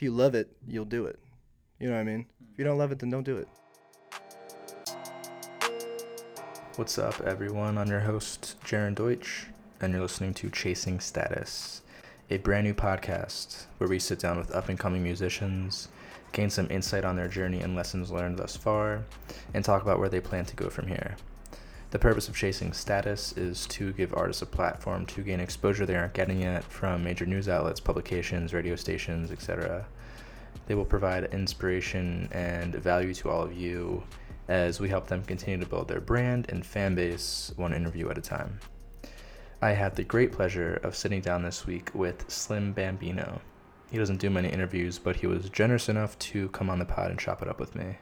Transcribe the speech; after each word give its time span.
if 0.00 0.04
you 0.04 0.10
love 0.10 0.34
it, 0.34 0.48
you'll 0.66 0.86
do 0.86 1.04
it. 1.04 1.18
You 1.78 1.88
know 1.90 1.94
what 1.94 2.00
I 2.00 2.04
mean? 2.04 2.24
If 2.50 2.58
you 2.58 2.64
don't 2.64 2.78
love 2.78 2.90
it, 2.90 3.00
then 3.00 3.10
don't 3.10 3.22
do 3.22 3.36
it. 3.36 3.48
What's 6.76 6.96
up, 6.96 7.20
everyone? 7.20 7.76
I'm 7.76 7.88
your 7.88 8.00
host, 8.00 8.56
Jaron 8.64 8.94
Deutsch, 8.94 9.48
and 9.78 9.92
you're 9.92 10.00
listening 10.00 10.32
to 10.32 10.48
Chasing 10.48 11.00
Status, 11.00 11.82
a 12.30 12.38
brand 12.38 12.66
new 12.66 12.72
podcast 12.72 13.66
where 13.76 13.90
we 13.90 13.98
sit 13.98 14.18
down 14.18 14.38
with 14.38 14.54
up 14.54 14.70
and 14.70 14.78
coming 14.78 15.02
musicians, 15.02 15.88
gain 16.32 16.48
some 16.48 16.68
insight 16.70 17.04
on 17.04 17.16
their 17.16 17.28
journey 17.28 17.60
and 17.60 17.76
lessons 17.76 18.10
learned 18.10 18.38
thus 18.38 18.56
far, 18.56 19.04
and 19.52 19.62
talk 19.62 19.82
about 19.82 19.98
where 19.98 20.08
they 20.08 20.18
plan 20.18 20.46
to 20.46 20.56
go 20.56 20.70
from 20.70 20.86
here. 20.86 21.14
The 21.90 21.98
purpose 21.98 22.28
of 22.28 22.36
Chasing 22.36 22.72
Status 22.72 23.32
is 23.36 23.66
to 23.66 23.92
give 23.94 24.14
artists 24.14 24.42
a 24.42 24.46
platform 24.46 25.06
to 25.06 25.22
gain 25.22 25.40
exposure 25.40 25.84
they 25.84 25.96
aren't 25.96 26.14
getting 26.14 26.42
yet 26.42 26.62
from 26.62 27.02
major 27.02 27.26
news 27.26 27.48
outlets, 27.48 27.80
publications, 27.80 28.54
radio 28.54 28.76
stations, 28.76 29.32
etc. 29.32 29.86
They 30.66 30.76
will 30.76 30.84
provide 30.84 31.34
inspiration 31.34 32.28
and 32.30 32.76
value 32.76 33.12
to 33.14 33.30
all 33.30 33.42
of 33.42 33.52
you 33.52 34.04
as 34.46 34.78
we 34.78 34.88
help 34.88 35.08
them 35.08 35.24
continue 35.24 35.58
to 35.58 35.68
build 35.68 35.88
their 35.88 36.00
brand 36.00 36.46
and 36.48 36.64
fan 36.64 36.94
base 36.94 37.52
one 37.56 37.74
interview 37.74 38.08
at 38.08 38.18
a 38.18 38.22
time. 38.22 38.60
I 39.60 39.70
had 39.70 39.96
the 39.96 40.04
great 40.04 40.30
pleasure 40.30 40.74
of 40.84 40.94
sitting 40.94 41.20
down 41.20 41.42
this 41.42 41.66
week 41.66 41.90
with 41.92 42.30
Slim 42.30 42.72
Bambino. 42.72 43.40
He 43.90 43.98
doesn't 43.98 44.20
do 44.20 44.30
many 44.30 44.48
interviews, 44.48 45.00
but 45.00 45.16
he 45.16 45.26
was 45.26 45.50
generous 45.50 45.88
enough 45.88 46.16
to 46.20 46.50
come 46.50 46.70
on 46.70 46.78
the 46.78 46.84
pod 46.84 47.10
and 47.10 47.18
chop 47.18 47.42
it 47.42 47.48
up 47.48 47.58
with 47.58 47.74
me. 47.74 47.96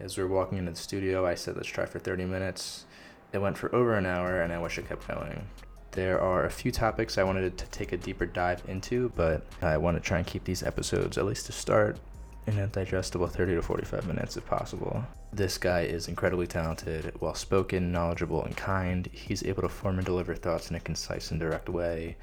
As 0.00 0.16
we 0.16 0.24
were 0.24 0.34
walking 0.34 0.58
into 0.58 0.72
the 0.72 0.76
studio, 0.76 1.24
I 1.24 1.36
said, 1.36 1.56
let's 1.56 1.68
try 1.68 1.86
for 1.86 2.00
30 2.00 2.24
minutes. 2.24 2.86
It 3.32 3.38
went 3.38 3.56
for 3.56 3.74
over 3.74 3.94
an 3.94 4.06
hour, 4.06 4.42
and 4.42 4.52
I 4.52 4.58
wish 4.58 4.78
it 4.78 4.88
kept 4.88 5.06
going. 5.06 5.46
There 5.92 6.20
are 6.20 6.44
a 6.44 6.50
few 6.50 6.70
topics 6.70 7.18
I 7.18 7.24
wanted 7.24 7.58
to 7.58 7.66
take 7.66 7.92
a 7.92 7.96
deeper 7.96 8.26
dive 8.26 8.62
into, 8.68 9.12
but 9.16 9.44
I 9.62 9.76
want 9.76 9.96
to 9.96 10.00
try 10.00 10.18
and 10.18 10.26
keep 10.26 10.44
these 10.44 10.62
episodes, 10.62 11.18
at 11.18 11.24
least 11.24 11.46
to 11.46 11.52
start, 11.52 11.98
in 12.46 12.58
a 12.58 12.66
digestible 12.66 13.26
30 13.26 13.56
to 13.56 13.62
45 13.62 14.06
minutes 14.06 14.36
if 14.36 14.46
possible. 14.46 15.04
This 15.32 15.58
guy 15.58 15.82
is 15.82 16.08
incredibly 16.08 16.46
talented, 16.46 17.12
well 17.20 17.34
spoken, 17.34 17.92
knowledgeable, 17.92 18.44
and 18.44 18.56
kind. 18.56 19.08
He's 19.12 19.44
able 19.44 19.62
to 19.62 19.68
form 19.68 19.98
and 19.98 20.06
deliver 20.06 20.34
thoughts 20.34 20.70
in 20.70 20.76
a 20.76 20.80
concise 20.80 21.30
and 21.30 21.38
direct 21.38 21.68
way 21.68 22.16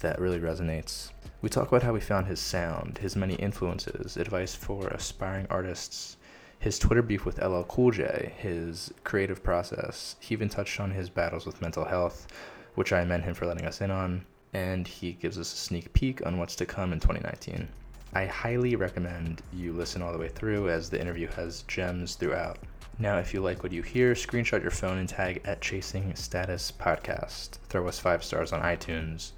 that 0.00 0.20
really 0.20 0.40
resonates. 0.40 1.10
We 1.42 1.48
talk 1.48 1.68
about 1.68 1.82
how 1.82 1.94
he 1.94 2.00
found 2.00 2.26
his 2.26 2.40
sound, 2.40 2.98
his 2.98 3.16
many 3.16 3.34
influences, 3.34 4.16
advice 4.16 4.54
for 4.54 4.88
aspiring 4.88 5.46
artists, 5.48 6.16
his 6.60 6.78
Twitter 6.78 7.00
beef 7.00 7.24
with 7.24 7.42
LL 7.42 7.62
Cool 7.62 7.90
J, 7.90 8.34
his 8.36 8.92
creative 9.02 9.42
process. 9.42 10.16
He 10.20 10.34
even 10.34 10.50
touched 10.50 10.78
on 10.78 10.90
his 10.90 11.08
battles 11.08 11.46
with 11.46 11.62
mental 11.62 11.86
health, 11.86 12.26
which 12.74 12.92
I 12.92 13.00
commend 13.00 13.24
him 13.24 13.32
for 13.32 13.46
letting 13.46 13.64
us 13.64 13.80
in 13.80 13.90
on, 13.90 14.26
and 14.52 14.86
he 14.86 15.12
gives 15.12 15.38
us 15.38 15.52
a 15.52 15.56
sneak 15.56 15.90
peek 15.94 16.24
on 16.26 16.36
what's 16.36 16.54
to 16.56 16.66
come 16.66 16.92
in 16.92 17.00
2019. 17.00 17.66
I 18.12 18.26
highly 18.26 18.76
recommend 18.76 19.40
you 19.54 19.72
listen 19.72 20.02
all 20.02 20.12
the 20.12 20.18
way 20.18 20.28
through 20.28 20.68
as 20.68 20.90
the 20.90 21.00
interview 21.00 21.28
has 21.28 21.62
gems 21.62 22.16
throughout. 22.16 22.58
Now, 22.98 23.16
if 23.16 23.32
you 23.32 23.40
like 23.40 23.62
what 23.62 23.72
you 23.72 23.80
hear, 23.80 24.12
screenshot 24.12 24.60
your 24.60 24.70
phone 24.70 24.98
and 24.98 25.08
tag 25.08 25.40
at 25.46 25.62
Chasing 25.62 26.14
Status 26.14 26.70
Podcast. 26.70 27.52
Throw 27.70 27.88
us 27.88 27.98
five 27.98 28.22
stars 28.22 28.52
on 28.52 28.60
iTunes 28.60 29.30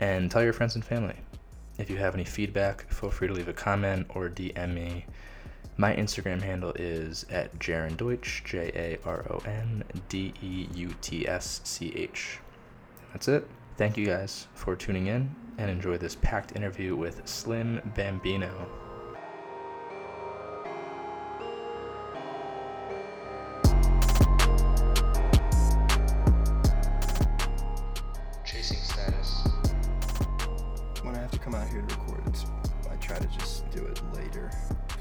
and 0.00 0.30
tell 0.30 0.44
your 0.44 0.52
friends 0.52 0.74
and 0.74 0.84
family. 0.84 1.16
If 1.78 1.88
you 1.88 1.96
have 1.96 2.14
any 2.14 2.24
feedback, 2.24 2.86
feel 2.92 3.10
free 3.10 3.28
to 3.28 3.32
leave 3.32 3.48
a 3.48 3.54
comment 3.54 4.06
or 4.10 4.28
DM 4.28 4.74
me. 4.74 5.06
My 5.80 5.94
Instagram 5.94 6.42
handle 6.42 6.72
is 6.74 7.24
at 7.30 7.56
Jaron 7.60 7.96
Deutsch, 7.96 8.42
J 8.44 8.72
A 8.74 8.98
R 9.08 9.24
O 9.30 9.38
N 9.46 9.84
D 10.08 10.34
E 10.42 10.66
U 10.74 10.92
T 11.00 11.28
S 11.28 11.60
C 11.62 11.92
H. 11.94 12.40
That's 13.12 13.28
it. 13.28 13.46
Thank 13.76 13.96
you 13.96 14.04
guys 14.04 14.48
for 14.54 14.74
tuning 14.74 15.06
in 15.06 15.32
and 15.56 15.70
enjoy 15.70 15.96
this 15.96 16.16
packed 16.16 16.56
interview 16.56 16.96
with 16.96 17.22
Slim 17.28 17.80
Bambino. 17.94 18.87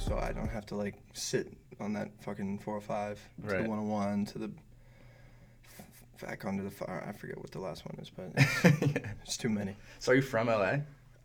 So 0.07 0.17
I 0.17 0.31
don't 0.31 0.47
have 0.49 0.65
to 0.67 0.75
like 0.75 0.95
sit 1.13 1.51
on 1.79 1.93
that 1.93 2.09
fucking 2.23 2.59
405 2.59 3.19
to 3.41 3.47
Right. 3.55 3.63
the 3.63 3.69
101 3.69 4.25
to 4.27 4.39
the 4.39 4.51
f- 5.79 6.21
back 6.27 6.45
onto 6.45 6.63
the 6.63 6.71
fire. 6.71 7.05
I 7.07 7.11
forget 7.11 7.37
what 7.37 7.51
the 7.51 7.59
last 7.59 7.85
one 7.85 7.97
is, 8.01 8.09
but 8.09 8.31
it's, 8.35 9.01
it's 9.23 9.37
too 9.37 9.49
many. 9.49 9.75
So 9.99 10.11
are 10.11 10.15
you 10.15 10.21
from 10.21 10.47
LA? 10.47 10.77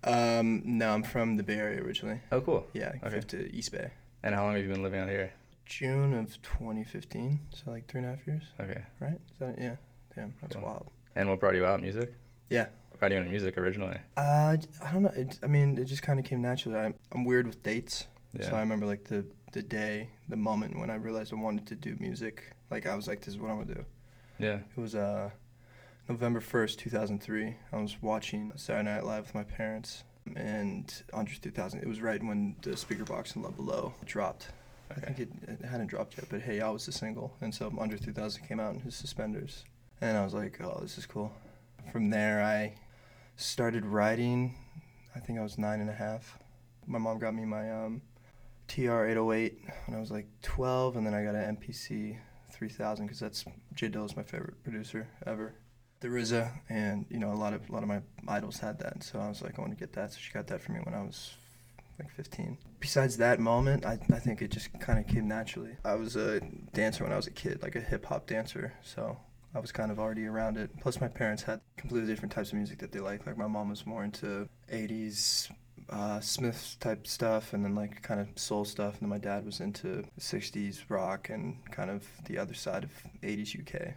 Um, 0.05 0.63
no, 0.65 0.91
I'm 0.93 1.03
from 1.05 1.37
the 1.37 1.43
Bay 1.45 1.55
Area 1.55 1.81
originally. 1.83 2.21
Oh, 2.33 2.41
cool. 2.41 2.67
Yeah, 2.73 2.93
I 3.03 3.07
Okay. 3.07 3.15
moved 3.17 3.29
to 3.31 3.55
East 3.55 3.71
Bay. 3.73 3.91
And 4.25 4.35
how 4.35 4.43
long 4.45 4.55
have 4.55 4.63
you 4.65 4.71
been 4.71 4.83
living 4.83 5.01
out 5.01 5.09
here? 5.09 5.33
June 5.65 6.13
of 6.15 6.41
2015, 6.43 7.39
so 7.55 7.71
like 7.71 7.87
three 7.87 8.01
and 8.01 8.09
a 8.11 8.17
half 8.17 8.27
years, 8.27 8.43
Okay. 8.61 8.83
right? 9.01 9.19
That 9.39 9.59
yeah? 9.59 9.77
Damn, 10.15 10.35
that's 10.43 10.57
Cool. 10.57 10.65
wild. 10.65 10.91
And 11.15 11.29
what 11.29 11.39
brought 11.41 11.55
you 11.55 11.65
out? 11.65 11.81
Music? 11.81 12.13
Yeah. 12.51 12.67
Why 12.99 13.09
do 13.09 13.15
you 13.15 13.21
into 13.21 13.31
music 13.31 13.57
originally? 13.59 13.99
Uh, 14.17 14.57
I 14.85 14.93
don't 14.93 15.03
know. 15.03 15.13
It, 15.17 15.39
I 15.43 15.47
mean, 15.47 15.79
it 15.79 15.85
just 15.87 16.03
kind 16.03 16.19
of 16.21 16.25
came 16.25 16.41
naturally. 16.43 16.79
I'm, 16.79 16.95
I'm 17.11 17.25
weird 17.25 17.47
with 17.47 17.63
dates, 17.63 18.07
Yeah. 18.39 18.49
so 18.49 18.57
I 18.57 18.61
remember 18.61 18.87
like 18.87 19.05
the 19.05 19.25
the 19.53 19.63
day, 19.63 20.09
the 20.29 20.37
moment 20.37 20.79
when 20.79 20.89
I 20.91 20.95
realized 20.95 21.33
I 21.33 21.37
wanted 21.37 21.67
to 21.67 21.75
do 21.75 21.97
music. 22.01 22.43
Like 22.71 22.87
I 22.87 22.95
was 22.97 23.07
like, 23.07 23.21
this 23.21 23.35
is 23.35 23.39
what 23.39 23.51
I'm 23.51 23.59
gonna 23.63 23.75
do. 23.75 23.85
yeah. 24.39 24.59
It 24.77 24.81
was 24.81 24.95
uh, 24.95 25.29
November 26.09 26.41
1st, 26.41 26.79
2003. 26.79 27.57
I 27.73 27.77
was 27.77 27.97
watching 28.01 28.51
Saturday 28.57 28.89
Night 28.89 29.05
Live 29.05 29.25
with 29.27 29.35
my 29.35 29.45
parents, 29.45 30.05
and 30.37 30.91
Andre 31.13 31.35
3000. 31.35 31.81
It 31.81 31.87
was 31.89 32.01
right 32.01 32.23
when 32.23 32.57
the 32.63 32.71
Speakerboxxx 32.71 33.37
in 33.37 33.43
Love 33.43 33.57
Below 33.57 33.93
dropped. 34.07 34.49
Okay. 34.91 35.03
I 35.03 35.13
think 35.13 35.19
it, 35.43 35.49
it 35.63 35.65
hadn't 35.67 35.89
dropped 35.89 36.17
yet, 36.17 36.27
but 36.31 36.41
Hey 36.41 36.59
Ya 36.59 36.71
was 36.71 36.87
the 36.87 36.93
single, 36.93 37.35
and 37.43 37.55
so 37.55 37.71
Andre 37.79 37.99
3000 37.99 38.47
came 38.47 38.59
out 38.61 38.75
in 38.75 38.81
his 38.81 38.95
suspenders, 38.95 39.65
and 40.01 40.17
I 40.17 40.25
was 40.25 40.33
like, 40.35 40.59
oh, 40.63 40.79
this 40.81 40.97
is 40.97 41.05
cool. 41.07 41.31
From 41.93 42.09
there, 42.11 42.43
I 42.43 42.75
started 43.37 43.85
writing. 43.85 44.55
I 45.15 45.21
think 45.21 45.39
I 45.39 45.43
was 45.43 45.59
nine 45.59 45.81
and 45.81 45.91
a 45.91 45.95
half. 45.95 46.39
My 46.87 46.99
mom 46.99 47.19
got 47.19 47.35
me 47.35 47.45
my 47.45 47.71
um, 47.71 48.01
TR 48.69 49.07
808 49.07 49.59
when 49.87 49.97
I 49.97 50.01
was 50.01 50.11
like 50.11 50.27
12, 50.43 50.97
and 50.97 51.07
then 51.07 51.15
I 51.15 51.25
got 51.25 51.35
an 51.35 51.57
MPC 51.57 52.19
3000 52.53 53.07
because 53.07 53.21
that's 53.21 53.45
J 53.75 53.89
Dilla's 53.89 54.17
my 54.17 54.23
favorite 54.23 54.63
producer 54.63 55.09
ever. 55.27 55.55
The 56.01 56.09
RZA, 56.09 56.51
and 56.69 57.07
you 57.11 57.19
know 57.19 57.33
a 57.33 57.35
lot 57.35 57.53
of 57.53 57.69
a 57.69 57.73
lot 57.73 57.83
of 57.83 57.89
my 57.89 58.01
idols 58.27 58.59
had 58.59 58.79
that, 58.81 59.05
so 59.05 59.21
I 59.21 59.29
was 59.29 59.41
like, 59.41 59.59
I 59.59 59.63
want 59.63 59.73
to 59.73 59.79
get 59.79 59.93
that. 59.93 60.13
So 60.13 60.19
she 60.21 60.33
got 60.33 60.49
that 60.49 60.61
for 60.61 60.73
me 60.73 60.81
when 60.83 60.95
I 60.95 61.03
was 61.03 61.35
like 61.99 62.11
15. 62.11 62.59
Besides 62.81 63.17
that 63.19 63.39
moment, 63.39 63.87
I, 63.87 63.99
I 64.13 64.19
think 64.19 64.43
it 64.43 64.51
just 64.51 64.73
kind 64.81 64.99
of 64.99 65.07
came 65.07 65.29
naturally. 65.29 65.77
I 65.85 65.95
was 65.95 66.17
a 66.17 66.41
dancer 66.73 67.05
when 67.05 67.13
I 67.13 67.17
was 67.17 67.29
a 67.29 67.31
kid, 67.31 67.63
like 67.63 67.77
a 67.77 67.81
hip 67.81 68.05
hop 68.07 68.27
dancer, 68.27 68.73
so 68.83 69.17
I 69.55 69.61
was 69.61 69.71
kind 69.71 69.91
of 69.91 70.01
already 70.01 70.27
around 70.27 70.57
it. 70.57 70.71
Plus, 70.81 71.01
my 71.01 71.09
parents 71.09 71.43
had 71.43 71.61
completely 71.77 72.09
different 72.09 72.33
types 72.33 72.51
of 72.51 72.55
music 72.55 72.79
that 72.79 72.91
they 72.91 73.01
liked. 73.01 73.27
Like 73.27 73.37
my 73.37 73.47
mom 73.47 73.69
was 73.69 73.87
more 73.87 74.03
into 74.03 74.49
80s 74.73 75.51
uh, 75.91 76.21
Smith 76.21 76.77
type 76.81 77.07
stuff, 77.07 77.53
and 77.53 77.65
then 77.65 77.75
like 77.75 78.03
kind 78.03 78.21
of 78.21 78.29
soul 78.37 78.65
stuff, 78.65 78.95
and 78.95 79.03
then 79.03 79.09
my 79.09 79.19
dad 79.19 79.45
was 79.45 79.61
into 79.61 80.05
60s 80.19 80.81
rock 80.89 81.29
and 81.31 81.57
kind 81.71 81.91
of 81.91 82.07
the 82.27 82.39
other 82.39 82.55
side 82.55 82.85
of 82.85 82.91
80s 83.23 83.59
UK. 83.59 83.95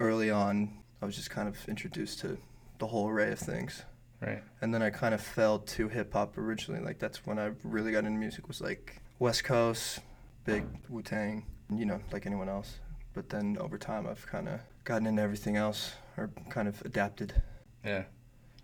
Early 0.00 0.30
on, 0.30 0.78
I 1.00 1.06
was 1.06 1.14
just 1.16 1.30
kind 1.30 1.48
of 1.48 1.56
introduced 1.68 2.20
to 2.20 2.36
the 2.78 2.86
whole 2.86 3.08
array 3.08 3.32
of 3.32 3.38
things 3.38 3.82
Right. 4.20 4.42
and 4.60 4.72
then 4.72 4.82
I 4.82 4.90
kind 4.90 5.14
of 5.14 5.20
fell 5.20 5.58
to 5.60 5.88
hip 5.88 6.12
hop 6.12 6.36
originally. 6.38 6.80
Like 6.82 6.98
that's 6.98 7.24
when 7.26 7.38
I 7.38 7.52
really 7.64 7.92
got 7.92 8.00
into 8.04 8.18
music 8.18 8.48
was 8.48 8.60
like 8.60 9.00
West 9.18 9.44
Coast, 9.44 10.00
big 10.44 10.64
Wu 10.88 11.02
Tang, 11.02 11.44
you 11.74 11.86
know, 11.86 12.00
like 12.12 12.26
anyone 12.26 12.48
else. 12.48 12.78
But 13.14 13.28
then 13.30 13.56
over 13.60 13.78
time, 13.78 14.06
I've 14.06 14.26
kind 14.26 14.48
of 14.48 14.60
gotten 14.84 15.06
into 15.06 15.22
everything 15.22 15.56
else, 15.56 15.92
or 16.18 16.30
kind 16.50 16.68
of 16.68 16.80
adapted. 16.82 17.40
Yeah. 17.84 18.04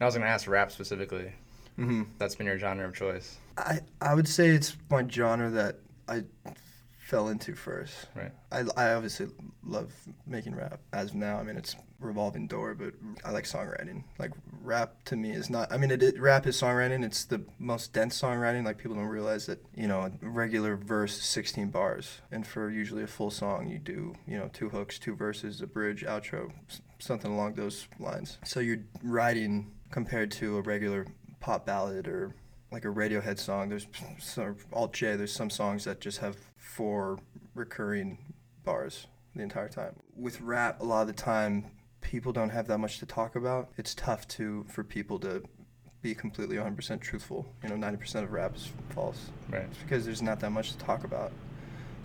I 0.01 0.05
was 0.05 0.15
gonna 0.15 0.27
ask 0.27 0.47
rap 0.49 0.71
specifically. 0.73 1.33
Hmm 1.77 2.03
That's 2.19 2.35
been 2.35 2.47
your 2.47 2.59
genre 2.59 2.87
of 2.87 2.95
choice. 2.95 3.39
I 3.57 3.81
I 4.01 4.15
would 4.15 4.29
say 4.29 4.51
it's 4.51 4.77
my 4.91 5.07
genre 5.07 5.51
that 5.51 5.77
I 6.09 6.25
fell 7.13 7.29
into 7.29 7.55
first. 7.55 8.07
Right. 8.15 8.33
I, 8.51 8.65
I 8.77 8.95
obviously 8.95 9.29
love 9.65 9.93
making 10.27 10.55
rap 10.55 10.81
as 10.95 11.11
of 11.11 11.17
now. 11.17 11.37
I 11.37 11.43
mean, 11.43 11.57
it's 11.57 11.77
revolving 12.01 12.47
door, 12.47 12.75
but 12.75 12.95
I 13.25 13.31
like 13.31 13.45
songwriting. 13.45 14.05
Like 14.19 14.31
rap 14.63 14.95
to 15.07 15.17
me 15.17 15.31
is 15.33 15.51
not. 15.51 15.71
I 15.71 15.77
mean, 15.77 15.91
it, 15.91 16.03
it 16.03 16.19
rap 16.19 16.47
is 16.47 16.61
songwriting. 16.61 17.05
It's 17.05 17.25
the 17.25 17.43
most 17.59 17.93
dense 17.93 18.21
songwriting. 18.21 18.65
Like 18.65 18.79
people 18.79 18.97
don't 18.97 19.07
realize 19.07 19.45
that 19.47 19.63
you 19.75 19.87
know 19.87 20.01
a 20.01 20.13
regular 20.27 20.77
verse 20.77 21.19
is 21.19 21.25
16 21.25 21.69
bars, 21.69 22.21
and 22.31 22.47
for 22.47 22.71
usually 22.71 23.03
a 23.03 23.07
full 23.07 23.31
song, 23.31 23.69
you 23.69 23.79
do 23.79 24.15
you 24.27 24.39
know 24.39 24.49
two 24.53 24.71
hooks, 24.71 24.99
two 24.99 25.15
verses, 25.15 25.61
a 25.61 25.67
bridge, 25.67 26.05
outro, 26.05 26.51
something 26.99 27.31
along 27.31 27.55
those 27.55 27.89
lines. 27.99 28.39
So 28.45 28.61
you're 28.61 28.85
writing 29.03 29.71
compared 29.91 30.31
to 30.31 30.57
a 30.57 30.63
regular 30.63 31.07
pop 31.43 31.67
ballad 31.67 32.09
or 32.09 32.35
like 32.71 32.87
a 32.87 32.89
Radiohead 32.89 33.39
song. 33.39 33.69
There's 33.69 33.87
some 34.19 34.57
alt 34.73 34.95
J. 34.95 35.17
There's 35.17 35.33
some 35.33 35.51
songs 35.51 35.85
that 35.85 36.01
just 36.01 36.19
have 36.19 36.37
four 36.57 37.19
recurring 37.55 38.17
bars 38.65 39.07
the 39.35 39.43
entire 39.43 39.69
time. 39.69 39.97
With 40.17 40.41
rap, 40.41 40.81
a 40.81 40.85
lot 40.85 41.03
of 41.03 41.09
the 41.09 41.13
time, 41.13 41.67
people 42.01 42.33
don't 42.33 42.51
have 42.51 42.67
that 42.69 42.79
much 42.79 42.99
to 43.01 43.07
talk 43.07 43.37
about. 43.37 43.71
It's 43.77 43.95
tough 43.95 44.27
to 44.29 44.65
for 44.69 44.83
people 44.85 45.19
to 45.21 45.43
be 46.01 46.15
completely 46.15 46.57
100% 46.57 47.01
truthful. 47.01 47.47
You 47.63 47.69
know, 47.69 47.77
90% 47.77 48.25
of 48.25 48.33
rap 48.33 48.57
is 48.57 48.71
false. 48.91 49.31
Right. 49.51 49.63
It's 49.63 49.79
because 49.79 50.05
there's 50.05 50.23
not 50.23 50.41
that 50.41 50.51
much 50.51 50.73
to 50.73 50.79
talk 50.79 51.05
about, 51.05 51.33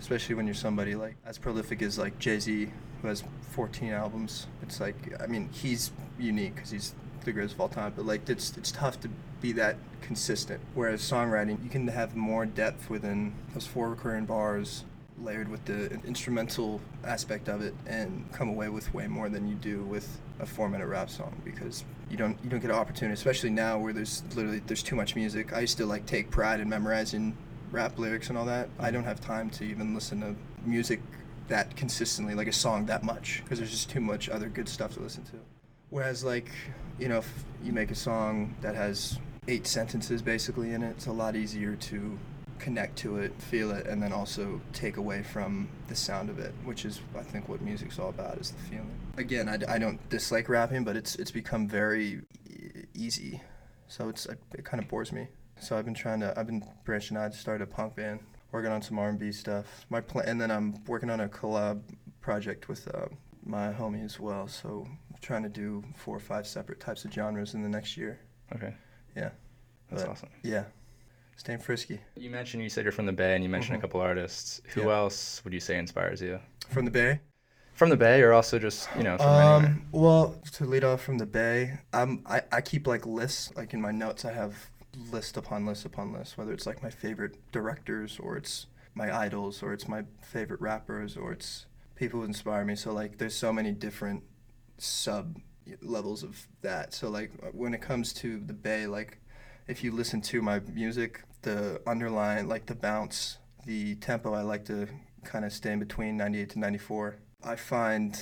especially 0.00 0.34
when 0.34 0.46
you're 0.46 0.54
somebody 0.54 0.94
like 0.94 1.16
as 1.24 1.38
prolific 1.38 1.80
as 1.82 1.98
like 1.98 2.18
Jay 2.18 2.38
Z, 2.38 2.70
who 3.00 3.08
has 3.08 3.24
14 3.50 3.92
albums. 3.92 4.46
It's 4.62 4.80
like, 4.80 4.96
I 5.20 5.26
mean, 5.26 5.48
he's 5.52 5.92
unique 6.18 6.56
because 6.56 6.70
he's 6.70 6.94
the 7.24 7.32
greatest 7.32 7.54
of 7.54 7.60
all 7.60 7.68
time, 7.68 7.92
but 7.96 8.06
like 8.06 8.28
it's 8.28 8.56
it's 8.56 8.72
tough 8.72 9.00
to 9.00 9.08
be 9.40 9.52
that 9.52 9.76
consistent. 10.00 10.60
Whereas 10.74 11.00
songwriting, 11.00 11.62
you 11.62 11.70
can 11.70 11.88
have 11.88 12.16
more 12.16 12.46
depth 12.46 12.90
within 12.90 13.34
those 13.54 13.66
four 13.66 13.90
recurring 13.90 14.24
bars, 14.24 14.84
layered 15.20 15.48
with 15.48 15.64
the 15.64 15.90
instrumental 16.06 16.80
aspect 17.04 17.48
of 17.48 17.62
it, 17.62 17.74
and 17.86 18.30
come 18.32 18.48
away 18.48 18.68
with 18.68 18.92
way 18.94 19.06
more 19.06 19.28
than 19.28 19.48
you 19.48 19.54
do 19.54 19.82
with 19.82 20.20
a 20.40 20.46
four-minute 20.46 20.86
rap 20.86 21.10
song 21.10 21.40
because 21.44 21.84
you 22.10 22.16
don't 22.16 22.38
you 22.42 22.50
don't 22.50 22.60
get 22.60 22.70
an 22.70 22.76
opportunity, 22.76 23.14
especially 23.14 23.50
now 23.50 23.78
where 23.78 23.92
there's 23.92 24.22
literally 24.34 24.60
there's 24.66 24.82
too 24.82 24.96
much 24.96 25.14
music. 25.16 25.52
I 25.52 25.60
used 25.60 25.76
to 25.78 25.86
like 25.86 26.06
take 26.06 26.30
pride 26.30 26.60
in 26.60 26.68
memorizing 26.68 27.36
rap 27.70 27.98
lyrics 27.98 28.28
and 28.28 28.38
all 28.38 28.46
that. 28.46 28.68
I 28.78 28.90
don't 28.90 29.04
have 29.04 29.20
time 29.20 29.50
to 29.50 29.64
even 29.64 29.94
listen 29.94 30.20
to 30.20 30.34
music 30.64 31.00
that 31.48 31.76
consistently, 31.76 32.34
like 32.34 32.46
a 32.46 32.52
song 32.52 32.86
that 32.86 33.02
much, 33.02 33.42
because 33.42 33.58
there's 33.58 33.70
just 33.70 33.90
too 33.90 34.00
much 34.00 34.28
other 34.28 34.48
good 34.48 34.68
stuff 34.68 34.94
to 34.94 35.00
listen 35.00 35.24
to. 35.24 35.57
Whereas, 35.90 36.24
like, 36.24 36.50
you 36.98 37.08
know, 37.08 37.18
if 37.18 37.44
you 37.62 37.72
make 37.72 37.90
a 37.90 37.94
song 37.94 38.54
that 38.60 38.74
has 38.74 39.18
eight 39.46 39.66
sentences 39.66 40.20
basically 40.22 40.72
in 40.72 40.82
it, 40.82 40.90
it's 40.90 41.06
a 41.06 41.12
lot 41.12 41.34
easier 41.34 41.76
to 41.76 42.18
connect 42.58 42.96
to 42.98 43.18
it, 43.18 43.32
feel 43.40 43.70
it, 43.70 43.86
and 43.86 44.02
then 44.02 44.12
also 44.12 44.60
take 44.72 44.96
away 44.96 45.22
from 45.22 45.68
the 45.88 45.94
sound 45.94 46.28
of 46.28 46.38
it, 46.38 46.52
which 46.64 46.84
is, 46.84 47.00
I 47.16 47.22
think, 47.22 47.48
what 47.48 47.62
music's 47.62 47.98
all 47.98 48.10
about 48.10 48.38
is 48.38 48.50
the 48.50 48.58
feeling. 48.68 48.90
Again, 49.16 49.48
I, 49.48 49.74
I 49.74 49.78
don't 49.78 50.06
dislike 50.10 50.48
rapping, 50.48 50.84
but 50.84 50.96
it's 50.96 51.16
it's 51.16 51.30
become 51.30 51.68
very 51.68 52.20
easy, 52.94 53.40
so 53.86 54.08
it's 54.08 54.26
it 54.26 54.64
kind 54.64 54.82
of 54.82 54.88
bores 54.88 55.12
me. 55.12 55.28
So 55.60 55.76
I've 55.76 55.84
been 55.84 55.94
trying 55.94 56.20
to, 56.20 56.38
I've 56.38 56.46
been 56.46 56.62
branching 56.84 57.16
out 57.16 57.32
to 57.32 57.38
start 57.38 57.62
a 57.62 57.66
punk 57.66 57.96
band, 57.96 58.20
working 58.52 58.70
on 58.70 58.80
some 58.80 58.98
R&B 58.98 59.32
stuff. 59.32 59.66
My 59.90 60.00
plan, 60.00 60.28
and 60.28 60.40
then 60.40 60.50
I'm 60.50 60.84
working 60.86 61.10
on 61.10 61.20
a 61.20 61.28
collab 61.28 61.80
project 62.20 62.68
with 62.68 62.86
uh, 62.94 63.06
my 63.44 63.72
homie 63.72 64.04
as 64.04 64.20
well. 64.20 64.46
So 64.46 64.86
trying 65.20 65.42
to 65.42 65.48
do 65.48 65.82
four 65.96 66.16
or 66.16 66.20
five 66.20 66.46
separate 66.46 66.80
types 66.80 67.04
of 67.04 67.12
genres 67.12 67.54
in 67.54 67.62
the 67.62 67.68
next 67.68 67.96
year. 67.96 68.20
Okay. 68.54 68.74
Yeah. 69.16 69.30
That's 69.90 70.02
But, 70.02 70.10
awesome. 70.10 70.28
Yeah. 70.42 70.64
Staying 71.36 71.60
frisky. 71.60 72.00
You 72.16 72.30
mentioned 72.30 72.62
you 72.62 72.68
said 72.68 72.84
you're 72.84 72.92
from 72.92 73.06
the 73.06 73.12
Bay, 73.12 73.34
and 73.34 73.44
you 73.44 73.50
mentioned 73.50 73.76
Mhm. 73.76 73.78
a 73.78 73.82
couple 73.82 74.00
artists. 74.00 74.60
Who 74.74 74.82
Yeah. 74.82 74.96
else 74.96 75.42
would 75.44 75.52
you 75.52 75.60
say 75.60 75.78
inspires 75.78 76.20
you? 76.20 76.40
From 76.68 76.84
the 76.84 76.90
Bay? 76.90 77.20
From 77.74 77.90
the 77.90 77.96
Bay, 77.96 78.22
or 78.22 78.32
also 78.32 78.58
just 78.58 78.88
you 78.96 79.04
know 79.04 79.14
anywhere? 79.14 79.42
Um, 79.44 79.84
well, 79.92 80.34
to 80.54 80.64
lead 80.64 80.82
off 80.82 81.00
from 81.00 81.18
the 81.18 81.26
Bay, 81.26 81.78
I'm, 81.92 82.22
I, 82.26 82.42
I 82.50 82.60
keep 82.60 82.86
like 82.88 83.06
lists. 83.06 83.54
Like 83.56 83.72
in 83.72 83.80
my 83.80 83.92
notes, 83.92 84.24
I 84.24 84.32
have 84.32 84.70
list 85.12 85.36
upon 85.36 85.64
list 85.64 85.84
upon 85.84 86.12
list, 86.12 86.36
whether 86.36 86.52
it's 86.52 86.66
like 86.66 86.82
my 86.82 86.90
favorite 86.90 87.36
directors 87.52 88.18
or 88.18 88.36
it's 88.36 88.66
my 88.94 89.16
idols 89.16 89.62
or 89.62 89.72
it's 89.72 89.86
my 89.86 90.02
favorite 90.20 90.60
rappers 90.60 91.16
or 91.16 91.30
it's 91.32 91.66
people 91.94 92.18
who 92.18 92.26
inspire 92.26 92.64
me. 92.64 92.74
So 92.74 92.92
like 92.92 93.18
there's 93.18 93.36
so 93.36 93.52
many 93.52 93.70
different 93.70 94.24
sub 94.78 95.38
levels 95.82 96.22
of 96.22 96.46
that. 96.62 96.94
So 96.94 97.08
like 97.08 97.30
when 97.52 97.74
it 97.74 97.80
comes 97.80 98.12
to 98.14 98.38
the 98.38 98.52
Bay, 98.52 98.86
like 98.86 99.18
if 99.66 99.84
you 99.84 99.92
listen 99.92 100.20
to 100.22 100.42
my 100.42 100.60
music, 100.72 101.22
the 101.42 101.80
underline, 101.86 102.48
like 102.48 102.66
the 102.66 102.74
bounce, 102.74 103.38
the 103.66 103.94
tempo, 103.96 104.32
I 104.34 104.42
like 104.42 104.64
to 104.66 104.88
kind 105.24 105.44
of 105.44 105.52
stay 105.52 105.72
in 105.72 105.78
between 105.78 106.16
98 106.16 106.50
to 106.50 106.58
94. 106.58 107.16
I 107.44 107.56
find 107.56 108.20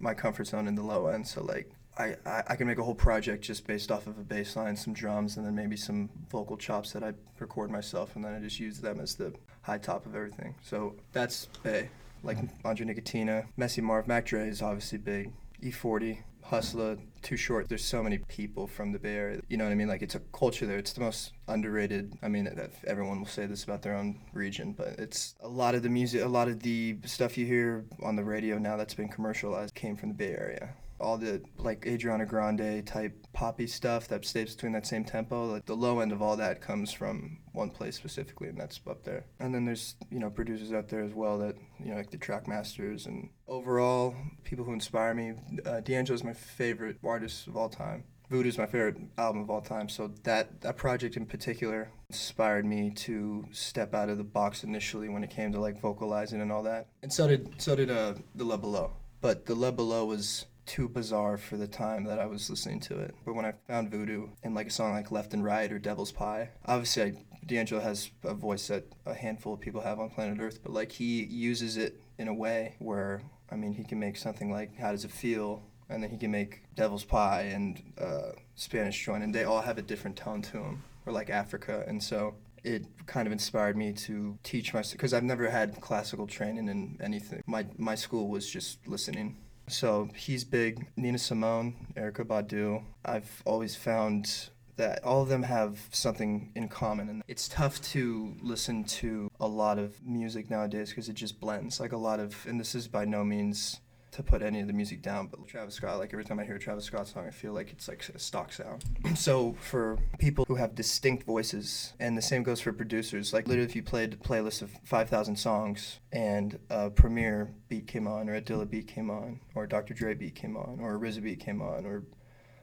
my 0.00 0.14
comfort 0.14 0.46
zone 0.46 0.68
in 0.68 0.74
the 0.74 0.82
low 0.82 1.06
end. 1.06 1.26
So 1.26 1.42
like 1.42 1.70
I, 1.98 2.16
I, 2.24 2.42
I 2.48 2.56
can 2.56 2.66
make 2.66 2.78
a 2.78 2.84
whole 2.84 2.94
project 2.94 3.44
just 3.44 3.66
based 3.66 3.90
off 3.90 4.06
of 4.06 4.18
a 4.18 4.22
bass 4.22 4.56
line, 4.56 4.76
some 4.76 4.92
drums, 4.92 5.36
and 5.36 5.44
then 5.44 5.54
maybe 5.54 5.76
some 5.76 6.08
vocal 6.30 6.56
chops 6.56 6.92
that 6.92 7.02
I 7.02 7.12
record 7.40 7.70
myself, 7.70 8.14
and 8.14 8.24
then 8.24 8.34
I 8.34 8.40
just 8.40 8.60
use 8.60 8.78
them 8.78 9.00
as 9.00 9.16
the 9.16 9.34
high 9.62 9.78
top 9.78 10.06
of 10.06 10.14
everything. 10.14 10.54
So 10.62 10.94
that's 11.12 11.46
Bay. 11.62 11.90
Like 12.22 12.38
mm-hmm. 12.38 12.66
Andre 12.66 12.86
Nickatina, 12.86 13.46
Messy 13.56 13.80
Marv, 13.80 14.06
Mac 14.06 14.26
Dre 14.26 14.48
is 14.48 14.62
obviously 14.62 14.98
big. 14.98 15.32
E40, 15.62 16.22
Hustler, 16.42 16.96
Too 17.22 17.36
Short. 17.36 17.68
There's 17.68 17.84
so 17.84 18.02
many 18.02 18.18
people 18.18 18.66
from 18.66 18.92
the 18.92 18.98
Bay 18.98 19.16
Area. 19.16 19.40
You 19.48 19.56
know 19.56 19.64
what 19.64 19.70
I 19.70 19.76
mean? 19.76 19.88
Like 19.88 20.02
it's 20.02 20.14
a 20.14 20.20
culture 20.32 20.66
there. 20.66 20.78
It's 20.78 20.92
the 20.92 21.00
most 21.00 21.32
underrated. 21.46 22.14
I 22.22 22.28
mean, 22.28 22.48
everyone 22.86 23.18
will 23.18 23.26
say 23.26 23.46
this 23.46 23.64
about 23.64 23.82
their 23.82 23.94
own 23.94 24.20
region, 24.32 24.72
but 24.72 24.88
it's 24.98 25.34
a 25.40 25.48
lot 25.48 25.74
of 25.74 25.82
the 25.82 25.90
music, 25.90 26.22
a 26.22 26.28
lot 26.28 26.48
of 26.48 26.60
the 26.60 26.96
stuff 27.04 27.36
you 27.36 27.44
hear 27.46 27.84
on 28.02 28.16
the 28.16 28.24
radio 28.24 28.58
now 28.58 28.76
that's 28.76 28.94
been 28.94 29.08
commercialized 29.08 29.74
came 29.74 29.96
from 29.96 30.08
the 30.08 30.14
Bay 30.14 30.30
Area. 30.30 30.70
All 31.00 31.18
the 31.18 31.42
like 31.56 31.82
Ariana 31.82 32.26
Grande 32.26 32.86
type 32.86 33.26
poppy 33.32 33.66
stuff 33.66 34.08
that 34.08 34.24
stays 34.24 34.54
between 34.54 34.72
that 34.72 34.86
same 34.86 35.04
tempo. 35.04 35.46
Like 35.46 35.66
the 35.66 35.76
low 35.76 36.00
end 36.00 36.12
of 36.12 36.22
all 36.22 36.36
that 36.36 36.60
comes 36.60 36.92
from 36.92 37.38
one 37.52 37.70
place 37.70 37.96
specifically, 37.96 38.48
and 38.48 38.58
that's 38.58 38.80
up 38.88 39.04
there. 39.04 39.24
And 39.40 39.54
then 39.54 39.64
there's 39.64 39.96
you 40.10 40.18
know 40.18 40.30
producers 40.30 40.72
out 40.72 40.88
there 40.88 41.02
as 41.02 41.14
well 41.14 41.38
that 41.38 41.56
you 41.78 41.90
know 41.90 41.96
like 41.96 42.10
the 42.10 42.18
Trackmasters 42.18 43.06
and 43.06 43.30
overall 43.46 44.14
people 44.44 44.64
who 44.64 44.72
inspire 44.72 45.14
me. 45.14 45.34
Uh, 45.64 45.80
is 45.88 46.24
my 46.24 46.32
favorite 46.32 46.96
artist 47.04 47.46
of 47.46 47.56
all 47.56 47.68
time. 47.68 48.04
Voodoo 48.30 48.48
is 48.48 48.58
my 48.58 48.66
favorite 48.66 48.98
album 49.16 49.42
of 49.42 49.50
all 49.50 49.62
time. 49.62 49.88
So 49.88 50.12
that 50.24 50.60
that 50.60 50.76
project 50.76 51.16
in 51.16 51.26
particular 51.26 51.90
inspired 52.10 52.66
me 52.66 52.90
to 52.90 53.46
step 53.50 53.94
out 53.94 54.08
of 54.08 54.18
the 54.18 54.24
box 54.24 54.64
initially 54.64 55.08
when 55.08 55.24
it 55.24 55.30
came 55.30 55.52
to 55.52 55.60
like 55.60 55.80
vocalizing 55.80 56.40
and 56.40 56.52
all 56.52 56.62
that. 56.64 56.88
And 57.02 57.12
so 57.12 57.26
did 57.26 57.54
so 57.58 57.74
did 57.74 57.90
uh, 57.90 58.14
the 58.34 58.44
Love 58.44 58.60
Below. 58.60 58.92
But 59.20 59.46
the 59.46 59.54
Love 59.54 59.76
Below 59.76 60.04
was 60.04 60.46
too 60.68 60.88
bizarre 60.88 61.36
for 61.36 61.56
the 61.56 61.66
time 61.66 62.04
that 62.04 62.18
I 62.18 62.26
was 62.26 62.48
listening 62.48 62.80
to 62.80 62.98
it. 63.00 63.14
But 63.24 63.34
when 63.34 63.44
I 63.44 63.54
found 63.66 63.90
Voodoo 63.90 64.28
and 64.42 64.54
like 64.54 64.68
a 64.68 64.70
song 64.70 64.92
like 64.92 65.10
Left 65.10 65.34
and 65.34 65.42
Right 65.42 65.72
or 65.72 65.78
Devil's 65.78 66.12
Pie, 66.12 66.50
obviously 66.66 67.02
I, 67.02 67.12
D'Angelo 67.46 67.80
has 67.80 68.10
a 68.22 68.34
voice 68.34 68.68
that 68.68 68.84
a 69.06 69.14
handful 69.14 69.54
of 69.54 69.60
people 69.60 69.80
have 69.80 69.98
on 69.98 70.10
planet 70.10 70.38
Earth, 70.40 70.60
but 70.62 70.72
like 70.72 70.92
he 70.92 71.24
uses 71.24 71.76
it 71.76 72.00
in 72.18 72.28
a 72.28 72.34
way 72.34 72.76
where 72.78 73.22
I 73.50 73.56
mean 73.56 73.72
he 73.72 73.84
can 73.84 73.98
make 73.98 74.16
something 74.16 74.52
like 74.52 74.76
How 74.76 74.92
Does 74.92 75.04
It 75.04 75.10
Feel 75.10 75.62
and 75.88 76.02
then 76.02 76.10
he 76.10 76.18
can 76.18 76.30
make 76.30 76.62
Devil's 76.74 77.04
Pie 77.04 77.42
and 77.42 77.82
uh, 77.98 78.32
Spanish 78.54 79.04
Joint, 79.04 79.24
and 79.24 79.34
they 79.34 79.44
all 79.44 79.62
have 79.62 79.78
a 79.78 79.82
different 79.82 80.16
tone 80.16 80.42
to 80.42 80.52
them, 80.52 80.84
or 81.06 81.12
like 81.12 81.30
Africa, 81.30 81.84
and 81.86 82.02
so 82.02 82.34
it 82.64 82.84
kind 83.06 83.26
of 83.26 83.32
inspired 83.32 83.76
me 83.76 83.92
to 83.92 84.38
teach 84.42 84.74
myself 84.74 84.92
because 84.92 85.14
I've 85.14 85.22
never 85.22 85.48
had 85.48 85.80
classical 85.80 86.26
training 86.26 86.68
in 86.68 86.98
anything. 87.02 87.42
My 87.46 87.66
my 87.76 87.94
school 87.94 88.28
was 88.28 88.48
just 88.48 88.86
listening. 88.86 89.36
So 89.68 90.08
he's 90.14 90.44
big. 90.44 90.86
Nina 90.96 91.18
Simone, 91.18 91.74
Erykah 91.94 92.26
Badu. 92.26 92.82
I've 93.04 93.42
always 93.44 93.76
found 93.76 94.48
that 94.76 95.02
all 95.04 95.22
of 95.22 95.28
them 95.28 95.42
have 95.42 95.80
something 95.90 96.52
in 96.54 96.68
common 96.68 97.08
and 97.08 97.22
it's 97.26 97.48
tough 97.48 97.82
to 97.82 98.32
listen 98.40 98.84
to 98.84 99.28
a 99.40 99.46
lot 99.46 99.76
of 99.76 100.00
music 100.06 100.48
nowadays 100.50 100.90
because 100.90 101.08
it 101.08 101.14
just 101.14 101.40
blends 101.40 101.80
like 101.80 101.90
a 101.90 101.96
lot 101.96 102.20
of 102.20 102.46
and 102.46 102.60
this 102.60 102.76
is 102.76 102.86
by 102.86 103.04
no 103.04 103.24
means 103.24 103.80
to 104.10 104.22
put 104.22 104.42
any 104.42 104.60
of 104.60 104.66
the 104.66 104.72
music 104.72 105.02
down 105.02 105.26
but 105.26 105.46
travis 105.46 105.74
scott 105.74 105.98
like 105.98 106.12
every 106.12 106.24
time 106.24 106.38
i 106.38 106.44
hear 106.44 106.56
a 106.56 106.58
travis 106.58 106.84
scott 106.84 107.06
song 107.06 107.26
i 107.26 107.30
feel 107.30 107.52
like 107.52 107.70
it's 107.70 107.88
like 107.88 108.08
a 108.14 108.18
stock 108.18 108.52
sound 108.52 108.84
so 109.14 109.54
for 109.60 109.98
people 110.18 110.44
who 110.48 110.54
have 110.54 110.74
distinct 110.74 111.24
voices 111.24 111.92
and 112.00 112.16
the 112.16 112.22
same 112.22 112.42
goes 112.42 112.60
for 112.60 112.72
producers 112.72 113.32
like 113.32 113.46
literally 113.46 113.68
if 113.68 113.76
you 113.76 113.82
played 113.82 114.14
a 114.14 114.16
playlist 114.16 114.62
of 114.62 114.70
5000 114.84 115.36
songs 115.36 116.00
and 116.12 116.58
a 116.70 116.90
Premier 116.90 117.52
beat 117.68 117.86
came 117.86 118.06
on 118.06 118.28
or 118.28 118.34
a 118.34 118.42
dilla 118.42 118.68
beat 118.68 118.88
came 118.88 119.10
on 119.10 119.40
or 119.54 119.64
a 119.64 119.68
dr 119.68 119.92
dre 119.94 120.14
beat 120.14 120.34
came 120.34 120.56
on 120.56 120.78
or 120.80 120.96
a 120.96 120.98
RZA 120.98 121.22
beat 121.22 121.40
came 121.40 121.60
on 121.60 121.84
or 121.84 122.04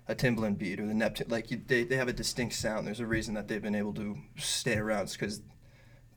a 0.08 0.16
Timbaland 0.16 0.58
beat 0.58 0.80
or 0.80 0.86
the 0.86 0.94
Neptune. 0.94 1.28
Like 1.30 1.50
you, 1.50 1.62
they, 1.66 1.84
they 1.84 1.96
have 1.96 2.08
a 2.08 2.14
distinct 2.14 2.54
sound. 2.54 2.86
There's 2.86 3.00
a 3.00 3.08
reason 3.08 3.34
that 3.34 3.48
they've 3.48 3.62
been 3.62 3.76
able 3.76 3.94
to 3.96 4.16
stay 4.38 4.78
around. 4.78 5.12
Because 5.12 5.42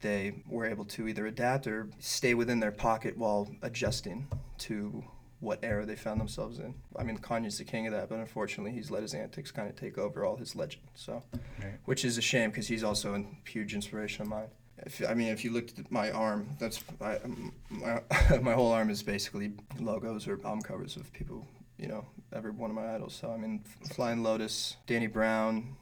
they 0.00 0.42
were 0.46 0.66
able 0.66 0.84
to 0.84 1.08
either 1.08 1.26
adapt 1.26 1.66
or 1.66 1.88
stay 1.98 2.34
within 2.34 2.60
their 2.60 2.72
pocket 2.72 3.16
while 3.16 3.50
adjusting 3.62 4.28
to 4.58 5.04
what 5.40 5.60
era 5.62 5.86
they 5.86 5.96
found 5.96 6.20
themselves 6.20 6.58
in. 6.58 6.74
I 6.96 7.04
mean, 7.04 7.18
Kanye's 7.18 7.58
the 7.58 7.64
king 7.64 7.86
of 7.86 7.92
that, 7.92 8.08
but 8.08 8.18
unfortunately, 8.18 8.72
he's 8.72 8.90
let 8.90 9.02
his 9.02 9.14
antics 9.14 9.50
kind 9.50 9.68
of 9.68 9.76
take 9.76 9.96
over 9.98 10.24
all 10.24 10.36
his 10.36 10.56
legend. 10.56 10.84
So, 10.94 11.22
Right. 11.62 11.78
which 11.84 12.04
is 12.04 12.18
a 12.18 12.22
shame 12.22 12.50
because 12.50 12.66
he's 12.66 12.82
also 12.82 13.14
a 13.14 13.48
huge 13.48 13.74
inspiration 13.74 14.22
of 14.22 14.28
mine. 14.28 14.48
If, 14.78 15.02
I 15.08 15.14
mean, 15.14 15.28
if 15.28 15.44
you 15.44 15.52
looked 15.52 15.78
at 15.78 15.90
my 15.90 16.10
arm, 16.10 16.48
that's 16.58 16.82
I, 17.00 17.16
um, 17.16 17.52
my, 17.70 18.00
my 18.42 18.52
whole 18.52 18.72
arm 18.72 18.90
is 18.90 19.02
basically 19.02 19.52
logos 19.78 20.26
or 20.26 20.34
album 20.44 20.62
covers 20.62 20.96
of 20.96 21.12
people 21.12 21.46
you 21.78 21.86
know, 21.86 22.04
every 22.32 22.50
one 22.50 22.70
of 22.70 22.76
my 22.76 22.94
idols. 22.94 23.14
So 23.14 23.30
I 23.30 23.36
mean, 23.36 23.62
Flying 23.92 24.22
Lotus, 24.22 24.76
Danny 24.86 25.06
Brown. 25.06 25.76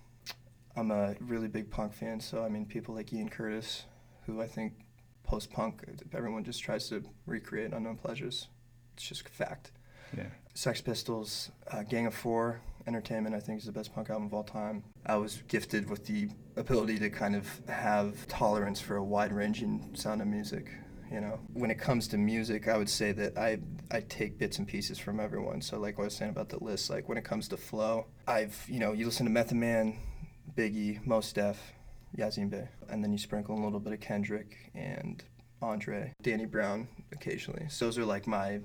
I'm 0.76 0.90
a 0.90 1.14
really 1.20 1.48
big 1.48 1.70
punk 1.70 1.94
fan. 1.94 2.20
So 2.20 2.44
I 2.44 2.48
mean, 2.48 2.66
people 2.66 2.94
like 2.94 3.12
Ian 3.12 3.30
Curtis, 3.30 3.86
who 4.26 4.42
I 4.42 4.46
think 4.46 4.74
post-punk, 5.24 5.82
everyone 6.12 6.44
just 6.44 6.62
tries 6.62 6.88
to 6.90 7.02
recreate 7.24 7.72
Unknown 7.72 7.96
Pleasures. 7.96 8.48
It's 8.96 9.06
just 9.06 9.28
fact. 9.28 9.72
Yeah. 10.16 10.24
Sex 10.54 10.80
Pistols, 10.80 11.50
uh, 11.70 11.82
Gang 11.82 12.06
of 12.06 12.14
Four, 12.14 12.60
Entertainment, 12.86 13.34
I 13.34 13.40
think 13.40 13.58
is 13.58 13.66
the 13.66 13.72
best 13.72 13.94
punk 13.94 14.08
album 14.08 14.26
of 14.26 14.34
all 14.34 14.44
time. 14.44 14.84
I 15.04 15.16
was 15.16 15.42
gifted 15.48 15.90
with 15.90 16.06
the 16.06 16.28
ability 16.56 16.98
to 17.00 17.10
kind 17.10 17.34
of 17.34 17.60
have 17.68 18.26
tolerance 18.28 18.80
for 18.80 18.96
a 18.96 19.04
wide-ranging 19.04 19.90
sound 19.94 20.22
of 20.22 20.28
music. 20.28 20.70
You 21.10 21.20
know, 21.20 21.38
when 21.52 21.70
it 21.70 21.78
comes 21.78 22.08
to 22.08 22.16
music, 22.16 22.68
I 22.68 22.76
would 22.76 22.88
say 22.88 23.12
that 23.12 23.36
I 23.38 23.58
I 23.90 24.00
take 24.00 24.38
bits 24.38 24.58
and 24.58 24.66
pieces 24.66 24.98
from 24.98 25.20
everyone. 25.20 25.60
So 25.60 25.78
like 25.78 25.98
what 25.98 26.04
I 26.04 26.06
was 26.06 26.16
saying 26.16 26.30
about 26.30 26.48
the 26.48 26.62
list, 26.62 26.90
like 26.90 27.08
when 27.08 27.18
it 27.18 27.24
comes 27.24 27.48
to 27.48 27.56
flow, 27.56 28.06
I've 28.26 28.64
you 28.68 28.80
know 28.80 28.92
you 28.92 29.04
listen 29.04 29.26
to 29.26 29.30
Method 29.30 29.56
Man, 29.56 29.98
Biggie, 30.56 31.04
Mos 31.06 31.32
Def, 31.32 31.58
Yasiin 32.16 32.50
Bey, 32.50 32.68
and 32.88 33.04
then 33.04 33.12
you 33.12 33.18
sprinkle 33.18 33.56
a 33.56 33.62
little 33.62 33.78
bit 33.78 33.92
of 33.92 34.00
Kendrick 34.00 34.70
and 34.74 35.22
Andre, 35.62 36.12
Danny 36.22 36.44
Brown 36.44 36.88
occasionally. 37.12 37.66
So 37.68 37.84
those 37.84 37.98
are 37.98 38.04
like 38.04 38.26
my 38.26 38.60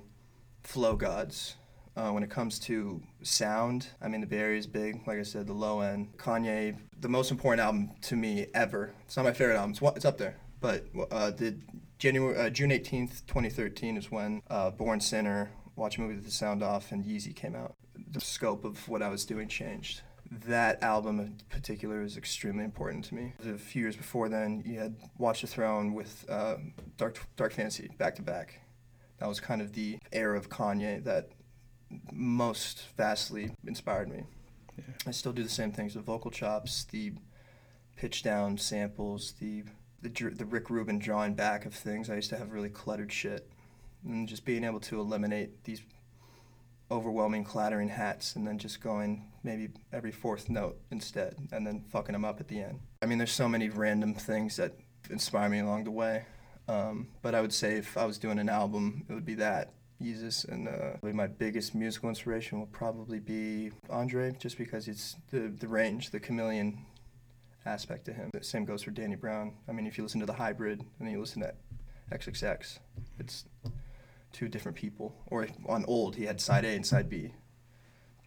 flow 0.62 0.96
gods. 0.96 1.56
Uh, 1.94 2.10
when 2.10 2.22
it 2.22 2.30
comes 2.30 2.58
to 2.58 3.02
sound, 3.22 3.88
I 4.00 4.08
mean, 4.08 4.22
the 4.22 4.26
Bay 4.26 4.38
Area 4.38 4.58
is 4.58 4.66
big. 4.66 5.06
Like 5.06 5.18
I 5.18 5.24
said, 5.24 5.46
the 5.46 5.52
low 5.52 5.80
end. 5.80 6.16
Kanye, 6.16 6.74
the 6.98 7.08
most 7.08 7.30
important 7.30 7.60
album 7.60 7.90
to 8.02 8.16
me 8.16 8.46
ever. 8.54 8.94
It's 9.04 9.16
not 9.16 9.24
my 9.24 9.32
favorite 9.32 9.56
album. 9.56 9.72
It's, 9.72 9.96
it's 9.96 10.04
up 10.06 10.16
there. 10.16 10.36
But 10.62 10.86
uh, 11.10 11.32
the 11.32 11.58
January, 11.98 12.36
uh, 12.36 12.48
June 12.48 12.70
18th, 12.70 13.26
2013 13.26 13.96
is 13.98 14.10
when 14.10 14.42
uh, 14.48 14.70
Born 14.70 15.00
Sinner, 15.00 15.50
Watch 15.76 15.98
a 15.98 16.00
Movie 16.00 16.14
with 16.14 16.24
the 16.24 16.30
Sound 16.30 16.62
Off, 16.62 16.92
and 16.92 17.04
Yeezy 17.04 17.34
came 17.34 17.54
out. 17.54 17.74
The 18.10 18.20
scope 18.20 18.64
of 18.64 18.88
what 18.88 19.02
I 19.02 19.08
was 19.08 19.24
doing 19.24 19.48
changed. 19.48 20.00
That 20.46 20.82
album 20.82 21.20
in 21.20 21.40
particular 21.50 22.00
is 22.02 22.16
extremely 22.16 22.64
important 22.64 23.04
to 23.06 23.14
me. 23.14 23.34
A 23.46 23.58
few 23.58 23.82
years 23.82 23.96
before 23.96 24.30
then, 24.30 24.62
you 24.64 24.78
had 24.78 24.96
Watch 25.18 25.42
the 25.42 25.46
Throne 25.46 25.92
with 25.92 26.24
uh, 26.28 26.56
Dark, 26.96 27.18
Dark 27.36 27.52
Fantasy 27.52 27.90
back 27.98 28.14
to 28.16 28.22
back. 28.22 28.61
That 29.22 29.28
was 29.28 29.38
kind 29.38 29.62
of 29.62 29.74
the 29.74 30.00
era 30.10 30.36
of 30.36 30.48
Kanye 30.48 31.04
that 31.04 31.28
most 32.10 32.88
vastly 32.96 33.52
inspired 33.64 34.08
me. 34.08 34.24
Yeah. 34.76 34.84
I 35.06 35.12
still 35.12 35.32
do 35.32 35.44
the 35.44 35.48
same 35.48 35.70
things: 35.70 35.94
the 35.94 36.00
vocal 36.00 36.32
chops, 36.32 36.82
the 36.82 37.12
pitch 37.94 38.24
down 38.24 38.58
samples, 38.58 39.34
the 39.38 39.62
the, 40.02 40.08
the 40.08 40.44
Rick 40.44 40.70
Rubin 40.70 40.98
drawing 40.98 41.34
back 41.34 41.66
of 41.66 41.72
things. 41.72 42.10
I 42.10 42.16
used 42.16 42.30
to 42.30 42.36
have 42.36 42.50
really 42.50 42.68
cluttered 42.68 43.12
shit, 43.12 43.48
and 44.04 44.26
just 44.26 44.44
being 44.44 44.64
able 44.64 44.80
to 44.80 44.98
eliminate 44.98 45.62
these 45.62 45.82
overwhelming 46.90 47.44
clattering 47.44 47.90
hats 47.90 48.34
and 48.34 48.44
then 48.44 48.58
just 48.58 48.80
going 48.80 49.30
maybe 49.44 49.68
every 49.92 50.10
fourth 50.10 50.50
note 50.50 50.80
instead 50.90 51.36
and 51.52 51.64
then 51.64 51.84
fucking 51.92 52.12
them 52.12 52.24
up 52.24 52.40
at 52.40 52.48
the 52.48 52.60
end. 52.60 52.80
I 53.00 53.06
mean, 53.06 53.18
there's 53.18 53.30
so 53.30 53.48
many 53.48 53.68
random 53.68 54.14
things 54.14 54.56
that 54.56 54.74
inspire 55.10 55.48
me 55.48 55.60
along 55.60 55.84
the 55.84 55.92
way. 55.92 56.24
Um, 56.68 57.08
but 57.22 57.34
I 57.34 57.40
would 57.40 57.52
say 57.52 57.76
if 57.76 57.96
I 57.96 58.04
was 58.04 58.18
doing 58.18 58.38
an 58.38 58.48
album, 58.48 59.04
it 59.08 59.12
would 59.12 59.26
be 59.26 59.34
that. 59.34 59.72
Yeezus, 60.00 60.48
and 60.48 60.68
uh, 60.68 61.12
my 61.14 61.28
biggest 61.28 61.74
musical 61.76 62.08
inspiration 62.08 62.58
will 62.58 62.66
probably 62.66 63.20
be 63.20 63.70
Andre, 63.88 64.32
just 64.38 64.58
because 64.58 64.88
it's 64.88 65.16
the 65.30 65.52
the 65.60 65.68
range, 65.68 66.10
the 66.10 66.18
chameleon 66.18 66.84
aspect 67.64 68.04
to 68.06 68.12
him. 68.12 68.30
The 68.32 68.42
same 68.42 68.64
goes 68.64 68.82
for 68.82 68.90
Danny 68.90 69.16
Brown. 69.16 69.54
I 69.68 69.72
mean, 69.72 69.86
if 69.86 69.96
you 69.96 70.02
listen 70.02 70.20
to 70.20 70.26
the 70.26 70.32
hybrid 70.32 70.80
and 70.80 71.06
then 71.06 71.12
you 71.12 71.20
listen 71.20 71.42
to 71.42 71.54
XXX, 72.10 72.78
it's 73.18 73.44
two 74.32 74.48
different 74.48 74.76
people. 74.76 75.14
Or 75.26 75.46
on 75.66 75.84
old, 75.86 76.16
he 76.16 76.24
had 76.24 76.40
side 76.40 76.64
A 76.64 76.68
and 76.68 76.86
side 76.86 77.08
B. 77.08 77.32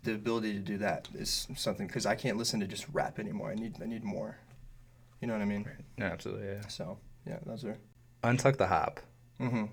The 0.04 0.14
ability 0.14 0.54
to 0.54 0.60
do 0.60 0.78
that 0.78 1.10
is 1.16 1.48
something 1.56 1.88
because 1.88 2.06
I 2.06 2.16
can't 2.16 2.38
listen 2.38 2.60
to 2.60 2.68
just 2.68 2.86
rap 2.94 3.20
anymore. 3.20 3.50
I 3.52 3.56
need 3.56 3.76
I 3.82 3.86
need 3.86 4.04
more. 4.04 4.38
You 5.20 5.28
know 5.28 5.34
what 5.34 5.42
I 5.42 5.46
mean? 5.46 5.68
No, 5.98 6.06
absolutely. 6.06 6.48
Yeah. 6.48 6.68
So 6.68 7.00
yeah, 7.28 7.40
those 7.46 7.66
are. 7.66 7.78
Untuck 8.26 8.58
the 8.58 8.68
hop. 8.68 9.00
Mm-hmm. 9.40 9.66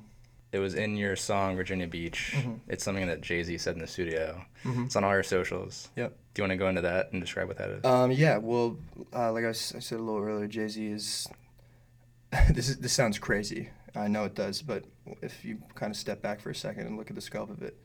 It 0.52 0.58
was 0.58 0.74
in 0.74 0.98
your 0.98 1.16
song 1.16 1.56
Virginia 1.56 1.86
Beach. 1.86 2.34
Mm-hmm. 2.36 2.54
It's 2.68 2.84
something 2.84 3.06
that 3.06 3.22
Jay 3.22 3.42
Z 3.42 3.56
said 3.56 3.74
in 3.74 3.80
the 3.80 3.86
studio. 3.86 4.44
Mm-hmm. 4.64 4.84
It's 4.84 4.96
on 4.96 5.04
all 5.04 5.12
your 5.14 5.22
socials. 5.22 5.88
Yep. 5.96 6.14
Do 6.34 6.42
you 6.42 6.44
want 6.44 6.52
to 6.52 6.56
go 6.56 6.68
into 6.68 6.82
that 6.82 7.10
and 7.12 7.22
describe 7.22 7.48
what 7.48 7.56
that 7.56 7.70
is? 7.70 7.84
Um, 7.84 8.12
yeah. 8.12 8.36
Well, 8.36 8.76
uh, 9.14 9.32
like 9.32 9.44
I, 9.44 9.48
I, 9.48 9.52
said 9.52 9.98
a 9.98 10.02
little 10.02 10.22
earlier, 10.22 10.46
Jay 10.46 10.68
Z 10.68 10.86
is. 10.86 11.26
this 12.50 12.68
is 12.68 12.78
this 12.78 12.92
sounds 12.92 13.18
crazy. 13.18 13.70
I 13.94 14.08
know 14.08 14.24
it 14.24 14.34
does, 14.34 14.60
but 14.60 14.84
if 15.22 15.44
you 15.44 15.58
kind 15.74 15.90
of 15.90 15.96
step 15.96 16.20
back 16.20 16.40
for 16.40 16.50
a 16.50 16.54
second 16.54 16.86
and 16.86 16.96
look 16.96 17.10
at 17.10 17.16
the 17.16 17.22
scope 17.22 17.50
of 17.50 17.62
it, 17.62 17.76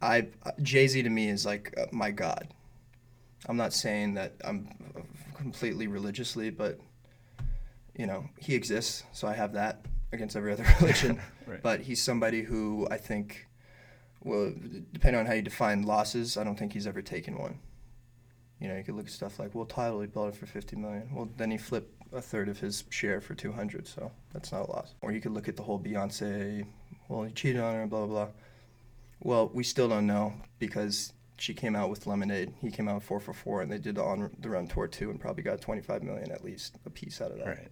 I 0.00 0.28
Jay 0.62 0.86
Z 0.86 1.02
to 1.02 1.10
me 1.10 1.28
is 1.28 1.44
like 1.44 1.74
uh, 1.76 1.86
my 1.90 2.12
god. 2.12 2.48
I'm 3.48 3.56
not 3.56 3.72
saying 3.72 4.14
that 4.14 4.34
I'm 4.44 4.68
completely 5.36 5.86
religiously, 5.86 6.50
but 6.50 6.78
you 7.98 8.06
know 8.06 8.24
he 8.38 8.54
exists, 8.54 9.02
so 9.12 9.28
I 9.28 9.34
have 9.34 9.52
that 9.52 9.84
against 10.12 10.36
every 10.36 10.52
other 10.52 10.64
religion. 10.80 11.20
right. 11.46 11.62
But 11.62 11.80
he's 11.80 12.02
somebody 12.02 12.42
who 12.42 12.88
I 12.90 12.96
think, 12.96 13.46
well, 14.22 14.54
depending 14.92 15.20
on 15.20 15.26
how 15.26 15.34
you 15.34 15.42
define 15.42 15.82
losses, 15.82 16.38
I 16.38 16.44
don't 16.44 16.58
think 16.58 16.72
he's 16.72 16.86
ever 16.86 17.02
taken 17.02 17.36
one. 17.36 17.58
You 18.60 18.68
know, 18.68 18.76
you 18.76 18.82
could 18.82 18.94
look 18.94 19.06
at 19.06 19.12
stuff 19.12 19.38
like, 19.38 19.54
well, 19.54 19.66
Tidal, 19.66 20.00
he 20.00 20.06
bought 20.06 20.28
it 20.28 20.36
for 20.36 20.46
50 20.46 20.76
million. 20.76 21.08
Well, 21.12 21.28
then 21.36 21.50
he 21.50 21.58
flipped 21.58 21.94
a 22.12 22.20
third 22.20 22.48
of 22.48 22.58
his 22.58 22.84
share 22.90 23.20
for 23.20 23.34
200, 23.34 23.86
so 23.86 24.10
that's 24.32 24.50
not 24.50 24.62
a 24.62 24.70
loss. 24.70 24.94
Or 25.00 25.12
you 25.12 25.20
could 25.20 25.32
look 25.32 25.48
at 25.48 25.56
the 25.56 25.62
whole 25.62 25.78
Beyonce, 25.78 26.66
well, 27.08 27.22
he 27.22 27.32
cheated 27.32 27.60
on 27.60 27.74
her, 27.74 27.86
blah, 27.86 28.06
blah, 28.06 28.24
blah. 28.24 28.28
Well, 29.20 29.50
we 29.54 29.62
still 29.62 29.88
don't 29.88 30.06
know 30.06 30.32
because 30.58 31.12
she 31.38 31.54
came 31.54 31.76
out 31.76 31.88
with 31.88 32.06
Lemonade. 32.06 32.52
He 32.60 32.70
came 32.70 32.88
out 32.88 33.02
four 33.02 33.20
for 33.20 33.32
four, 33.32 33.62
and 33.62 33.70
they 33.70 33.78
did 33.78 33.94
the 33.94 34.02
on 34.02 34.30
the 34.40 34.50
run 34.50 34.66
tour 34.66 34.88
too, 34.88 35.10
and 35.10 35.20
probably 35.20 35.42
got 35.42 35.60
25 35.60 36.02
million 36.02 36.30
at 36.30 36.44
least 36.44 36.76
a 36.84 36.90
piece 36.90 37.20
out 37.20 37.30
of 37.30 37.38
that. 37.38 37.46
Right. 37.46 37.68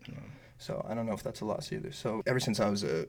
So 0.59 0.85
I 0.89 0.95
don't 0.95 1.07
know 1.07 1.13
if 1.13 1.23
that's 1.23 1.41
a 1.41 1.45
loss 1.45 1.73
either. 1.73 1.93
So 1.93 2.23
ever 2.27 2.41
since 2.41 2.61
I 2.61 2.71
was 2.71 2.85
a 2.85 3.07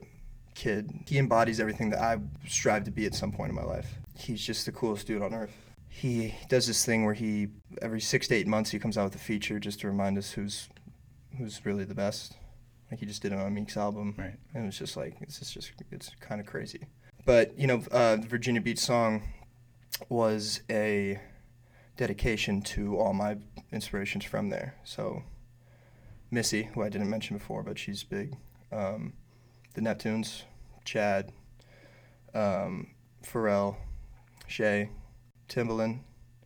kid, 0.54 0.90
he 1.06 1.18
embodies 1.18 1.60
everything 1.60 1.90
that 1.90 2.00
I 2.00 2.18
strive 2.46 2.84
to 2.84 2.90
be 2.90 3.06
at 3.06 3.14
some 3.14 3.32
point 3.32 3.50
in 3.50 3.54
my 3.54 3.62
life. 3.62 3.94
He's 4.14 4.44
just 4.44 4.66
the 4.66 4.72
coolest 4.72 5.06
dude 5.06 5.22
on 5.22 5.32
earth. 5.32 5.56
He 5.88 6.34
does 6.48 6.66
this 6.66 6.84
thing 6.84 7.04
where 7.04 7.14
he 7.14 7.48
every 7.80 8.00
six 8.00 8.28
to 8.28 8.34
eight 8.34 8.46
months 8.46 8.70
he 8.70 8.78
comes 8.78 8.98
out 8.98 9.04
with 9.04 9.14
a 9.14 9.18
feature 9.18 9.58
just 9.58 9.80
to 9.80 9.86
remind 9.86 10.18
us 10.18 10.32
who's 10.32 10.68
who's 11.38 11.64
really 11.64 11.84
the 11.84 11.94
best. 11.94 12.36
Like 12.90 13.00
he 13.00 13.06
just 13.06 13.22
did 13.22 13.32
it 13.32 13.38
on 13.38 13.54
Meek's 13.54 13.76
album, 13.76 14.14
right? 14.18 14.34
And 14.54 14.64
it 14.64 14.66
was 14.66 14.78
just 14.78 14.96
like 14.96 15.16
it's 15.20 15.38
just, 15.38 15.54
just 15.54 15.72
it's 15.90 16.10
kind 16.20 16.40
of 16.40 16.46
crazy. 16.46 16.86
But 17.24 17.58
you 17.58 17.66
know, 17.66 17.82
uh, 17.90 18.16
the 18.16 18.26
Virginia 18.26 18.60
Beach 18.60 18.78
song 18.78 19.22
was 20.08 20.62
a 20.70 21.20
dedication 21.96 22.62
to 22.62 22.96
all 22.96 23.12
my 23.12 23.36
inspirations 23.72 24.24
from 24.24 24.50
there. 24.50 24.76
So 24.84 25.22
Missy, 26.30 26.64
who 26.74 26.82
I 26.82 26.88
didn't 26.88 27.10
mention 27.10 27.36
before, 27.36 27.62
but 27.62 27.78
she's 27.78 28.04
big. 28.04 28.36
Um, 28.70 29.14
the 29.74 29.80
Neptunes, 29.80 30.42
Chad, 30.84 31.32
um, 32.34 32.88
Pharrell, 33.24 33.76
Shay, 34.46 34.90
Timbaland, 35.48 36.00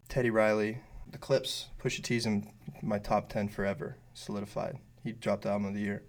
Teddy 0.09 0.31
Riley, 0.31 0.79
the 1.11 1.19
Clipse, 1.19 1.69
Pusha 1.83 2.03
T's 2.03 2.27
in 2.27 2.51
my 2.83 2.99
top 2.99 3.29
ten 3.29 3.49
forever, 3.49 3.97
solidified. 4.15 4.79
He 5.03 5.13
dropped 5.13 5.43
the 5.43 5.51
album 5.51 5.69
of 5.69 5.75
the 5.75 5.81
year. 5.81 6.03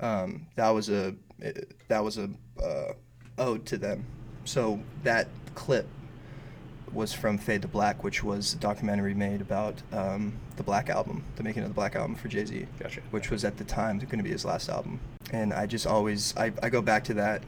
Um, 0.00 0.46
that 0.56 0.70
was 0.70 0.88
a 0.88 1.14
that 1.88 2.02
was 2.02 2.18
a 2.18 2.30
uh, 2.62 2.92
ode 3.38 3.66
to 3.66 3.78
them. 3.78 4.04
So 4.44 4.80
that 5.02 5.28
clip 5.54 5.86
was 6.96 7.12
from 7.12 7.38
Fade 7.38 7.62
to 7.62 7.68
Black, 7.68 8.02
which 8.02 8.24
was 8.24 8.54
a 8.54 8.56
documentary 8.56 9.14
made 9.14 9.40
about 9.40 9.80
um, 9.92 10.32
the 10.56 10.62
Black 10.62 10.88
Album, 10.88 11.22
the 11.36 11.42
making 11.42 11.62
of 11.62 11.68
the 11.68 11.74
Black 11.74 11.94
Album 11.94 12.16
for 12.16 12.28
Jay 12.28 12.44
Z. 12.44 12.66
Gotcha. 12.80 13.02
Which 13.10 13.30
was 13.30 13.44
at 13.44 13.58
the 13.58 13.64
time 13.64 13.98
going 13.98 14.18
to 14.18 14.24
be 14.24 14.30
his 14.30 14.44
last 14.44 14.68
album. 14.68 14.98
And 15.30 15.52
I 15.52 15.66
just 15.66 15.86
always, 15.86 16.34
I, 16.36 16.52
I 16.62 16.70
go 16.70 16.80
back 16.80 17.04
to 17.04 17.14
that 17.14 17.42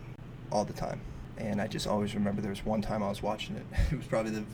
all 0.53 0.65
the 0.65 0.73
time. 0.73 1.01
And 1.39 1.61
I 1.61 1.67
just 1.67 1.87
always 1.87 2.15
remember 2.15 2.43
there 2.43 2.51
was 2.51 2.65
one 2.65 2.83
time 2.83 3.03
I 3.03 3.09
was 3.09 3.23
watching 3.23 3.57
it. 3.57 3.65
It 3.93 3.97
was 3.97 4.07
probably 4.07 4.33
the 4.33 4.45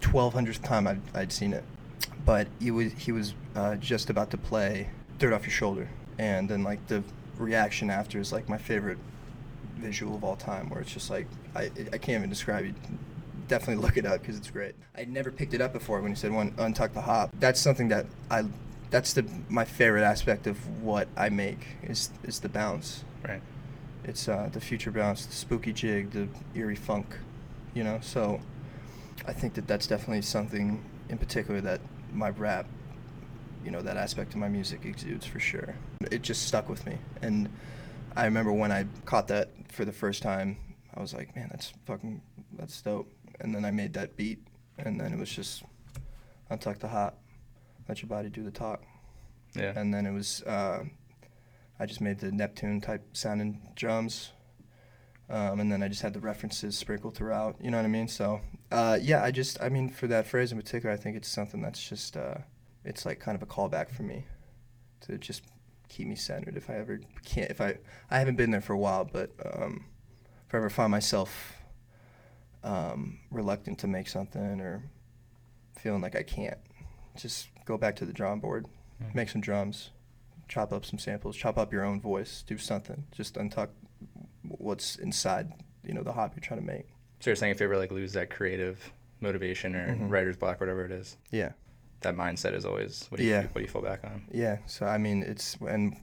1200th 0.00 0.62
time 0.62 0.86
I'd, 0.86 1.00
I'd 1.14 1.32
seen 1.32 1.52
it. 1.52 1.64
But 2.24 2.48
he 2.58 2.70
was, 2.70 2.92
he 2.92 3.12
was 3.12 3.34
uh, 3.54 3.76
just 3.76 4.10
about 4.10 4.30
to 4.32 4.36
play 4.36 4.88
Dirt 5.18 5.32
Off 5.32 5.42
Your 5.42 5.52
Shoulder. 5.52 5.88
And 6.18 6.48
then, 6.48 6.62
like, 6.62 6.86
the 6.88 7.02
reaction 7.38 7.90
after 7.90 8.18
is, 8.18 8.32
like, 8.32 8.48
my 8.48 8.58
favorite 8.58 8.98
visual 9.76 10.16
of 10.16 10.24
all 10.24 10.36
time, 10.36 10.68
where 10.68 10.80
it's 10.80 10.92
just 10.92 11.10
like, 11.10 11.26
I, 11.54 11.70
I 11.92 11.98
can't 11.98 12.18
even 12.18 12.30
describe 12.30 12.64
it 12.64 12.74
definitely 13.48 13.82
look 13.82 13.96
it 13.96 14.06
up 14.06 14.20
because 14.20 14.36
it's 14.36 14.50
great. 14.50 14.74
I 14.96 15.04
never 15.04 15.30
picked 15.30 15.54
it 15.54 15.60
up 15.60 15.72
before 15.72 16.00
when 16.00 16.10
you 16.10 16.16
said 16.16 16.32
one 16.32 16.52
untuck 16.52 16.92
the 16.92 17.00
hop. 17.00 17.30
That's 17.38 17.60
something 17.60 17.88
that 17.88 18.06
I 18.30 18.44
that's 18.90 19.14
the 19.14 19.26
my 19.48 19.64
favorite 19.64 20.02
aspect 20.02 20.46
of 20.46 20.82
what 20.82 21.08
I 21.16 21.28
make 21.30 21.66
is 21.82 22.10
is 22.24 22.40
the 22.40 22.48
bounce. 22.48 23.04
Right. 23.26 23.42
It's 24.04 24.28
uh, 24.28 24.50
the 24.52 24.60
future 24.60 24.90
bounce, 24.90 25.26
the 25.26 25.32
spooky 25.32 25.72
jig, 25.72 26.10
the 26.10 26.28
eerie 26.54 26.76
funk, 26.76 27.06
you 27.74 27.84
know. 27.84 27.98
So 28.02 28.40
I 29.26 29.32
think 29.32 29.54
that 29.54 29.66
that's 29.66 29.86
definitely 29.86 30.22
something 30.22 30.84
in 31.08 31.18
particular 31.18 31.60
that 31.60 31.80
my 32.12 32.30
rap, 32.30 32.66
you 33.64 33.70
know, 33.70 33.80
that 33.80 33.96
aspect 33.96 34.34
of 34.34 34.40
my 34.40 34.48
music 34.48 34.84
exudes 34.84 35.24
for 35.24 35.40
sure. 35.40 35.74
It 36.10 36.22
just 36.22 36.46
stuck 36.46 36.68
with 36.68 36.84
me, 36.84 36.98
and 37.22 37.48
I 38.16 38.24
remember 38.24 38.52
when 38.52 38.72
I 38.72 38.86
caught 39.04 39.28
that 39.28 39.50
for 39.68 39.84
the 39.84 39.92
first 39.92 40.22
time, 40.22 40.56
I 40.94 41.00
was 41.00 41.14
like, 41.14 41.34
man, 41.36 41.48
that's 41.50 41.72
fucking 41.86 42.20
that's 42.58 42.80
dope 42.82 43.08
and 43.42 43.54
then 43.54 43.64
I 43.64 43.70
made 43.70 43.92
that 43.94 44.16
beat, 44.16 44.38
and 44.78 44.98
then 44.98 45.12
it 45.12 45.18
was 45.18 45.30
just 45.30 45.62
untuck 46.50 46.78
the 46.78 46.88
hop, 46.88 47.18
let 47.88 48.00
your 48.00 48.08
body 48.08 48.28
do 48.28 48.42
the 48.42 48.50
talk. 48.50 48.82
Yeah. 49.54 49.72
And 49.76 49.92
then 49.92 50.06
it 50.06 50.12
was 50.12 50.42
uh, 50.44 50.84
I 51.78 51.86
just 51.86 52.00
made 52.00 52.20
the 52.20 52.32
Neptune 52.32 52.80
type 52.80 53.04
sounding 53.12 53.60
drums, 53.74 54.32
um, 55.28 55.60
and 55.60 55.70
then 55.70 55.82
I 55.82 55.88
just 55.88 56.02
had 56.02 56.14
the 56.14 56.20
references 56.20 56.78
sprinkled 56.78 57.14
throughout. 57.14 57.56
You 57.60 57.70
know 57.70 57.76
what 57.76 57.84
I 57.84 57.90
mean? 57.90 58.08
So 58.08 58.40
uh, 58.70 58.98
yeah, 59.00 59.22
I 59.22 59.30
just 59.30 59.60
I 59.60 59.68
mean 59.68 59.90
for 59.90 60.06
that 60.06 60.26
phrase 60.26 60.52
in 60.52 60.58
particular, 60.58 60.94
I 60.94 60.96
think 60.96 61.16
it's 61.16 61.28
something 61.28 61.60
that's 61.60 61.86
just 61.86 62.16
uh, 62.16 62.36
it's 62.84 63.04
like 63.04 63.20
kind 63.20 63.36
of 63.36 63.42
a 63.42 63.46
callback 63.46 63.90
for 63.90 64.04
me 64.04 64.24
to 65.02 65.18
just 65.18 65.42
keep 65.88 66.06
me 66.06 66.14
centered. 66.14 66.56
If 66.56 66.70
I 66.70 66.74
ever 66.74 67.00
can't, 67.24 67.50
if 67.50 67.60
I 67.60 67.78
I 68.10 68.18
haven't 68.18 68.36
been 68.36 68.50
there 68.50 68.60
for 68.60 68.72
a 68.72 68.78
while, 68.78 69.04
but 69.04 69.30
um, 69.44 69.84
if 70.48 70.54
I 70.54 70.58
ever 70.58 70.70
find 70.70 70.90
myself 70.90 71.61
um, 72.64 73.18
reluctant 73.30 73.78
to 73.80 73.86
make 73.86 74.08
something 74.08 74.60
or 74.60 74.82
feeling 75.76 76.00
like 76.02 76.14
I 76.16 76.22
can't. 76.22 76.58
Just 77.16 77.48
go 77.64 77.76
back 77.76 77.96
to 77.96 78.06
the 78.06 78.12
drawing 78.12 78.40
board, 78.40 78.66
Mhm. 79.02 79.14
make 79.14 79.28
some 79.28 79.40
drums, 79.40 79.90
chop 80.48 80.72
up 80.72 80.84
some 80.84 80.98
samples, 80.98 81.36
chop 81.36 81.58
up 81.58 81.72
your 81.72 81.84
own 81.84 82.00
voice, 82.00 82.42
do 82.42 82.58
something. 82.58 83.04
Just 83.12 83.34
untuck 83.34 83.68
what's 84.42 84.96
inside, 84.96 85.52
you 85.84 85.94
know, 85.94 86.02
the 86.02 86.12
hop 86.12 86.34
you're 86.34 86.40
trying 86.42 86.60
to 86.60 86.66
make. 86.66 86.86
So 87.20 87.30
you're 87.30 87.36
saying 87.36 87.52
if 87.52 87.60
you 87.60 87.66
ever 87.66 87.78
like 87.78 87.90
lose 87.92 88.12
that 88.14 88.30
creative 88.30 88.92
motivation 89.20 89.74
or 89.76 89.94
Mhm. 89.94 90.10
writer's 90.10 90.36
block, 90.36 90.60
whatever 90.60 90.84
it 90.84 90.90
is, 90.92 91.16
Yeah. 91.30 91.52
that 92.00 92.14
mindset 92.16 92.54
is 92.54 92.64
always 92.64 93.06
what 93.10 93.18
do 93.18 93.24
you 93.24 93.30
Yeah. 93.30 93.42
what 93.42 93.54
do 93.54 93.60
you 93.62 93.68
fall 93.68 93.82
back 93.82 94.04
on? 94.04 94.24
Yeah. 94.30 94.58
So 94.66 94.86
I 94.86 94.98
mean, 94.98 95.22
it's 95.22 95.56
and 95.56 95.96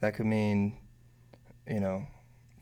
that 0.00 0.14
could 0.14 0.26
mean, 0.26 0.76
you 1.68 1.78
know, 1.80 2.06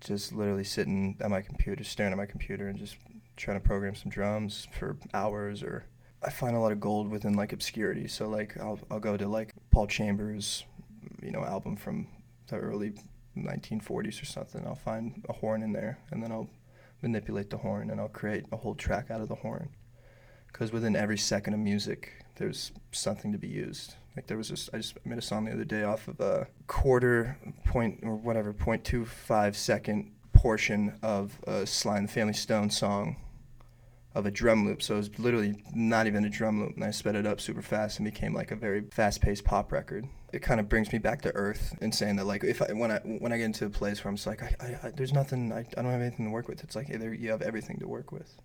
just 0.00 0.32
literally 0.32 0.64
sitting 0.64 1.16
at 1.20 1.30
my 1.30 1.40
computer, 1.42 1.82
staring 1.84 2.12
at 2.12 2.18
my 2.18 2.26
computer, 2.26 2.68
and 2.68 2.78
just 2.78 2.96
trying 3.40 3.60
to 3.60 3.66
program 3.66 3.94
some 3.94 4.10
drums 4.10 4.68
for 4.78 4.96
hours. 5.14 5.62
Or 5.62 5.84
I 6.22 6.30
find 6.30 6.54
a 6.54 6.60
lot 6.60 6.72
of 6.72 6.80
gold 6.80 7.10
within 7.10 7.34
like 7.34 7.52
obscurity. 7.52 8.06
So 8.08 8.28
like 8.28 8.58
I'll 8.60 8.78
I'll 8.90 9.00
go 9.00 9.16
to 9.16 9.26
like 9.26 9.54
Paul 9.70 9.86
Chambers, 9.86 10.64
you 11.22 11.30
know, 11.30 11.44
album 11.44 11.76
from 11.76 12.06
the 12.48 12.56
early 12.56 12.92
1940s 13.36 14.22
or 14.22 14.26
something. 14.26 14.64
I'll 14.66 14.74
find 14.74 15.24
a 15.28 15.32
horn 15.32 15.62
in 15.62 15.72
there, 15.72 15.98
and 16.10 16.22
then 16.22 16.32
I'll 16.32 16.48
manipulate 17.02 17.50
the 17.50 17.56
horn, 17.56 17.90
and 17.90 18.00
I'll 18.00 18.08
create 18.08 18.44
a 18.52 18.56
whole 18.56 18.74
track 18.74 19.10
out 19.10 19.20
of 19.20 19.28
the 19.28 19.36
horn. 19.36 19.70
Because 20.46 20.72
within 20.72 20.96
every 20.96 21.16
second 21.16 21.54
of 21.54 21.60
music, 21.60 22.24
there's 22.36 22.72
something 22.92 23.32
to 23.32 23.38
be 23.38 23.48
used. 23.48 23.94
Like 24.16 24.26
there 24.26 24.36
was 24.36 24.48
this, 24.48 24.68
I 24.74 24.78
just 24.78 24.94
made 25.06 25.18
a 25.18 25.22
song 25.22 25.44
the 25.44 25.52
other 25.52 25.64
day 25.64 25.84
off 25.84 26.08
of 26.08 26.18
a 26.20 26.48
quarter 26.66 27.38
point 27.64 28.00
or 28.02 28.16
whatever, 28.16 28.52
point 28.52 28.84
two 28.84 29.04
five 29.06 29.56
second 29.56 30.10
portion 30.32 30.98
of 31.02 31.38
a 31.46 31.66
Sly 31.66 31.98
and 31.98 32.08
the 32.08 32.12
Family 32.12 32.32
Stone 32.32 32.70
song 32.70 33.16
of 34.14 34.26
a 34.26 34.30
drum 34.30 34.66
loop. 34.66 34.82
So 34.82 34.94
it 34.94 34.98
was 34.98 35.18
literally 35.18 35.62
not 35.74 36.06
even 36.06 36.24
a 36.24 36.30
drum 36.30 36.60
loop, 36.60 36.74
and 36.74 36.84
I 36.84 36.90
sped 36.90 37.14
it 37.14 37.26
up 37.26 37.40
super 37.40 37.62
fast 37.62 37.98
and 37.98 38.04
became 38.04 38.34
like 38.34 38.50
a 38.50 38.56
very 38.56 38.82
fast-paced 38.90 39.44
pop 39.44 39.70
record. 39.72 40.06
It 40.32 40.42
kind 40.42 40.58
of 40.60 40.68
brings 40.68 40.92
me 40.92 40.98
back 40.98 41.22
to 41.22 41.34
earth 41.34 41.76
and 41.80 41.94
saying 41.94 42.16
that 42.16 42.24
like 42.26 42.42
if 42.44 42.60
I 42.62 42.72
when 42.72 42.90
I 42.90 42.98
when 42.98 43.32
I 43.32 43.38
get 43.38 43.44
into 43.44 43.66
a 43.66 43.70
place 43.70 44.02
where 44.04 44.10
I'm 44.10 44.16
just 44.16 44.26
like 44.26 44.42
I, 44.42 44.54
I, 44.60 44.88
I 44.88 44.90
there's 44.90 45.12
nothing 45.12 45.52
I, 45.52 45.60
I 45.60 45.82
don't 45.82 45.90
have 45.90 46.00
anything 46.00 46.26
to 46.26 46.30
work 46.32 46.48
with. 46.48 46.62
It's 46.64 46.76
like 46.76 46.90
either 46.90 47.12
you 47.14 47.30
have 47.30 47.42
everything 47.42 47.78
to 47.80 47.88
work 47.88 48.12
with 48.12 48.36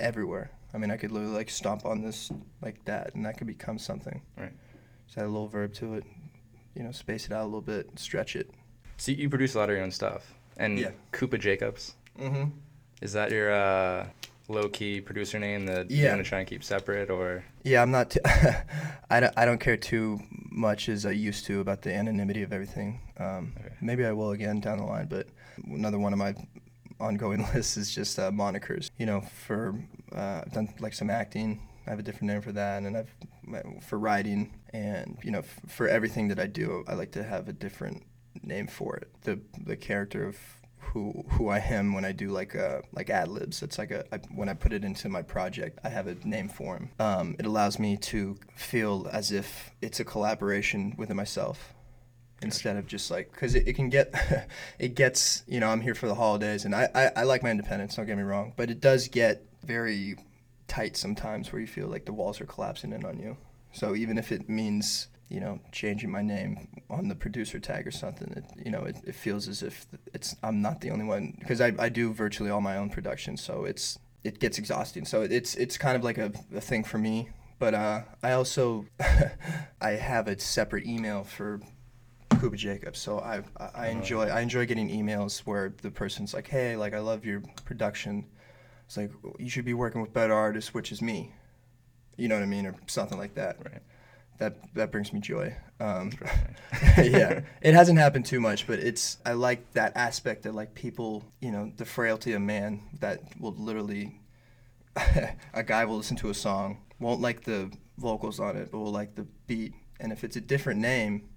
everywhere. 0.00 0.50
I 0.74 0.78
mean, 0.78 0.90
I 0.90 0.96
could 0.96 1.12
literally 1.12 1.34
like 1.34 1.50
stomp 1.50 1.86
on 1.86 2.02
this 2.02 2.30
like 2.62 2.84
that, 2.84 3.14
and 3.14 3.24
that 3.26 3.38
could 3.38 3.46
become 3.46 3.78
something. 3.78 4.22
Right. 4.36 4.52
Just 5.06 5.18
add 5.18 5.24
a 5.24 5.28
little 5.28 5.48
verb 5.48 5.72
to 5.74 5.94
it, 5.94 6.04
you 6.74 6.82
know, 6.82 6.92
space 6.92 7.26
it 7.26 7.32
out 7.32 7.42
a 7.42 7.46
little 7.46 7.62
bit, 7.62 7.90
stretch 7.98 8.36
it. 8.36 8.50
So 8.98 9.12
you 9.12 9.28
produce 9.30 9.54
a 9.54 9.58
lot 9.58 9.70
of 9.70 9.76
your 9.76 9.84
own 9.84 9.90
stuff, 9.92 10.34
and 10.56 10.78
Yeah. 10.78 10.90
Koopa 11.12 11.38
Jacobs 11.40 11.94
Mm-hmm. 12.18 12.50
is 13.00 13.12
that 13.12 13.30
your 13.30 13.52
uh, 13.52 14.08
low 14.48 14.68
key 14.68 15.00
producer 15.00 15.38
name 15.38 15.66
that 15.66 15.90
Yeah. 15.90 16.10
gonna 16.10 16.24
try 16.24 16.38
and 16.40 16.48
keep 16.48 16.64
separate, 16.64 17.10
or 17.10 17.44
Yeah, 17.64 17.82
I'm 17.82 17.90
not. 17.90 18.10
T- 18.10 18.20
I 19.10 19.20
don't. 19.20 19.32
I 19.36 19.44
don't 19.44 19.58
care 19.60 19.76
too 19.76 20.20
much 20.50 20.88
as 20.88 21.04
I 21.06 21.10
used 21.12 21.44
to 21.46 21.60
about 21.60 21.82
the 21.82 21.92
anonymity 21.94 22.42
of 22.42 22.52
everything. 22.52 23.00
Um, 23.18 23.54
Okay. 23.58 23.74
Maybe 23.80 24.04
I 24.04 24.12
will 24.12 24.30
again 24.32 24.60
down 24.60 24.78
the 24.78 24.84
line, 24.84 25.06
but 25.08 25.28
another 25.66 25.98
one 25.98 26.12
of 26.12 26.18
my 26.18 26.34
ongoing 27.00 27.46
lists 27.54 27.76
is 27.76 27.94
just 27.94 28.18
uh, 28.18 28.30
monikers. 28.30 28.90
You 28.98 29.06
know, 29.06 29.20
for 29.46 29.74
uh, 30.14 30.42
I've 30.44 30.52
done 30.52 30.68
like 30.80 30.94
some 30.94 31.10
acting. 31.10 31.60
I 31.86 31.90
have 31.90 31.98
a 31.98 32.02
different 32.02 32.32
name 32.32 32.42
for 32.42 32.52
that, 32.52 32.82
and 32.82 32.96
I've 32.96 33.14
for 33.82 33.98
writing, 33.98 34.52
and 34.74 35.16
you 35.22 35.30
know, 35.30 35.38
f- 35.40 35.60
for 35.68 35.88
everything 35.88 36.28
that 36.28 36.38
I 36.38 36.46
do, 36.46 36.84
I 36.86 36.94
like 36.94 37.12
to 37.12 37.22
have 37.22 37.48
a 37.48 37.52
different 37.52 38.02
name 38.42 38.66
for 38.66 38.96
it. 38.96 39.08
The 39.22 39.40
the 39.64 39.76
character 39.76 40.26
of 40.26 40.36
who 40.92 41.24
who 41.30 41.48
I 41.48 41.58
am 41.58 41.92
when 41.92 42.04
I 42.04 42.12
do 42.12 42.28
like 42.28 42.54
uh 42.54 42.80
like 42.92 43.10
ad 43.10 43.28
libs. 43.28 43.62
It's 43.62 43.78
like 43.78 43.90
a 43.90 44.04
I, 44.12 44.18
when 44.34 44.48
I 44.48 44.54
put 44.54 44.72
it 44.72 44.84
into 44.84 45.08
my 45.08 45.22
project, 45.22 45.78
I 45.84 45.88
have 45.88 46.06
a 46.06 46.14
name 46.24 46.48
for 46.48 46.76
him. 46.76 46.90
Um, 46.98 47.36
it 47.38 47.46
allows 47.46 47.78
me 47.78 47.96
to 47.96 48.36
feel 48.56 49.08
as 49.12 49.32
if 49.32 49.70
it's 49.80 50.00
a 50.00 50.04
collaboration 50.04 50.94
within 50.96 51.16
myself 51.16 51.74
instead 52.40 52.76
of 52.76 52.86
just 52.86 53.10
like 53.10 53.32
because 53.32 53.54
it, 53.54 53.66
it 53.66 53.74
can 53.74 53.88
get 53.88 54.14
it 54.78 54.94
gets 54.94 55.42
you 55.48 55.58
know 55.58 55.68
i'm 55.68 55.80
here 55.80 55.94
for 55.94 56.06
the 56.06 56.14
holidays 56.14 56.64
and 56.64 56.74
I, 56.74 56.88
I 56.94 57.10
i 57.16 57.22
like 57.24 57.42
my 57.42 57.50
independence 57.50 57.96
don't 57.96 58.06
get 58.06 58.16
me 58.16 58.22
wrong 58.22 58.52
but 58.56 58.70
it 58.70 58.80
does 58.80 59.08
get 59.08 59.44
very 59.64 60.16
tight 60.68 60.96
sometimes 60.96 61.52
where 61.52 61.60
you 61.60 61.66
feel 61.66 61.88
like 61.88 62.04
the 62.04 62.12
walls 62.12 62.40
are 62.40 62.46
collapsing 62.46 62.92
in 62.92 63.04
on 63.04 63.18
you 63.18 63.36
so 63.72 63.96
even 63.96 64.18
if 64.18 64.30
it 64.30 64.48
means 64.48 65.08
you 65.28 65.40
know 65.40 65.60
changing 65.72 66.10
my 66.10 66.22
name 66.22 66.68
on 66.88 67.08
the 67.08 67.14
producer 67.14 67.58
tag 67.60 67.86
or 67.86 67.90
something 67.90 68.32
it, 68.36 68.44
you 68.64 68.70
know 68.70 68.82
it, 68.84 68.96
it 69.04 69.14
feels 69.14 69.46
as 69.48 69.62
if 69.62 69.86
it's 70.14 70.34
i'm 70.42 70.62
not 70.62 70.80
the 70.80 70.90
only 70.90 71.04
one 71.04 71.36
because 71.38 71.60
I, 71.60 71.72
I 71.78 71.88
do 71.90 72.12
virtually 72.12 72.50
all 72.50 72.60
my 72.62 72.76
own 72.78 72.88
production 72.88 73.36
so 73.36 73.64
it's 73.64 73.98
it 74.24 74.38
gets 74.40 74.58
exhausting 74.58 75.04
so 75.04 75.22
it's 75.22 75.54
it's 75.56 75.76
kind 75.76 75.96
of 75.96 76.02
like 76.04 76.16
a, 76.18 76.32
a 76.54 76.60
thing 76.60 76.82
for 76.84 76.98
me 76.98 77.28
but 77.58 77.74
uh, 77.74 78.02
I 78.22 78.32
also 78.32 78.86
I 79.80 79.90
have 79.90 80.28
a 80.28 80.38
separate 80.38 80.86
email 80.86 81.24
for 81.24 81.60
Kuba 82.38 82.56
Jacobs. 82.56 83.00
So 83.00 83.18
I 83.18 83.38
I- 83.56 83.70
I 83.74 83.86
enjoy 83.88 84.26
I 84.28 84.42
enjoy 84.42 84.64
getting 84.64 84.88
emails 84.88 85.40
where 85.40 85.74
the 85.82 85.90
person's 85.90 86.32
like, 86.32 86.46
hey, 86.46 86.76
like 86.76 86.94
I 86.94 87.00
love 87.00 87.24
your 87.24 87.42
production. 87.64 88.26
It's 88.86 88.96
like 88.96 89.10
you 89.40 89.50
should 89.50 89.64
be 89.64 89.74
working 89.74 90.00
with 90.00 90.12
better 90.12 90.34
artists, 90.34 90.72
which 90.72 90.92
is 90.92 91.02
me. 91.02 91.32
You 92.16 92.28
know 92.28 92.36
what 92.36 92.44
I 92.44 92.46
mean, 92.46 92.64
or 92.64 92.76
something 92.86 93.18
like 93.18 93.34
that. 93.34 93.56
right? 93.64 93.82
That 94.38 94.56
that 94.74 94.90
brings 94.92 95.12
me 95.12 95.20
joy. 95.20 95.56
Um, 95.80 96.12
yeah, 96.98 97.40
it 97.60 97.74
hasn't 97.74 97.98
happened 97.98 98.26
too 98.26 98.40
much, 98.40 98.66
but 98.66 98.78
it's 98.78 99.18
I 99.26 99.32
like 99.32 99.72
that 99.72 99.96
aspect 99.96 100.46
of 100.46 100.54
like 100.54 100.74
people, 100.74 101.24
you 101.40 101.50
know, 101.50 101.72
the 101.76 101.84
frailty 101.84 102.32
of 102.32 102.42
man 102.42 102.82
that 103.00 103.20
will 103.40 103.54
literally 103.56 104.20
a 105.54 105.62
guy 105.62 105.84
will 105.84 105.96
listen 105.96 106.16
to 106.18 106.30
a 106.30 106.34
song, 106.34 106.78
won't 106.98 107.20
like 107.20 107.44
the 107.44 107.70
vocals 107.98 108.40
on 108.40 108.56
it, 108.56 108.70
but 108.70 108.78
will 108.78 108.92
like 108.92 109.14
the 109.14 109.26
beat, 109.46 109.74
and 110.00 110.12
if 110.12 110.24
it's 110.24 110.36
a 110.36 110.40
different 110.40 110.80
name, 110.80 111.28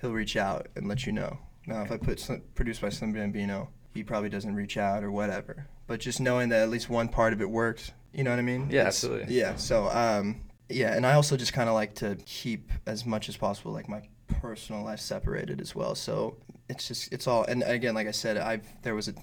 he'll 0.00 0.12
reach 0.12 0.36
out 0.36 0.68
and 0.76 0.88
let 0.88 1.06
you 1.06 1.12
know. 1.12 1.38
Now, 1.66 1.82
if 1.82 1.92
I 1.92 1.96
put 1.98 2.28
produced 2.54 2.80
by 2.80 2.88
Slim 2.88 3.12
Bambino, 3.12 3.68
he 3.92 4.02
probably 4.02 4.28
doesn't 4.30 4.54
reach 4.54 4.76
out 4.76 5.04
or 5.04 5.10
whatever. 5.10 5.66
But 5.86 6.00
just 6.00 6.20
knowing 6.20 6.48
that 6.50 6.62
at 6.62 6.70
least 6.70 6.88
one 6.88 7.08
part 7.08 7.32
of 7.32 7.40
it 7.40 7.50
worked, 7.50 7.92
you 8.12 8.24
know 8.24 8.30
what 8.30 8.38
I 8.38 8.42
mean? 8.42 8.62
Yeah, 8.70 8.80
It's- 8.80 8.86
absolutely. 8.86 9.34
Yeah. 9.34 9.56
So, 9.56 9.88
um, 9.90 10.40
yeah, 10.70 10.94
and 10.94 11.06
I 11.06 11.14
also 11.14 11.36
just 11.36 11.52
kind 11.52 11.68
of 11.68 11.74
like 11.74 11.94
to 11.96 12.16
keep 12.26 12.70
as 12.86 13.04
much 13.04 13.28
as 13.28 13.36
possible 13.36 13.72
like 13.72 13.88
my 13.88 14.02
personal 14.40 14.82
life 14.82 15.00
separated 15.00 15.60
as 15.60 15.74
well. 15.74 15.94
So 15.94 16.36
it's 16.68 16.88
just 16.88 17.12
it's 17.12 17.26
all 17.26 17.44
and 17.44 17.62
again, 17.64 17.94
like 17.94 18.06
I 18.06 18.12
said, 18.12 18.36
I've 18.36 18.66
there 18.82 18.94
was 18.94 19.08
a 19.08 19.14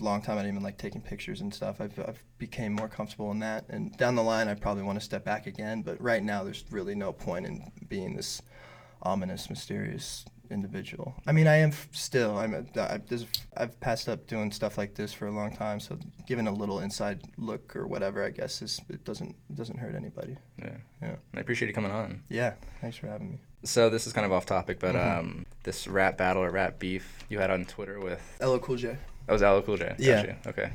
long 0.00 0.22
time 0.22 0.38
I 0.38 0.42
didn't 0.42 0.54
even 0.54 0.62
like 0.62 0.78
taking 0.78 1.00
pictures 1.00 1.40
and 1.40 1.52
stuff. 1.52 1.80
I've 1.80 1.98
I've 1.98 2.22
became 2.38 2.72
more 2.72 2.88
comfortable 2.88 3.30
in 3.30 3.38
that, 3.40 3.66
and 3.68 3.96
down 3.96 4.14
the 4.14 4.22
line 4.22 4.48
I 4.48 4.54
probably 4.54 4.82
want 4.82 4.98
to 4.98 5.04
step 5.04 5.24
back 5.24 5.46
again. 5.46 5.82
But 5.82 6.00
right 6.00 6.22
now, 6.22 6.44
there's 6.44 6.64
really 6.70 6.94
no 6.94 7.12
point 7.12 7.46
in 7.46 7.70
being 7.88 8.16
this 8.16 8.40
ominous, 9.02 9.50
mysterious 9.50 10.24
individual. 10.50 11.14
I 11.26 11.32
mean, 11.32 11.46
I 11.46 11.56
am 11.56 11.70
f- 11.70 11.88
still. 11.92 12.36
I'm. 12.38 12.54
A, 12.54 12.80
I, 12.80 12.98
there's, 13.08 13.26
I've 13.56 13.78
passed 13.80 14.08
up 14.08 14.26
doing 14.26 14.50
stuff 14.52 14.76
like 14.78 14.94
this 14.94 15.12
for 15.12 15.26
a 15.26 15.30
long 15.30 15.54
time. 15.54 15.80
So 15.80 15.98
giving 16.26 16.46
a 16.46 16.52
little 16.52 16.80
inside 16.80 17.22
look 17.36 17.74
or 17.76 17.86
whatever, 17.86 18.24
I 18.24 18.30
guess, 18.30 18.62
is 18.62 18.80
it 18.88 19.04
doesn't 19.04 19.30
it 19.50 19.56
doesn't 19.56 19.78
hurt 19.78 19.94
anybody. 19.94 20.36
Yeah. 20.58 20.76
Yeah. 21.02 21.16
I 21.34 21.40
appreciate 21.40 21.68
you 21.68 21.74
coming 21.74 21.90
on. 21.92 22.22
Yeah. 22.28 22.54
Thanks 22.80 22.96
for 22.96 23.06
having 23.06 23.30
me. 23.30 23.38
So 23.64 23.88
this 23.90 24.06
is 24.06 24.12
kind 24.12 24.26
of 24.26 24.32
off 24.32 24.44
topic, 24.46 24.78
but 24.78 24.94
Mhm. 24.94 25.18
um, 25.18 25.46
this 25.62 25.88
rap 25.88 26.18
battle 26.18 26.42
or 26.42 26.50
rap 26.50 26.78
beef 26.78 27.24
you 27.30 27.38
had 27.38 27.50
on 27.50 27.64
Twitter 27.64 27.98
with 28.00 28.20
LL 28.40 28.58
Cool 28.58 28.76
J. 28.76 28.98
that 29.26 29.32
was 29.32 29.42
Aloe 29.42 29.62
Cool 29.62 29.78
J. 29.78 29.94
Yeah. 29.98 30.26
Gotcha. 30.26 30.36
Okay. 30.48 30.72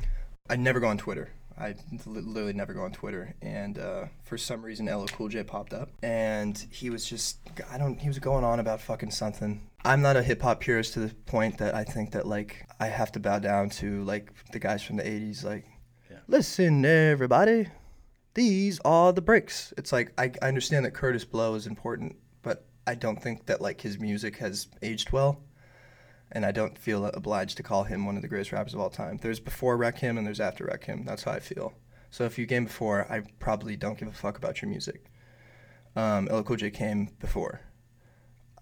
I 0.50 0.56
never 0.56 0.80
go 0.80 0.88
on 0.88 0.98
Twitter. 0.98 1.30
I 1.60 1.76
literally 2.06 2.54
never 2.54 2.74
go 2.74 2.84
on 2.84 2.92
Twitter, 2.92 3.36
and 3.42 3.78
uh, 3.78 4.06
for 4.24 4.38
some 4.38 4.62
reason, 4.64 4.86
LL 4.86 5.06
Cool 5.08 5.28
J 5.28 5.44
popped 5.44 5.74
up, 5.74 5.90
and 6.02 6.58
he 6.72 6.90
was 6.90 7.06
just 7.06 7.38
I 7.70 7.78
don't 7.78 8.00
he 8.00 8.08
was 8.08 8.20
going 8.20 8.44
on 8.44 8.60
about 8.60 8.80
fucking 8.82 9.12
something. 9.12 9.62
I'm 9.84 10.02
not 10.02 10.16
a 10.18 10.24
hip 10.24 10.42
hop 10.42 10.62
purist 10.62 10.94
to 10.94 11.00
the 11.02 11.14
point 11.14 11.58
that 11.58 11.76
I 11.76 11.84
think 11.84 12.12
that 12.12 12.26
like 12.28 12.66
I 12.80 12.88
have 12.88 13.12
to 13.14 13.20
bow 13.20 13.40
down 13.40 13.70
to 13.72 14.04
like 14.04 14.32
the 14.52 14.60
guys 14.60 14.82
from 14.84 14.98
the 14.98 15.04
'80s, 15.04 15.44
like 15.44 15.66
Yeah. 16.10 16.18
listen 16.28 16.86
everybody, 16.86 17.68
these 18.34 18.80
are 18.86 19.12
the 19.12 19.22
bricks. 19.22 19.74
It's 19.78 19.92
like 19.92 20.14
I, 20.18 20.32
I 20.42 20.48
understand 20.48 20.86
that 20.86 20.94
Kurtis 20.94 21.30
Blow 21.30 21.56
is 21.56 21.68
important, 21.68 22.16
but 22.42 22.66
I 22.88 22.96
don't 22.96 23.22
think 23.22 23.46
that 23.48 23.62
like 23.62 23.82
his 23.82 24.00
music 24.00 24.38
has 24.38 24.68
aged 24.82 25.12
well 25.12 25.42
and 26.32 26.46
I 26.46 26.52
don't 26.52 26.78
feel 26.78 27.06
obliged 27.06 27.58
to 27.58 27.64
call 27.64 27.84
him 27.84 28.06
one 28.06 28.16
of 28.16 28.22
the 28.22 28.28
greatest 28.28 28.52
rappers 28.52 28.74
of 28.74 28.80
all 28.80 28.90
time. 28.90 29.20
There's 29.22 29.40
before 29.40 29.78
Rakim 29.78 30.18
and 30.18 30.26
there's 30.26 30.40
after 30.40 30.66
Rakim. 30.66 31.06
That's 31.06 31.24
how 31.24 31.32
I 31.32 31.40
feel. 31.40 31.74
So 32.12 32.26
if 32.26 32.38
you 32.38 32.46
came 32.46 32.66
before, 32.66 33.08
I 33.10 33.22
probably 33.40 33.76
don't 33.76 33.98
give 33.98 34.08
a 34.08 34.14
fuck 34.14 34.38
about 34.38 34.62
your 34.62 34.70
music. 34.70 35.06
Um, 35.96 36.26
LL 36.26 36.42
Cool 36.42 36.58
J 36.58 36.72
came 36.72 37.10
before. 37.20 37.62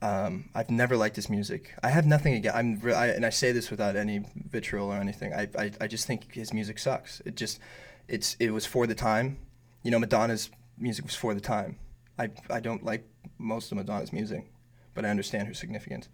Um, 0.01 0.49
I've 0.53 0.69
never 0.69 0.95
liked 0.95 1.15
his 1.15 1.29
music. 1.29 1.73
I 1.81 1.89
have 1.89 2.05
nothing 2.05 2.35
against. 2.35 2.57
I'm 2.57 2.79
re- 2.79 2.93
I, 2.93 3.07
and 3.07 3.25
I 3.25 3.31
say 3.31 3.51
this 3.51 3.71
without 3.71 3.95
any 3.95 4.23
vitriol 4.35 4.91
or 4.91 4.97
anything. 4.97 5.33
I, 5.33 5.47
I 5.57 5.71
I 5.81 5.87
just 5.87 6.05
think 6.05 6.33
his 6.33 6.53
music 6.53 6.77
sucks. 6.77 7.21
It 7.25 7.35
just 7.35 7.59
it's 8.07 8.35
it 8.39 8.51
was 8.51 8.65
for 8.65 8.85
the 8.85 8.95
time. 8.95 9.39
You 9.83 9.91
know, 9.91 9.99
Madonna's 9.99 10.51
music 10.77 11.05
was 11.05 11.15
for 11.15 11.33
the 11.33 11.41
time. 11.41 11.79
I 12.19 12.29
I 12.49 12.59
don't 12.59 12.83
like 12.83 13.09
most 13.39 13.71
of 13.71 13.77
Madonna's 13.77 14.13
music, 14.13 14.45
but 14.93 15.03
I 15.03 15.09
understand 15.09 15.47
her 15.47 15.53
significance 15.53 16.09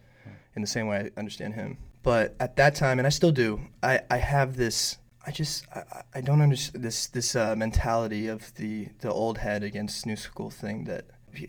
in 0.55 0.61
the 0.61 0.67
same 0.67 0.87
way 0.87 0.97
I 1.15 1.19
understand 1.19 1.53
him. 1.55 1.77
But 2.03 2.35
at 2.39 2.55
that 2.57 2.75
time, 2.75 2.99
and 2.99 3.05
I 3.07 3.09
still 3.09 3.31
do, 3.31 3.61
I, 3.81 4.01
I 4.11 4.17
have 4.17 4.57
this. 4.57 4.97
I 5.25 5.31
just 5.31 5.65
I, 5.73 6.03
I- 6.15 6.21
don't 6.21 6.41
understand 6.41 6.83
this 6.83 7.07
this 7.07 7.35
uh, 7.35 7.55
mentality 7.55 8.27
of 8.27 8.53
the 8.55 8.89
the 8.99 9.11
old 9.11 9.37
head 9.37 9.63
against 9.63 10.05
new 10.05 10.17
school 10.17 10.49
thing 10.49 10.83
that 10.85 11.05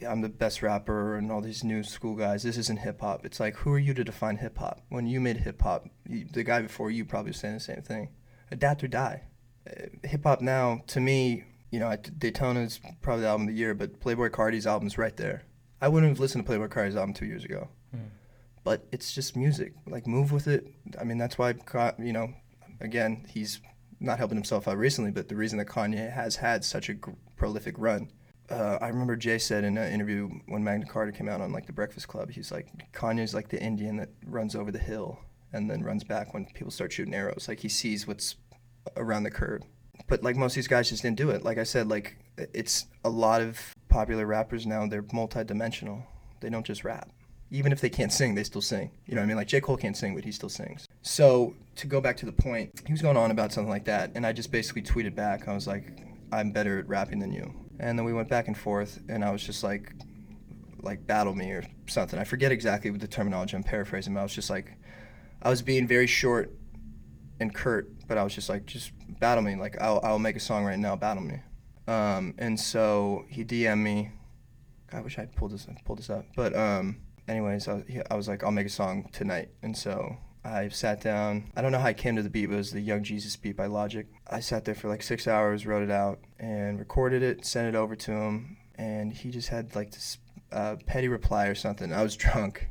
I'm 0.08 0.20
the 0.22 0.28
best 0.28 0.62
rapper 0.62 1.16
and 1.16 1.30
all 1.32 1.40
these 1.40 1.64
new 1.64 1.82
school 1.82 2.14
guys. 2.14 2.42
This 2.44 2.56
isn't 2.56 2.78
hip 2.78 3.00
hop. 3.00 3.26
It's 3.26 3.38
like, 3.40 3.56
who 3.56 3.72
are 3.72 3.78
you 3.78 3.92
to 3.94 4.04
define 4.04 4.36
hip 4.38 4.56
hop? 4.58 4.80
When 4.88 5.06
you 5.06 5.20
made 5.20 5.38
hip 5.38 5.60
hop, 5.60 5.88
the 6.06 6.44
guy 6.44 6.62
before 6.62 6.90
you 6.90 7.04
probably 7.04 7.30
was 7.30 7.38
saying 7.38 7.54
the 7.54 7.60
same 7.60 7.82
thing. 7.82 8.08
Adapt 8.50 8.82
or 8.84 8.88
die. 8.88 9.24
Uh, 9.68 9.86
hip 10.06 10.22
hop 10.24 10.40
now, 10.40 10.82
to 10.86 11.00
me, 11.00 11.44
you 11.70 11.80
know, 11.80 11.88
Daytona's 12.18 12.80
probably 13.02 13.22
the 13.22 13.28
album 13.28 13.48
of 13.48 13.54
the 13.54 13.58
year, 13.58 13.74
but 13.74 13.98
Playboi 14.00 14.30
Carti's 14.30 14.66
album's 14.66 14.96
right 14.96 15.16
there. 15.16 15.42
I 15.82 15.88
wouldn't 15.88 16.10
have 16.10 16.20
listened 16.20 16.46
to 16.46 16.50
Playboi 16.52 16.70
Carti's 16.70 16.96
album 16.96 17.12
two 17.12 17.26
years 17.26 17.44
ago. 17.44 17.68
Mm. 17.94 18.08
But 18.64 18.86
it's 18.92 19.12
just 19.12 19.36
music. 19.36 19.74
Like, 19.86 20.06
move 20.06 20.32
with 20.32 20.48
it. 20.48 20.66
I 20.98 21.04
mean, 21.04 21.18
that's 21.18 21.38
why, 21.38 21.54
you 21.98 22.12
know, 22.12 22.32
again, 22.80 23.26
he's 23.28 23.60
not 24.00 24.18
helping 24.18 24.36
himself 24.36 24.66
out 24.66 24.78
recently, 24.78 25.10
but 25.10 25.28
the 25.28 25.36
reason 25.36 25.58
that 25.58 25.68
Kanye 25.68 26.12
has 26.12 26.36
had 26.36 26.64
such 26.64 26.88
a 26.88 26.94
prolific 27.36 27.74
run 27.78 28.10
uh, 28.50 28.78
I 28.80 28.88
remember 28.88 29.16
Jay 29.16 29.38
said 29.38 29.64
in 29.64 29.78
an 29.78 29.92
interview 29.92 30.28
when 30.46 30.62
Magna 30.62 30.86
Carta 30.86 31.12
came 31.12 31.28
out 31.28 31.40
on 31.40 31.52
like 31.52 31.66
the 31.66 31.72
Breakfast 31.72 32.08
Club, 32.08 32.30
he's 32.30 32.52
like 32.52 32.68
Kanye's 32.92 33.34
like 33.34 33.48
the 33.48 33.62
Indian 33.62 33.96
that 33.96 34.10
runs 34.26 34.54
over 34.54 34.70
the 34.70 34.78
hill 34.78 35.18
and 35.52 35.70
then 35.70 35.82
runs 35.82 36.04
back 36.04 36.34
when 36.34 36.44
people 36.46 36.70
start 36.70 36.92
shooting 36.92 37.14
arrows. 37.14 37.46
Like 37.48 37.60
he 37.60 37.68
sees 37.68 38.06
what's 38.06 38.36
around 38.96 39.22
the 39.22 39.30
curve. 39.30 39.62
But 40.08 40.22
like 40.22 40.36
most 40.36 40.52
of 40.52 40.56
these 40.56 40.68
guys 40.68 40.90
just 40.90 41.02
didn't 41.02 41.16
do 41.16 41.30
it. 41.30 41.42
Like 41.42 41.58
I 41.58 41.62
said, 41.62 41.88
like 41.88 42.18
it's 42.36 42.86
a 43.04 43.08
lot 43.08 43.40
of 43.40 43.58
popular 43.88 44.26
rappers 44.26 44.66
now. 44.66 44.86
They're 44.86 45.04
multi-dimensional. 45.12 46.04
They 46.40 46.50
don't 46.50 46.66
just 46.66 46.84
rap. 46.84 47.08
Even 47.50 47.72
if 47.72 47.80
they 47.80 47.90
can't 47.90 48.12
sing, 48.12 48.34
they 48.34 48.44
still 48.44 48.62
sing. 48.62 48.90
You 49.06 49.14
know 49.14 49.20
what 49.20 49.26
I 49.26 49.28
mean? 49.28 49.36
Like 49.36 49.48
J. 49.48 49.60
Cole 49.60 49.76
can't 49.76 49.96
sing, 49.96 50.14
but 50.14 50.24
he 50.24 50.32
still 50.32 50.48
sings. 50.48 50.86
So 51.02 51.54
to 51.76 51.86
go 51.86 52.00
back 52.00 52.16
to 52.18 52.26
the 52.26 52.32
point, 52.32 52.70
he 52.86 52.92
was 52.92 53.02
going 53.02 53.16
on 53.16 53.30
about 53.30 53.52
something 53.52 53.70
like 53.70 53.84
that, 53.84 54.12
and 54.14 54.26
I 54.26 54.32
just 54.32 54.50
basically 54.50 54.82
tweeted 54.82 55.14
back. 55.14 55.46
I 55.46 55.54
was 55.54 55.66
like, 55.66 55.98
"I'm 56.32 56.50
better 56.50 56.78
at 56.78 56.88
rapping 56.88 57.20
than 57.20 57.32
you." 57.32 57.64
and 57.78 57.98
then 57.98 58.04
we 58.04 58.12
went 58.12 58.28
back 58.28 58.46
and 58.46 58.56
forth, 58.56 59.00
and 59.08 59.24
I 59.24 59.30
was 59.30 59.42
just 59.42 59.64
like, 59.64 59.92
like 60.80 61.06
battle 61.06 61.34
me 61.34 61.50
or 61.50 61.64
something. 61.86 62.18
I 62.18 62.24
forget 62.24 62.52
exactly 62.52 62.90
what 62.90 63.00
the 63.00 63.08
terminology. 63.08 63.56
I'm 63.56 63.62
paraphrasing, 63.62 64.14
but 64.14 64.20
I 64.20 64.22
was 64.22 64.34
just 64.34 64.50
like, 64.50 64.76
I 65.42 65.50
was 65.50 65.62
being 65.62 65.86
very 65.86 66.06
short 66.06 66.52
and 67.40 67.54
curt, 67.54 67.90
but 68.06 68.18
I 68.18 68.24
was 68.24 68.34
just 68.34 68.48
like, 68.48 68.66
just 68.66 68.92
battle 69.20 69.42
me. 69.42 69.56
Like 69.56 69.80
I'll 69.80 70.00
I'll 70.04 70.18
make 70.18 70.36
a 70.36 70.40
song 70.40 70.64
right 70.64 70.78
now, 70.78 70.94
battle 70.96 71.22
me. 71.22 71.40
Um, 71.86 72.34
and 72.38 72.58
so 72.58 73.24
he 73.28 73.44
DM'd 73.44 73.82
me. 73.82 74.12
God, 74.90 74.98
I 74.98 75.00
wish 75.00 75.18
I 75.18 75.26
pulled 75.26 75.52
this 75.52 75.66
pulled 75.84 75.98
this 75.98 76.10
up. 76.10 76.26
But 76.36 76.56
um, 76.56 76.98
anyways, 77.28 77.68
I, 77.68 77.84
I 78.10 78.16
was 78.16 78.28
like, 78.28 78.44
I'll 78.44 78.50
make 78.50 78.66
a 78.66 78.70
song 78.70 79.08
tonight, 79.12 79.50
and 79.62 79.76
so 79.76 80.16
I 80.44 80.68
sat 80.68 81.00
down. 81.00 81.50
I 81.56 81.62
don't 81.62 81.72
know 81.72 81.78
how 81.78 81.86
I 81.86 81.94
came 81.94 82.16
to 82.16 82.22
the 82.22 82.30
beat, 82.30 82.46
but 82.46 82.54
it 82.54 82.58
was 82.58 82.72
the 82.72 82.80
Young 82.80 83.02
Jesus 83.02 83.36
beat 83.36 83.56
by 83.56 83.66
Logic. 83.66 84.06
I 84.28 84.40
sat 84.40 84.64
there 84.64 84.74
for 84.74 84.88
like 84.88 85.02
six 85.02 85.26
hours, 85.26 85.66
wrote 85.66 85.82
it 85.82 85.90
out, 85.90 86.20
and 86.38 86.78
recorded 86.78 87.22
it, 87.22 87.44
sent 87.44 87.74
it 87.74 87.78
over 87.78 87.96
to 87.96 88.12
him, 88.12 88.58
and 88.74 89.12
he 89.12 89.30
just 89.30 89.48
had 89.48 89.74
like 89.74 89.92
this 89.92 90.18
uh, 90.52 90.76
petty 90.86 91.08
reply 91.08 91.46
or 91.46 91.54
something. 91.54 91.92
I 91.92 92.02
was 92.02 92.16
drunk 92.16 92.68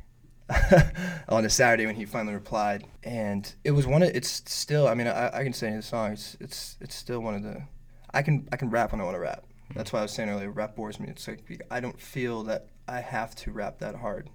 on 1.28 1.44
a 1.44 1.50
Saturday 1.50 1.86
when 1.86 1.96
he 1.96 2.04
finally 2.04 2.34
replied, 2.34 2.84
and 3.02 3.52
it 3.64 3.72
was 3.72 3.86
one 3.86 4.02
of. 4.02 4.10
It's 4.10 4.42
still. 4.46 4.86
I 4.86 4.94
mean, 4.94 5.08
I, 5.08 5.38
I 5.38 5.42
can 5.42 5.52
say 5.52 5.68
in 5.68 5.76
the 5.76 5.82
song, 5.82 6.12
it's 6.12 6.36
it's 6.40 6.76
it's 6.80 6.94
still 6.94 7.20
one 7.20 7.34
of 7.34 7.42
the. 7.42 7.62
I 8.12 8.22
can 8.22 8.48
I 8.52 8.56
can 8.56 8.70
rap 8.70 8.92
when 8.92 9.00
I 9.00 9.04
want 9.04 9.16
to 9.16 9.20
rap. 9.20 9.44
That's 9.74 9.92
why 9.92 10.00
I 10.00 10.02
was 10.02 10.12
saying 10.12 10.28
earlier, 10.28 10.50
rap 10.50 10.76
bores 10.76 11.00
me. 11.00 11.08
It's 11.08 11.26
like 11.26 11.64
I 11.70 11.80
don't 11.80 11.98
feel 12.00 12.44
that 12.44 12.68
I 12.86 13.00
have 13.00 13.34
to 13.36 13.50
rap 13.50 13.78
that 13.78 13.96
hard, 13.96 14.30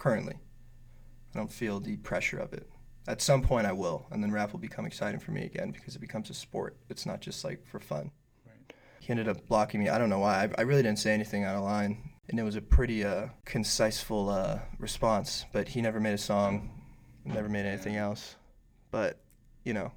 currently. 0.00 0.34
I 1.32 1.38
don't 1.38 1.52
feel 1.52 1.78
the 1.78 1.96
pressure 1.98 2.38
of 2.38 2.52
it. 2.52 2.68
At 3.06 3.22
some 3.22 3.42
point, 3.42 3.66
I 3.66 3.72
will, 3.72 4.06
and 4.10 4.22
then 4.22 4.32
rap 4.32 4.52
will 4.52 4.58
become 4.58 4.84
exciting 4.84 5.20
for 5.20 5.30
me 5.30 5.44
again 5.44 5.70
because 5.70 5.94
it 5.94 6.00
becomes 6.00 6.28
a 6.30 6.34
sport. 6.34 6.76
It's 6.88 7.06
not 7.06 7.20
just 7.20 7.44
like 7.44 7.64
for 7.66 7.78
fun. 7.78 8.10
Right. 8.44 8.74
He 8.98 9.10
ended 9.10 9.28
up 9.28 9.46
blocking 9.46 9.80
me. 9.80 9.88
I 9.88 9.98
don't 9.98 10.10
know 10.10 10.18
why. 10.18 10.44
I, 10.44 10.50
I 10.58 10.62
really 10.62 10.82
didn't 10.82 10.98
say 10.98 11.12
anything 11.12 11.44
out 11.44 11.54
of 11.54 11.62
line, 11.62 12.10
and 12.28 12.38
it 12.38 12.42
was 12.42 12.56
a 12.56 12.60
pretty 12.60 13.04
uh, 13.04 13.28
conciseful 13.44 14.28
uh, 14.28 14.58
response. 14.78 15.44
But 15.52 15.68
he 15.68 15.80
never 15.80 16.00
made 16.00 16.14
a 16.14 16.18
song, 16.18 16.82
never 17.24 17.48
made 17.48 17.66
anything 17.66 17.96
else. 17.96 18.36
But 18.90 19.20
you 19.64 19.72
know, 19.72 19.92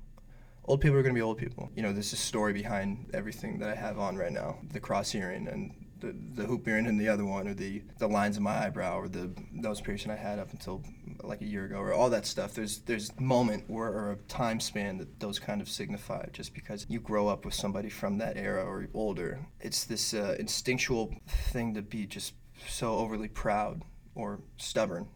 old 0.66 0.82
people 0.82 0.98
are 0.98 1.04
going 1.04 1.16
to 1.16 1.20
be 1.20 1.24
old 1.24 1.38
people. 1.38 1.70
You 1.76 1.82
know, 1.82 1.94
there's 1.94 2.14
a 2.14 2.18
story 2.18 2.54
behind 2.54 3.10
everything 3.14 3.60
that 3.60 3.70
I 3.70 3.76
have 3.76 4.00
on 4.00 4.18
right 4.18 4.32
now. 4.32 4.60
The 4.72 4.80
cross 4.80 5.12
hearing 5.12 5.48
and 5.48 5.83
the, 6.04 6.42
the 6.42 6.48
hoop 6.48 6.68
earring 6.68 6.86
and 6.86 7.00
the 7.00 7.08
other 7.08 7.26
one, 7.26 7.48
or 7.48 7.54
the, 7.54 7.82
the 7.98 8.08
lines 8.08 8.36
in 8.38 8.44
my 8.44 8.66
eyebrow, 8.66 9.00
or 9.00 9.08
the 9.08 9.32
nose 9.52 9.80
piercing 9.80 10.12
I 10.12 10.16
had 10.16 10.38
up 10.38 10.52
until 10.52 10.84
like 11.24 11.42
a 11.42 11.46
year 11.46 11.66
ago, 11.66 11.78
or 11.78 11.94
all 11.94 12.10
that 12.10 12.26
stuff. 12.26 12.54
There's 12.54 12.80
there's 12.80 13.18
moment 13.20 13.64
where 13.68 13.88
or 13.88 14.12
a 14.12 14.16
time 14.28 14.60
span 14.60 14.98
that 14.98 15.20
those 15.20 15.40
kind 15.40 15.62
of 15.62 15.70
signify. 15.70 16.26
Just 16.34 16.54
because 16.54 16.86
you 16.90 17.00
grow 17.00 17.28
up 17.28 17.46
with 17.46 17.54
somebody 17.54 17.90
from 17.90 18.18
that 18.18 18.38
era 18.38 18.64
or 18.66 18.88
older, 18.94 19.40
it's 19.62 19.86
this 19.86 20.14
uh, 20.14 20.36
instinctual 20.38 21.16
thing 21.28 21.74
to 21.74 21.82
be 21.82 22.06
just 22.06 22.34
so 22.68 22.96
overly 22.96 23.30
proud 23.30 23.82
or 24.16 24.42
stubborn. 24.58 25.08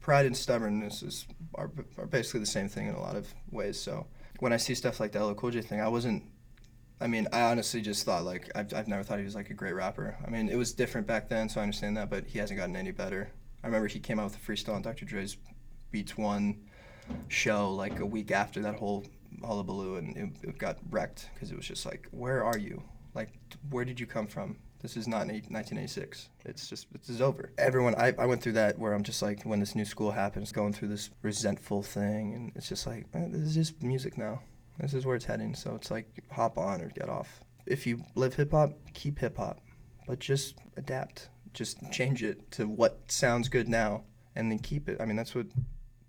Pride 0.00 0.26
and 0.26 0.36
stubbornness 0.36 1.02
is 1.02 1.26
are, 1.54 1.70
are 1.96 2.06
basically 2.06 2.40
the 2.40 2.46
same 2.46 2.68
thing 2.68 2.86
in 2.88 2.94
a 2.94 3.00
lot 3.00 3.16
of 3.16 3.26
ways. 3.50 3.80
So 3.80 4.06
when 4.40 4.52
I 4.52 4.58
see 4.58 4.74
stuff 4.74 5.00
like 5.00 5.12
the 5.12 5.24
LL 5.24 5.34
Cool 5.34 5.50
J 5.50 5.62
thing, 5.62 5.80
I 5.80 5.88
wasn't 5.88 6.24
I 7.00 7.06
mean, 7.06 7.28
I 7.32 7.42
honestly 7.42 7.80
just 7.80 8.04
thought 8.04 8.24
like 8.24 8.50
I've, 8.54 8.72
I've 8.74 8.88
never 8.88 9.02
thought 9.02 9.18
he 9.18 9.24
was 9.24 9.34
like 9.34 9.50
a 9.50 9.54
great 9.54 9.74
rapper. 9.74 10.16
I 10.26 10.30
mean, 10.30 10.48
it 10.48 10.56
was 10.56 10.72
different 10.72 11.06
back 11.06 11.28
then, 11.28 11.48
so 11.48 11.60
I 11.60 11.62
understand 11.62 11.96
that, 11.96 12.10
but 12.10 12.26
he 12.26 12.38
hasn't 12.38 12.58
gotten 12.58 12.76
any 12.76 12.90
better. 12.90 13.30
I 13.62 13.66
remember 13.66 13.88
he 13.88 14.00
came 14.00 14.18
out 14.18 14.24
with 14.24 14.36
a 14.36 14.40
freestyle 14.40 14.74
on 14.74 14.82
Dr. 14.82 15.04
Dre's 15.04 15.36
Beats 15.90 16.16
One 16.16 16.64
show 17.28 17.72
like 17.72 18.00
a 18.00 18.06
week 18.06 18.30
after 18.30 18.60
that 18.62 18.76
whole 18.76 19.04
hullabaloo, 19.42 19.96
and 19.96 20.16
it, 20.16 20.48
it 20.48 20.58
got 20.58 20.78
wrecked 20.90 21.30
because 21.34 21.50
it 21.50 21.56
was 21.56 21.66
just 21.66 21.86
like, 21.86 22.08
where 22.10 22.44
are 22.44 22.58
you? 22.58 22.82
Like, 23.14 23.30
where 23.70 23.84
did 23.84 23.98
you 23.98 24.06
come 24.06 24.26
from? 24.26 24.56
This 24.80 24.96
is 24.96 25.08
not 25.08 25.26
1986. 25.26 26.28
It's 26.44 26.68
just, 26.68 26.86
this 26.92 27.08
is 27.08 27.20
over. 27.20 27.50
Everyone, 27.58 27.94
I, 27.96 28.14
I 28.16 28.26
went 28.26 28.42
through 28.42 28.52
that 28.52 28.78
where 28.78 28.92
I'm 28.92 29.02
just 29.02 29.22
like, 29.22 29.42
when 29.42 29.58
this 29.58 29.74
new 29.74 29.84
school 29.84 30.12
happens, 30.12 30.52
going 30.52 30.72
through 30.72 30.88
this 30.88 31.10
resentful 31.22 31.82
thing, 31.82 32.34
and 32.34 32.52
it's 32.54 32.68
just 32.68 32.86
like, 32.86 33.06
eh, 33.14 33.24
this 33.28 33.40
is 33.40 33.54
just 33.54 33.82
music 33.82 34.16
now. 34.16 34.40
This 34.78 34.94
is 34.94 35.04
where 35.04 35.16
it's 35.16 35.24
heading. 35.24 35.54
So 35.54 35.74
it's 35.74 35.90
like 35.90 36.06
hop 36.30 36.58
on 36.58 36.80
or 36.80 36.88
get 36.88 37.08
off. 37.08 37.40
If 37.66 37.86
you 37.86 38.02
live 38.14 38.34
hip 38.34 38.52
hop, 38.52 38.72
keep 38.94 39.18
hip 39.18 39.36
hop, 39.36 39.60
but 40.06 40.18
just 40.18 40.54
adapt. 40.76 41.28
Just 41.52 41.78
change 41.90 42.22
it 42.22 42.50
to 42.52 42.68
what 42.68 43.00
sounds 43.10 43.48
good 43.48 43.68
now, 43.68 44.04
and 44.36 44.50
then 44.50 44.58
keep 44.58 44.88
it. 44.88 45.00
I 45.00 45.06
mean, 45.06 45.16
that's 45.16 45.34
what 45.34 45.46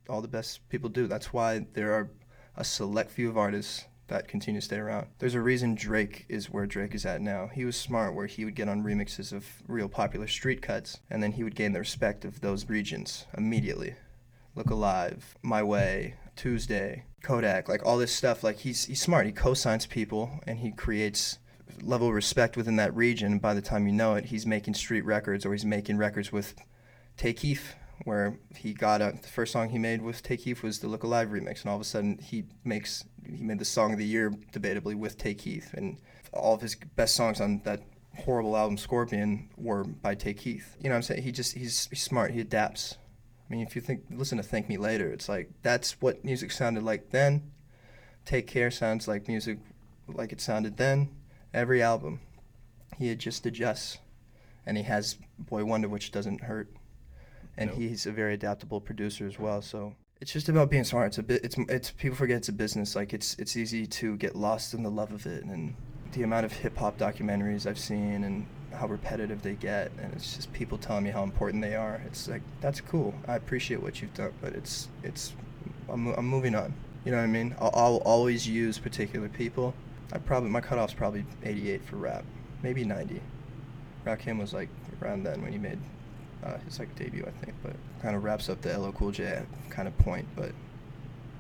all 0.08 0.22
the 0.22 0.28
best 0.28 0.68
people 0.70 0.90
do. 0.90 1.08
That's 1.08 1.34
why 1.34 1.66
there 1.74 1.94
are 1.94 2.10
a 2.56 2.64
select 2.64 3.12
few 3.12 3.30
of 3.30 3.38
artists 3.38 3.86
that 4.08 4.28
continue 4.28 4.60
to 4.60 4.66
stay 4.66 4.78
around. 4.78 5.08
There's 5.20 5.36
a 5.36 5.42
reason 5.42 5.76
Drake 5.76 6.26
is 6.30 6.50
where 6.50 6.66
Drake 6.66 6.96
is 6.96 7.06
at 7.06 7.22
now. 7.22 7.48
He 7.48 7.64
was 7.64 7.78
smart 7.78 8.16
where 8.16 8.26
he 8.26 8.44
would 8.44 8.56
get 8.56 8.68
on 8.68 8.84
remixes 8.84 9.32
of 9.32 9.46
real 9.68 9.88
popular 9.88 10.28
street 10.28 10.62
cuts, 10.62 11.00
and 11.10 11.22
then 11.24 11.32
he 11.34 11.44
would 11.44 11.56
gain 11.56 11.74
the 11.74 11.80
respect 11.80 12.26
of 12.26 12.42
those 12.42 12.70
regions 12.70 13.26
immediately. 13.38 13.96
Look 14.56 14.70
Alive, 14.70 15.36
My 15.42 15.64
Way, 15.64 16.16
Tuesday, 16.36 17.06
Kodak, 17.22 17.70
like 17.70 17.86
all 17.86 17.98
this 17.98 18.14
stuff. 18.14 18.44
Like 18.44 18.60
he's 18.60 18.86
he's 18.86 19.02
smart. 19.02 19.26
He 19.26 19.32
co-signs 19.32 19.86
people 19.86 20.40
and 20.46 20.60
he 20.60 20.72
creates 20.72 21.40
level 21.82 22.08
of 22.10 22.14
respect 22.14 22.58
within 22.58 22.76
that 22.78 22.96
region. 22.96 23.40
By 23.40 23.54
the 23.54 23.62
time 23.62 23.88
you 23.88 23.94
know 23.94 24.16
it, 24.16 24.26
he's 24.26 24.46
making 24.46 24.74
street 24.74 25.06
records 25.06 25.46
or 25.46 25.52
he's 25.54 25.66
making 25.66 25.98
records 25.98 26.32
with 26.32 26.56
Tay 27.18 27.34
Keith, 27.34 27.76
where 28.06 28.38
he 28.56 28.74
got 28.74 29.02
a, 29.02 29.18
the 29.22 29.28
first 29.28 29.52
song 29.52 29.70
he 29.70 29.78
made 29.78 30.02
with 30.02 30.24
Tay 30.24 30.38
Keith 30.38 30.64
was 30.64 30.80
the 30.80 30.88
Look 30.88 31.04
Alive 31.04 31.30
remix, 31.30 31.62
and 31.62 31.70
all 31.70 31.76
of 31.76 31.82
a 31.82 31.86
sudden 31.86 32.18
he 32.18 32.46
makes 32.64 33.06
he 33.26 33.44
made 33.44 33.60
the 33.60 33.66
song 33.66 33.92
of 33.94 34.00
the 34.00 34.06
year 34.06 34.32
debatably 34.52 34.96
with 34.96 35.18
Tay 35.18 35.34
Keith, 35.34 35.74
and 35.74 35.98
all 36.34 36.56
of 36.56 36.62
his 36.62 36.76
best 36.76 37.16
songs 37.16 37.42
on 37.42 37.62
that 37.64 37.82
horrible 38.16 38.58
album 38.58 38.78
Scorpion 38.78 39.50
were 39.58 39.84
by 39.84 40.16
Tay 40.16 40.34
Keith. 40.34 40.76
You 40.80 40.90
know 40.90 40.96
what 40.96 40.98
I'm 40.98 41.04
saying? 41.04 41.24
He 41.24 41.32
just 41.32 41.56
he's, 41.56 41.88
he's 41.88 42.02
smart. 42.02 42.32
He 42.32 42.40
adapts. 42.40 42.98
I 43.50 43.54
mean, 43.54 43.66
if 43.66 43.76
you 43.76 43.82
think 43.82 44.04
listen 44.12 44.38
to 44.38 44.44
Thank 44.44 44.70
Me 44.70 44.78
Later, 44.78 45.12
it's 45.12 45.28
like 45.28 45.50
that's 45.64 46.02
what 46.02 46.24
music 46.24 46.52
sounded 46.52 46.84
like 46.84 47.10
then. 47.10 47.52
Take 48.26 48.48
Care 48.48 48.70
sounds 48.70 49.08
like 49.08 49.28
music 49.28 49.58
like 50.08 50.32
it 50.32 50.40
sounded 50.40 50.78
then. 50.78 51.10
Every 51.54 51.82
album, 51.82 52.20
he 52.98 53.14
just 53.16 53.46
adjusts, 53.46 53.98
and 54.66 54.78
he 54.78 54.84
has 54.84 55.16
Boi-1da, 55.40 55.88
which 55.88 56.12
doesn't 56.12 56.42
hurt, 56.42 56.70
and 57.58 57.72
he's 57.72 58.06
a 58.06 58.12
very 58.12 58.36
adaptable 58.36 58.82
producer 58.82 59.26
as 59.26 59.40
well. 59.40 59.64
So 59.64 59.96
it's 60.22 60.32
just 60.32 60.48
about 60.48 60.70
being 60.70 60.84
smart. 60.84 61.08
It's 61.08 61.18
a 61.18 61.24
bit. 61.24 61.44
It's 61.44 61.58
it's 61.70 61.90
people 61.92 62.18
forget 62.18 62.38
it's 62.38 62.50
a 62.50 62.54
business. 62.54 62.96
Like 62.96 63.14
it's 63.14 63.36
it's 63.40 63.58
easy 63.58 63.88
to 63.88 64.16
get 64.18 64.36
lost 64.36 64.76
in 64.76 64.84
the 64.84 64.92
love 64.92 65.12
of 65.12 65.26
it 65.26 65.44
and 65.44 65.76
the 66.12 66.22
amount 66.24 66.46
of 66.46 66.54
hip 66.54 66.78
hop 66.78 67.00
documentaries 67.00 67.66
I've 67.66 67.80
seen 67.80 68.24
and 68.24 68.46
how 68.74 68.88
repetitive 68.88 69.42
they 69.42 69.54
get, 69.54 69.92
and 70.02 70.14
it's 70.14 70.36
just 70.36 70.52
people 70.54 70.78
telling 70.78 71.04
me 71.04 71.10
how 71.10 71.24
important 71.24 71.62
they 71.62 71.76
are. 71.76 72.02
It's 72.06 72.28
like 72.28 72.42
that's 72.62 72.82
cool. 72.82 73.14
I 73.28 73.36
appreciate 73.36 73.82
what 73.82 74.02
you've 74.02 74.14
done, 74.14 74.34
but 74.42 74.54
it's 74.54 74.88
it's 75.04 75.34
I'm, 75.90 76.08
I'm 76.08 76.26
moving 76.28 76.56
on. 76.56 76.74
You 77.06 77.12
know 77.12 77.18
what 77.18 77.24
I 77.24 77.28
mean? 77.28 77.56
I'll, 77.60 77.72
I'll 77.74 77.98
always 77.98 78.48
use 78.48 78.78
particular 78.78 79.30
people. 79.30 79.74
I 80.12 80.18
probably 80.18 80.50
my 80.50 80.62
cutoff's 80.62 80.94
probably 80.94 81.26
88 81.44 81.84
for 81.86 81.96
rap, 81.98 82.26
maybe 82.62 82.84
90. 82.84 83.22
Rakim 84.06 84.40
was 84.40 84.54
like 84.54 84.70
around 85.02 85.24
then 85.24 85.42
when 85.42 85.52
he 85.52 85.58
made 85.58 85.80
uh, 86.44 86.58
his 86.66 86.80
like 86.80 86.94
debut, 86.96 87.26
I 87.26 87.46
think, 87.46 87.56
but 87.64 87.76
kind 88.02 88.16
of 88.16 88.24
wraps 88.24 88.50
up 88.50 88.62
the 88.62 88.78
LL 88.78 88.92
Cool 88.92 89.12
J 89.12 89.44
kind 89.70 89.88
of 89.88 89.98
point. 89.98 90.28
But 90.36 90.52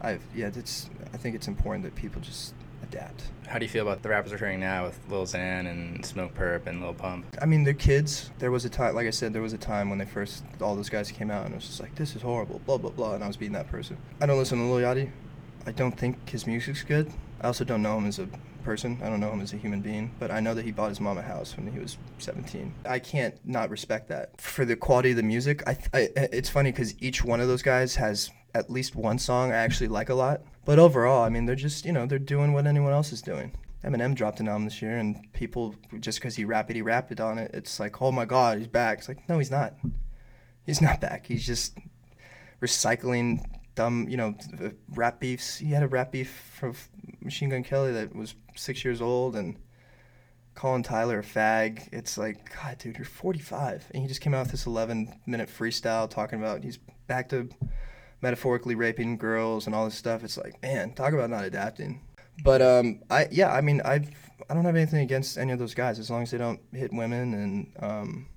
I've 0.01 0.21
yeah, 0.35 0.47
it's 0.47 0.89
I 1.13 1.17
think 1.17 1.35
it's 1.35 1.47
important 1.47 1.83
that 1.85 1.95
people 1.95 2.21
just 2.21 2.53
adapt. 2.89 3.23
How 3.47 3.57
do 3.57 3.65
you 3.65 3.69
feel 3.69 3.87
about 3.87 4.03
the 4.03 4.09
rappers 4.09 4.31
we're 4.31 4.37
hearing 4.37 4.59
now 4.59 4.85
with 4.85 4.99
Lil 5.09 5.25
Xan 5.25 5.69
and 5.69 6.03
Smokepurpp 6.03 6.67
and 6.67 6.81
Lil 6.81 6.93
Pump? 6.93 7.25
I 7.41 7.45
mean, 7.45 7.63
they're 7.63 7.73
kids. 7.73 8.29
There 8.39 8.51
was 8.51 8.65
a 8.65 8.69
time, 8.69 8.95
like 8.95 9.07
I 9.07 9.11
said, 9.11 9.33
there 9.33 9.41
was 9.41 9.53
a 9.53 9.57
time 9.57 9.89
when 9.89 9.97
they 9.97 10.05
first, 10.05 10.43
all 10.61 10.75
those 10.75 10.89
guys 10.89 11.11
came 11.11 11.31
out, 11.31 11.45
and 11.45 11.53
it 11.53 11.57
was 11.57 11.67
just 11.67 11.79
like, 11.79 11.95
this 11.95 12.15
is 12.15 12.21
horrible, 12.21 12.61
blah, 12.65 12.77
blah, 12.77 12.91
blah, 12.91 13.15
and 13.15 13.23
I 13.23 13.27
was 13.27 13.37
being 13.37 13.53
that 13.53 13.67
person. 13.67 13.97
I 14.21 14.25
don't 14.25 14.37
listen 14.37 14.59
to 14.59 14.65
Lil 14.65 14.81
Yachty. 14.83 15.11
I 15.65 15.71
don't 15.71 15.97
think 15.97 16.29
his 16.29 16.47
music's 16.47 16.83
good. 16.83 17.11
I 17.41 17.47
also 17.47 17.63
don't 17.63 17.81
know 17.81 17.97
him 17.97 18.05
as 18.05 18.19
a 18.19 18.27
person. 18.63 18.99
I 19.03 19.09
don't 19.09 19.19
know 19.19 19.31
him 19.31 19.41
as 19.41 19.53
a 19.53 19.57
human 19.57 19.81
being, 19.81 20.11
but 20.19 20.31
I 20.31 20.39
know 20.39 20.53
that 20.53 20.65
he 20.65 20.71
bought 20.71 20.89
his 20.89 20.99
mom 20.99 21.17
a 21.17 21.21
house 21.21 21.55
when 21.55 21.71
he 21.71 21.79
was 21.79 21.97
17. 22.19 22.73
I 22.85 22.99
can't 22.99 23.35
not 23.45 23.69
respect 23.69 24.09
that. 24.09 24.39
For 24.39 24.65
the 24.65 24.75
quality 24.75 25.11
of 25.11 25.17
the 25.17 25.23
music, 25.23 25.63
I, 25.67 25.77
I 25.93 26.09
it's 26.15 26.49
funny 26.49 26.71
because 26.71 26.93
each 27.01 27.23
one 27.23 27.39
of 27.39 27.47
those 27.47 27.61
guys 27.61 27.95
has 27.95 28.29
at 28.53 28.69
least 28.69 28.95
one 28.95 29.19
song 29.19 29.51
I 29.51 29.55
actually 29.55 29.87
like 29.87 30.09
a 30.09 30.13
lot. 30.13 30.41
But 30.69 30.77
overall, 30.77 31.23
I 31.23 31.29
mean, 31.29 31.47
they're 31.47 31.55
just, 31.55 31.83
you 31.83 31.91
know, 31.91 32.05
they're 32.05 32.19
doing 32.19 32.53
what 32.53 32.67
anyone 32.67 32.93
else 32.93 33.11
is 33.11 33.23
doing. 33.23 33.53
Eminem 33.83 34.13
dropped 34.13 34.39
an 34.39 34.47
album 34.47 34.65
this 34.65 34.83
year, 34.83 34.97
and 34.97 35.17
people, 35.33 35.73
just 35.99 36.19
because 36.19 36.35
he 36.35 36.45
rappity 36.45 36.83
rapped 36.83 37.11
it 37.11 37.19
on 37.19 37.39
it, 37.39 37.49
it's 37.55 37.79
like, 37.79 38.03
oh 38.03 38.11
my 38.11 38.23
God, 38.23 38.59
he's 38.59 38.67
back. 38.67 38.99
It's 38.99 39.07
like, 39.07 39.27
no, 39.27 39.39
he's 39.39 39.49
not. 39.49 39.73
He's 40.67 40.79
not 40.79 41.01
back. 41.01 41.25
He's 41.25 41.43
just 41.43 41.75
recycling 42.61 43.43
dumb, 43.73 44.05
you 44.09 44.17
know, 44.17 44.35
uh, 44.63 44.69
rap 44.89 45.19
beefs. 45.19 45.57
He 45.57 45.71
had 45.71 45.81
a 45.81 45.87
rap 45.87 46.11
beef 46.11 46.29
from 46.59 46.75
Machine 47.19 47.49
Gun 47.49 47.63
Kelly 47.63 47.91
that 47.93 48.15
was 48.15 48.35
six 48.55 48.85
years 48.85 49.01
old, 49.01 49.35
and 49.35 49.57
calling 50.53 50.83
Tyler 50.83 51.17
a 51.17 51.23
fag. 51.23 51.89
It's 51.91 52.15
like, 52.15 52.47
God, 52.61 52.77
dude, 52.77 52.97
you're 52.97 53.05
45, 53.05 53.87
and 53.89 54.03
he 54.03 54.07
just 54.07 54.21
came 54.21 54.35
out 54.35 54.43
with 54.43 54.51
this 54.51 54.67
11 54.67 55.19
minute 55.25 55.49
freestyle 55.49 56.07
talking 56.07 56.37
about 56.37 56.63
he's 56.63 56.77
back 57.07 57.27
to 57.29 57.49
metaphorically 58.21 58.75
raping 58.75 59.17
girls 59.17 59.65
and 59.65 59.75
all 59.75 59.85
this 59.85 59.95
stuff. 59.95 60.23
It's 60.23 60.37
like, 60.37 60.61
man, 60.61 60.93
talk 60.93 61.13
about 61.13 61.29
not 61.29 61.45
adapting. 61.45 62.01
But 62.43 62.61
um, 62.61 63.01
I 63.09 63.27
yeah, 63.31 63.53
I 63.53 63.61
mean, 63.61 63.81
I 63.83 64.05
I 64.49 64.53
don't 64.53 64.65
have 64.65 64.75
anything 64.75 65.01
against 65.01 65.37
any 65.37 65.51
of 65.51 65.59
those 65.59 65.73
guys 65.73 65.99
as 65.99 66.09
long 66.09 66.23
as 66.23 66.31
they 66.31 66.37
don't 66.37 66.59
hit 66.73 66.93
women 66.93 67.33
and 67.33 67.71
um, 67.79 68.27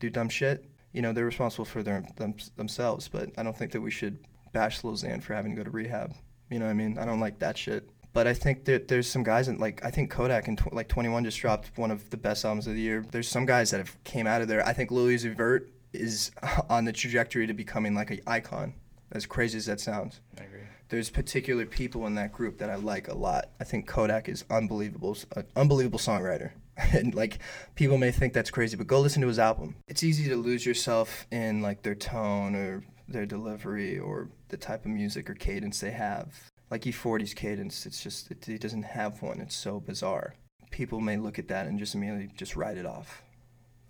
do 0.00 0.10
dumb 0.10 0.28
shit. 0.28 0.64
You 0.92 1.02
know, 1.02 1.12
they're 1.12 1.24
responsible 1.24 1.64
for 1.64 1.82
their 1.82 2.04
them, 2.16 2.34
themselves. 2.56 3.08
But 3.08 3.30
I 3.36 3.42
don't 3.42 3.56
think 3.56 3.72
that 3.72 3.80
we 3.80 3.90
should 3.90 4.18
bash 4.52 4.84
Lil 4.84 4.94
Xan 4.94 5.22
for 5.22 5.34
having 5.34 5.52
to 5.52 5.56
go 5.56 5.64
to 5.64 5.70
rehab. 5.70 6.14
You 6.50 6.58
know 6.58 6.66
what 6.66 6.72
I 6.72 6.74
mean? 6.74 6.98
I 6.98 7.04
don't 7.04 7.20
like 7.20 7.38
that 7.40 7.56
shit. 7.56 7.88
But 8.12 8.26
I 8.26 8.34
think 8.34 8.64
that 8.64 8.88
there's 8.88 9.06
some 9.06 9.22
guys 9.22 9.48
in 9.48 9.58
like 9.58 9.84
I 9.84 9.90
think 9.90 10.10
Kodak 10.10 10.48
and 10.48 10.58
tw- 10.58 10.72
like 10.72 10.88
21 10.88 11.24
just 11.24 11.38
dropped 11.38 11.76
one 11.76 11.90
of 11.90 12.08
the 12.10 12.16
best 12.16 12.44
albums 12.44 12.66
of 12.66 12.74
the 12.74 12.80
year. 12.80 13.04
There's 13.10 13.28
some 13.28 13.46
guys 13.46 13.70
that 13.70 13.78
have 13.78 14.02
came 14.04 14.26
out 14.26 14.42
of 14.42 14.48
there. 14.48 14.66
I 14.66 14.72
think 14.72 14.90
Uzi 14.90 15.36
Vert 15.36 15.70
is 15.92 16.30
on 16.68 16.84
the 16.84 16.92
trajectory 16.92 17.46
to 17.46 17.54
becoming 17.54 17.94
like 17.94 18.10
an 18.10 18.20
icon. 18.26 18.74
As 19.10 19.26
crazy 19.26 19.58
as 19.58 19.66
that 19.66 19.80
sounds. 19.80 20.20
I 20.38 20.44
agree. 20.44 20.60
There's 20.90 21.10
particular 21.10 21.66
people 21.66 22.06
in 22.06 22.14
that 22.14 22.32
group 22.32 22.58
that 22.58 22.70
I 22.70 22.76
like 22.76 23.08
a 23.08 23.14
lot. 23.14 23.50
I 23.60 23.64
think 23.64 23.86
Kodak 23.86 24.28
is 24.28 24.44
unbelievable, 24.50 25.16
an 25.36 25.46
unbelievable 25.56 25.98
songwriter. 25.98 26.52
and 26.92 27.14
like 27.14 27.38
people 27.74 27.98
may 27.98 28.10
think 28.10 28.32
that's 28.32 28.50
crazy, 28.50 28.76
but 28.76 28.86
go 28.86 29.00
listen 29.00 29.22
to 29.22 29.28
his 29.28 29.38
album. 29.38 29.76
It's 29.88 30.04
easy 30.04 30.28
to 30.28 30.36
lose 30.36 30.64
yourself 30.64 31.26
in 31.30 31.60
like 31.60 31.82
their 31.82 31.94
tone 31.94 32.54
or 32.54 32.84
their 33.08 33.26
delivery 33.26 33.98
or 33.98 34.28
the 34.48 34.56
type 34.56 34.84
of 34.84 34.90
music 34.90 35.28
or 35.28 35.34
cadence 35.34 35.80
they 35.80 35.90
have. 35.90 36.50
Like 36.70 36.82
E40's 36.82 37.34
cadence, 37.34 37.86
it's 37.86 38.02
just 38.02 38.30
it, 38.30 38.44
he 38.44 38.58
doesn't 38.58 38.82
have 38.82 39.22
one. 39.22 39.40
It's 39.40 39.56
so 39.56 39.80
bizarre. 39.80 40.34
People 40.70 41.00
may 41.00 41.16
look 41.16 41.38
at 41.38 41.48
that 41.48 41.66
and 41.66 41.78
just 41.78 41.94
immediately 41.94 42.28
just 42.36 42.56
write 42.56 42.76
it 42.76 42.86
off. 42.86 43.22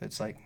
It's 0.00 0.20
like 0.20 0.36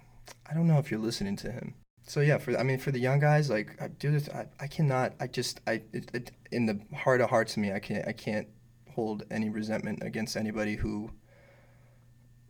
I 0.50 0.54
don't 0.54 0.66
know 0.66 0.78
if 0.78 0.90
you're 0.90 1.00
listening 1.00 1.36
to 1.36 1.52
him 1.52 1.74
so 2.04 2.20
yeah, 2.20 2.38
for 2.38 2.56
I 2.58 2.62
mean 2.62 2.78
for 2.78 2.90
the 2.90 2.98
young 2.98 3.20
guys, 3.20 3.50
like 3.50 3.80
I 3.80 3.88
do 3.88 4.10
this, 4.10 4.28
I, 4.28 4.46
I 4.60 4.66
cannot, 4.66 5.14
I 5.20 5.26
just 5.26 5.60
I 5.66 5.82
it, 5.92 6.10
it, 6.12 6.30
in 6.50 6.66
the 6.66 6.80
heart 6.96 7.20
of 7.20 7.30
hearts 7.30 7.52
of 7.56 7.62
me, 7.62 7.72
I 7.72 7.78
can't 7.78 8.06
I 8.06 8.12
can't 8.12 8.48
hold 8.94 9.24
any 9.30 9.48
resentment 9.48 10.02
against 10.02 10.36
anybody 10.36 10.76
who 10.76 11.10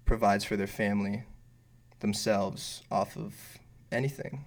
provides 0.04 0.44
for 0.44 0.56
their 0.56 0.66
family 0.66 1.24
themselves 2.00 2.82
off 2.90 3.16
of 3.16 3.34
anything. 3.90 4.44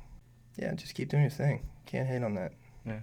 Yeah, 0.57 0.73
just 0.73 0.93
keep 0.93 1.09
doing 1.09 1.23
your 1.23 1.31
thing. 1.31 1.69
Can't 1.85 2.07
hate 2.07 2.23
on 2.23 2.35
that. 2.35 2.53
Yeah. 2.85 2.99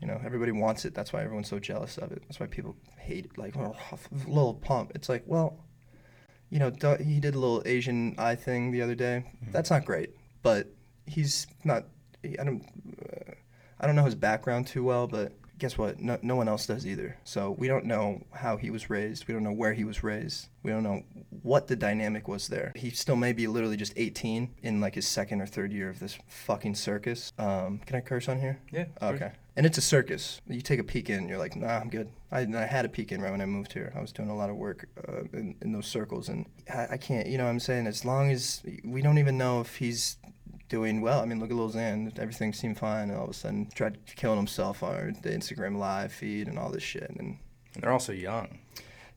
You 0.00 0.08
know, 0.08 0.20
everybody 0.24 0.52
wants 0.52 0.84
it. 0.84 0.94
That's 0.94 1.12
why 1.12 1.22
everyone's 1.22 1.48
so 1.48 1.58
jealous 1.58 1.96
of 1.98 2.10
it. 2.12 2.22
That's 2.22 2.40
why 2.40 2.46
people 2.46 2.76
hate 2.98 3.26
it. 3.26 3.38
Like, 3.38 3.56
oh, 3.56 3.76
Lil 4.26 4.54
Pump. 4.54 4.92
It's 4.94 5.08
like, 5.08 5.22
well, 5.26 5.64
you 6.50 6.58
know, 6.58 6.72
he 7.00 7.20
did 7.20 7.34
a 7.34 7.38
little 7.38 7.62
Asian 7.64 8.14
eye 8.18 8.34
thing 8.34 8.72
the 8.72 8.82
other 8.82 8.94
day. 8.94 9.24
Mm-hmm. 9.26 9.52
That's 9.52 9.70
not 9.70 9.84
great, 9.84 10.10
but 10.42 10.74
he's 11.06 11.46
not. 11.64 11.84
I 12.24 12.44
don't. 12.44 12.64
Uh, 13.00 13.32
I 13.80 13.86
don't 13.86 13.96
know 13.96 14.04
his 14.04 14.14
background 14.14 14.68
too 14.68 14.84
well, 14.84 15.08
but 15.08 15.32
guess 15.62 15.78
what? 15.78 16.00
No, 16.00 16.18
no 16.22 16.34
one 16.34 16.48
else 16.48 16.66
does 16.66 16.84
either. 16.84 17.16
So 17.22 17.52
we 17.52 17.68
don't 17.68 17.84
know 17.84 18.20
how 18.32 18.56
he 18.56 18.70
was 18.70 18.90
raised. 18.90 19.28
We 19.28 19.34
don't 19.34 19.44
know 19.44 19.52
where 19.52 19.72
he 19.72 19.84
was 19.84 20.02
raised. 20.02 20.48
We 20.64 20.72
don't 20.72 20.82
know 20.82 21.02
what 21.42 21.68
the 21.68 21.76
dynamic 21.76 22.26
was 22.26 22.48
there. 22.48 22.72
He 22.74 22.90
still 22.90 23.14
may 23.14 23.32
be 23.32 23.46
literally 23.46 23.76
just 23.76 23.92
18 23.96 24.56
in 24.62 24.80
like 24.80 24.96
his 24.96 25.06
second 25.06 25.40
or 25.40 25.46
third 25.46 25.72
year 25.72 25.88
of 25.88 26.00
this 26.00 26.18
fucking 26.26 26.74
circus. 26.74 27.32
Um, 27.38 27.78
can 27.86 27.94
I 27.94 28.00
curse 28.00 28.28
on 28.28 28.40
here? 28.40 28.58
Yeah. 28.72 28.86
Okay. 29.00 29.30
And 29.54 29.64
it's 29.64 29.78
a 29.78 29.82
circus. 29.82 30.40
You 30.48 30.62
take 30.62 30.80
a 30.80 30.84
peek 30.84 31.10
in, 31.10 31.28
you're 31.28 31.38
like, 31.38 31.54
nah, 31.54 31.78
I'm 31.78 31.90
good. 31.90 32.08
I, 32.32 32.40
I 32.40 32.66
had 32.66 32.84
a 32.84 32.88
peek 32.88 33.12
in 33.12 33.20
right 33.20 33.30
when 33.30 33.42
I 33.42 33.46
moved 33.46 33.72
here. 33.72 33.92
I 33.94 34.00
was 34.00 34.10
doing 34.10 34.30
a 34.30 34.36
lot 34.36 34.50
of 34.50 34.56
work 34.56 34.88
uh, 35.06 35.24
in, 35.34 35.54
in 35.60 35.72
those 35.72 35.86
circles, 35.86 36.28
and 36.28 36.46
I, 36.72 36.88
I 36.92 36.96
can't, 36.96 37.28
you 37.28 37.36
know 37.36 37.44
what 37.44 37.50
I'm 37.50 37.60
saying? 37.60 37.86
As 37.86 38.04
long 38.04 38.30
as 38.30 38.62
we 38.82 39.02
don't 39.02 39.18
even 39.18 39.36
know 39.36 39.60
if 39.60 39.76
he's 39.76 40.16
doing 40.72 41.02
well. 41.02 41.20
I 41.20 41.26
mean, 41.26 41.38
look 41.38 41.50
at 41.50 41.56
Lil 41.56 41.70
Xan. 41.70 42.18
Everything 42.18 42.54
seemed 42.54 42.78
fine, 42.78 43.10
and 43.10 43.18
all 43.18 43.24
of 43.24 43.30
a 43.30 43.34
sudden 43.34 43.68
tried 43.74 43.98
killing 44.16 44.38
himself 44.38 44.82
on 44.82 45.18
the 45.20 45.28
Instagram 45.28 45.76
live 45.76 46.10
feed 46.10 46.48
and 46.48 46.58
all 46.58 46.70
this 46.70 46.82
shit. 46.82 47.10
And, 47.10 47.38
and 47.74 47.82
they're 47.82 47.92
also 47.92 48.12
young. 48.12 48.58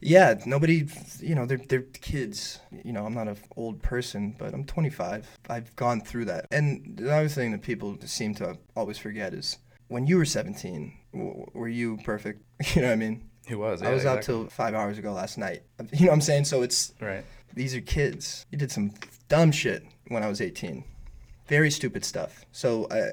Yeah, 0.01 0.35
nobody, 0.45 0.85
you 1.21 1.33
know, 1.33 1.45
they're 1.45 1.61
they're 1.69 1.83
kids. 2.01 2.59
You 2.83 2.91
know, 2.91 3.05
I'm 3.05 3.13
not 3.13 3.29
an 3.29 3.37
old 3.55 3.81
person, 3.81 4.35
but 4.37 4.53
I'm 4.53 4.65
25. 4.65 5.25
I've 5.49 5.73
gone 5.77 6.01
through 6.01 6.25
that. 6.25 6.45
And 6.51 6.97
the 6.97 7.15
other 7.15 7.29
thing 7.29 7.53
that 7.53 7.61
people 7.61 7.97
seem 8.03 8.35
to 8.35 8.57
always 8.75 8.97
forget 8.97 9.33
is 9.33 9.57
when 9.87 10.05
you 10.05 10.17
were 10.17 10.25
17, 10.25 10.91
were 11.13 11.69
you 11.69 11.97
perfect? 12.03 12.41
You 12.75 12.81
know 12.81 12.89
what 12.89 12.93
I 12.93 12.97
mean? 12.97 13.29
Who 13.47 13.59
was? 13.59 13.81
Yeah, 13.81 13.89
I 13.89 13.93
was 13.93 14.03
exactly. 14.03 14.17
out 14.17 14.23
till 14.23 14.49
five 14.49 14.73
hours 14.73 14.97
ago 14.97 15.13
last 15.13 15.37
night. 15.37 15.63
You 15.93 16.05
know 16.05 16.07
what 16.07 16.15
I'm 16.15 16.21
saying? 16.21 16.45
So 16.45 16.63
it's 16.63 16.93
right. 16.99 17.23
These 17.53 17.75
are 17.75 17.81
kids. 17.81 18.45
You 18.51 18.57
did 18.57 18.71
some 18.71 18.91
dumb 19.29 19.53
shit 19.53 19.85
when 20.07 20.23
I 20.23 20.27
was 20.27 20.41
18 20.41 20.83
very 21.47 21.71
stupid 21.71 22.03
stuff. 22.05 22.45
So 22.51 22.85
uh, 22.85 23.11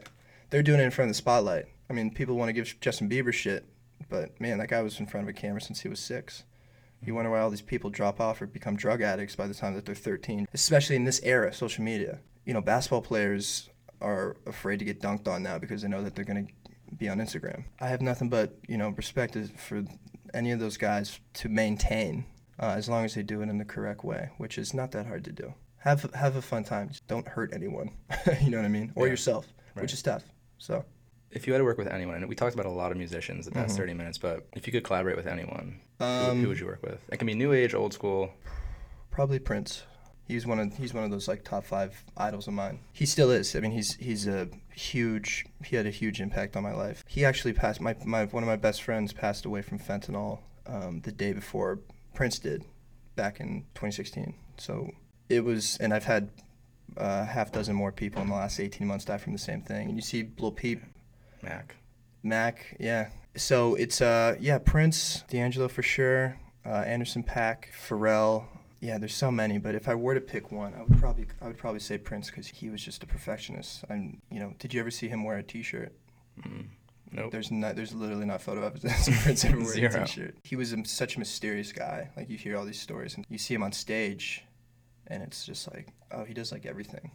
they're 0.51 0.63
doing 0.63 0.81
it 0.81 0.85
in 0.85 0.91
front 0.91 1.09
of 1.09 1.15
the 1.15 1.19
spotlight. 1.19 1.67
I 1.89 1.93
mean, 1.93 2.11
people 2.11 2.37
want 2.37 2.49
to 2.49 2.53
give 2.53 2.81
Justin 2.81 3.09
Bieber 3.09 3.33
shit, 3.33 3.67
but 4.09 4.39
man, 4.41 4.59
that 4.59 4.69
guy 4.69 4.83
was 4.83 4.99
in 4.99 5.07
front 5.07 5.29
of 5.29 5.29
a 5.29 5.39
camera 5.39 5.61
since 5.61 5.81
he 5.81 5.89
was 5.89 6.01
six. 6.01 6.45
You 7.05 7.15
wonder 7.15 7.31
why 7.31 7.41
all 7.41 7.51
these 7.51 7.61
people 7.63 7.91
drop 7.91 8.21
off 8.21 8.41
or 8.41 8.47
become 8.47 8.77
drug 8.77 9.03
addicts 9.03 9.35
by 9.35 9.47
the 9.47 9.55
time 9.55 9.75
that 9.75 9.85
they're 9.85 9.95
13, 9.95 10.47
especially 10.55 10.97
in 10.97 11.05
this 11.05 11.21
era, 11.25 11.49
of 11.49 11.57
social 11.57 11.83
media. 11.83 12.21
You 12.45 12.55
know, 12.55 12.61
basketball 12.61 13.03
players 13.03 13.69
are 14.01 14.37
afraid 14.47 14.79
to 14.79 14.85
get 14.85 15.01
dunked 15.01 15.27
on 15.27 15.43
now 15.43 15.59
because 15.59 15.83
they 15.83 15.89
know 15.89 16.03
that 16.03 16.15
they're 16.15 16.25
going 16.25 16.47
to 16.47 16.95
be 16.95 17.09
on 17.09 17.19
Instagram. 17.19 17.65
I 17.81 17.89
have 17.89 18.03
nothing 18.03 18.29
but, 18.29 18.57
you 18.69 18.77
know, 18.77 18.91
respect 18.91 19.37
for 19.57 19.85
any 20.33 20.53
of 20.53 20.61
those 20.61 20.77
guys 20.77 21.19
to 21.35 21.49
maintain 21.49 22.25
uh, 22.59 22.75
as 22.77 22.89
long 22.89 23.05
as 23.05 23.15
they 23.15 23.23
do 23.23 23.43
it 23.43 23.49
in 23.49 23.59
the 23.59 23.65
correct 23.65 24.05
way, 24.05 24.31
which 24.39 24.57
is 24.57 24.73
not 24.73 24.93
that 24.93 25.07
hard 25.07 25.25
to 25.25 25.33
do 25.33 25.55
have 25.83 26.13
have 26.15 26.37
a 26.37 26.43
fun 26.43 26.65
time. 26.65 26.89
Just 26.89 27.07
don't 27.09 27.27
hurt 27.27 27.53
anyone. 27.53 27.91
you 28.41 28.51
know 28.51 28.59
what 28.59 28.67
I 28.67 28.69
mean, 28.69 28.93
or 28.95 29.07
yeah. 29.07 29.13
yourself, 29.13 29.47
right. 29.75 29.83
which 29.83 29.93
is 29.93 30.03
tough. 30.03 30.25
So, 30.59 30.85
if 31.31 31.47
you 31.47 31.53
had 31.53 31.59
to 31.59 31.65
work 31.65 31.79
with 31.79 31.89
anyone, 31.89 32.17
and 32.17 32.29
we 32.29 32.35
talked 32.35 32.55
about 32.55 32.67
a 32.67 32.71
lot 32.71 32.93
of 32.93 32.99
musicians 32.99 33.47
the 33.47 33.53
past 33.53 33.71
mm-hmm. 33.71 33.77
thirty 33.79 33.95
minutes, 33.95 34.19
but 34.19 34.47
if 34.55 34.67
you 34.67 34.73
could 34.73 34.85
collaborate 34.85 35.17
with 35.17 35.27
anyone, 35.27 35.81
um, 36.01 36.37
who, 36.37 36.43
who, 36.43 36.49
would 36.49 36.61
you 36.61 36.67
work 36.67 36.83
with? 36.83 37.01
It 37.11 37.17
can 37.19 37.27
be 37.27 37.35
new 37.35 37.53
age, 37.53 37.75
old 37.75 37.93
school. 37.93 38.33
Probably 39.11 39.39
Prince. 39.39 39.83
He's 40.29 40.47
one 40.47 40.61
of 40.61 40.77
he's 40.77 40.95
one 40.95 41.05
of 41.05 41.11
those 41.11 41.27
like 41.29 41.45
top 41.45 41.65
five 41.65 42.05
idols 42.17 42.47
of 42.47 42.55
mine. 42.55 42.79
He 42.93 43.07
still 43.07 43.31
is. 43.31 43.55
I 43.57 43.61
mean, 43.61 43.73
he's 43.73 43.97
he's 43.97 44.27
a 44.27 44.49
huge. 44.73 45.45
He 45.65 45.77
had 45.77 45.87
a 45.87 45.91
huge 45.91 46.21
impact 46.21 46.57
on 46.57 46.63
my 46.63 46.73
life. 46.73 47.05
He 47.09 47.25
actually 47.25 47.53
passed. 47.53 47.81
My 47.81 47.97
my 48.05 48.27
one 48.27 48.43
of 48.43 48.47
my 48.47 48.57
best 48.57 48.83
friends 48.83 49.13
passed 49.13 49.45
away 49.45 49.63
from 49.63 49.79
fentanyl 49.79 50.39
um, 50.67 51.01
the 51.01 51.13
day 51.13 51.33
before 51.33 51.81
Prince 52.15 52.39
did, 52.39 52.65
back 53.17 53.41
in 53.41 53.63
2016. 53.75 54.35
So 54.59 54.93
it 55.33 55.45
was, 55.45 55.79
and 55.79 55.93
I've 55.95 56.05
had 56.05 56.29
a 56.97 57.03
uh, 57.03 57.27
half 57.27 57.53
dozen 57.53 57.75
more 57.75 57.91
people 57.91 58.21
in 58.23 58.29
the 58.29 58.35
last 58.35 58.61
18 58.61 58.87
months 58.87 59.05
die 59.05 59.17
from 59.17 59.33
the 59.33 59.39
same 59.39 59.63
thing. 59.63 59.89
And 59.89 59.97
you 59.97 60.03
see 60.03 60.29
Lil 60.39 60.53
Peep. 60.53 60.83
Mac. 61.43 61.77
Mac, 62.23 62.77
yeah. 62.79 63.09
So 63.35 63.75
it's, 63.75 64.01
uh, 64.01 64.37
yeah, 64.39 64.59
Prince, 64.59 65.25
D'Angelo 65.29 65.69
for 65.69 65.83
sure, 65.83 66.37
uh, 66.67 66.85
Anderson 66.87 67.23
.Paak, 67.25 67.65
Pharrell. 67.73 68.45
Yeah, 68.81 68.99
there's 68.99 69.15
so 69.15 69.31
many, 69.31 69.59
but 69.59 69.75
if 69.75 69.89
I 69.89 69.95
were 69.95 70.15
to 70.15 70.21
pick 70.21 70.51
one, 70.51 70.75
I 70.75 70.83
would 70.83 70.99
probably 70.99 71.27
I 71.41 71.47
would 71.47 71.57
probably 71.57 71.79
say 71.79 71.99
Prince 71.99 72.31
because 72.31 72.49
he 72.49 72.69
was 72.69 72.83
just 72.83 73.03
a 73.05 73.07
perfectionist. 73.07 73.85
And 73.89 74.21
you 74.29 74.41
know, 74.41 74.55
did 74.59 74.75
you 74.75 74.81
ever 74.81 74.91
see 74.91 75.07
him 75.07 75.23
wear 75.23 75.39
a 75.39 75.43
T-shirt? 75.43 75.93
Mm. 76.41 76.67
Nope. 77.13 77.31
There's 77.31 77.53
not. 77.53 77.77
There's 77.77 77.95
literally 77.95 78.25
not 78.25 78.43
photo 78.43 78.67
evidence 78.67 79.07
of 79.07 79.15
Prince 79.23 79.45
ever 79.45 79.61
wearing 79.61 79.85
a 79.85 80.05
T-shirt. 80.05 80.37
He 80.43 80.57
was 80.57 80.73
a, 80.73 80.85
such 80.85 81.17
a 81.17 81.19
mysterious 81.21 81.73
guy. 81.73 82.09
Like 82.17 82.29
you 82.29 82.37
hear 82.37 82.57
all 82.57 82.65
these 82.65 82.81
stories, 82.81 83.15
and 83.15 83.25
you 83.29 83.39
see 83.39 83.55
him 83.55 83.63
on 83.63 83.71
stage, 83.71 84.45
and 85.13 85.23
it's 85.23 85.45
just 85.45 85.73
like 85.73 85.89
oh 86.11 86.25
he 86.25 86.35
does 86.35 86.51
like 86.51 86.67
everything 86.67 87.11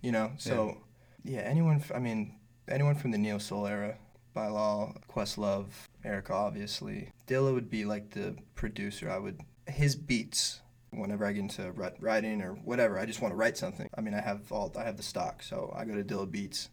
you 0.00 0.12
know 0.12 0.32
so 0.38 0.78
yeah, 1.24 1.40
yeah 1.40 1.46
anyone 1.46 1.82
i 1.94 1.98
mean 1.98 2.34
anyone 2.68 2.94
from 2.94 3.10
the 3.10 3.18
neo 3.18 3.38
soul 3.38 3.66
era 3.66 3.96
Bilal, 4.32 4.96
Questlove, 5.08 5.66
Erykah, 6.04 6.30
obviously. 6.30 7.10
Dilla 7.26 7.52
would 7.52 7.70
be 7.70 7.84
like 7.84 8.10
the 8.10 8.36
producer. 8.54 9.10
I 9.10 9.18
would 9.18 9.40
his 9.66 9.96
beats. 9.96 10.60
Whenever 10.92 11.24
I 11.24 11.32
get 11.32 11.42
into 11.42 11.70
writing 12.00 12.42
or 12.42 12.54
whatever, 12.54 12.98
I 12.98 13.06
just 13.06 13.22
want 13.22 13.30
to 13.30 13.36
write 13.36 13.56
something. 13.56 13.88
I 13.96 14.00
mean, 14.00 14.12
I 14.12 14.20
have 14.20 14.50
all 14.50 14.72
I 14.76 14.82
have 14.82 14.96
the 14.96 15.04
stock, 15.04 15.40
so 15.40 15.72
I 15.76 15.84
go 15.84 15.94
to 15.94 16.02
Dilla 16.02 16.28
Beats, 16.28 16.68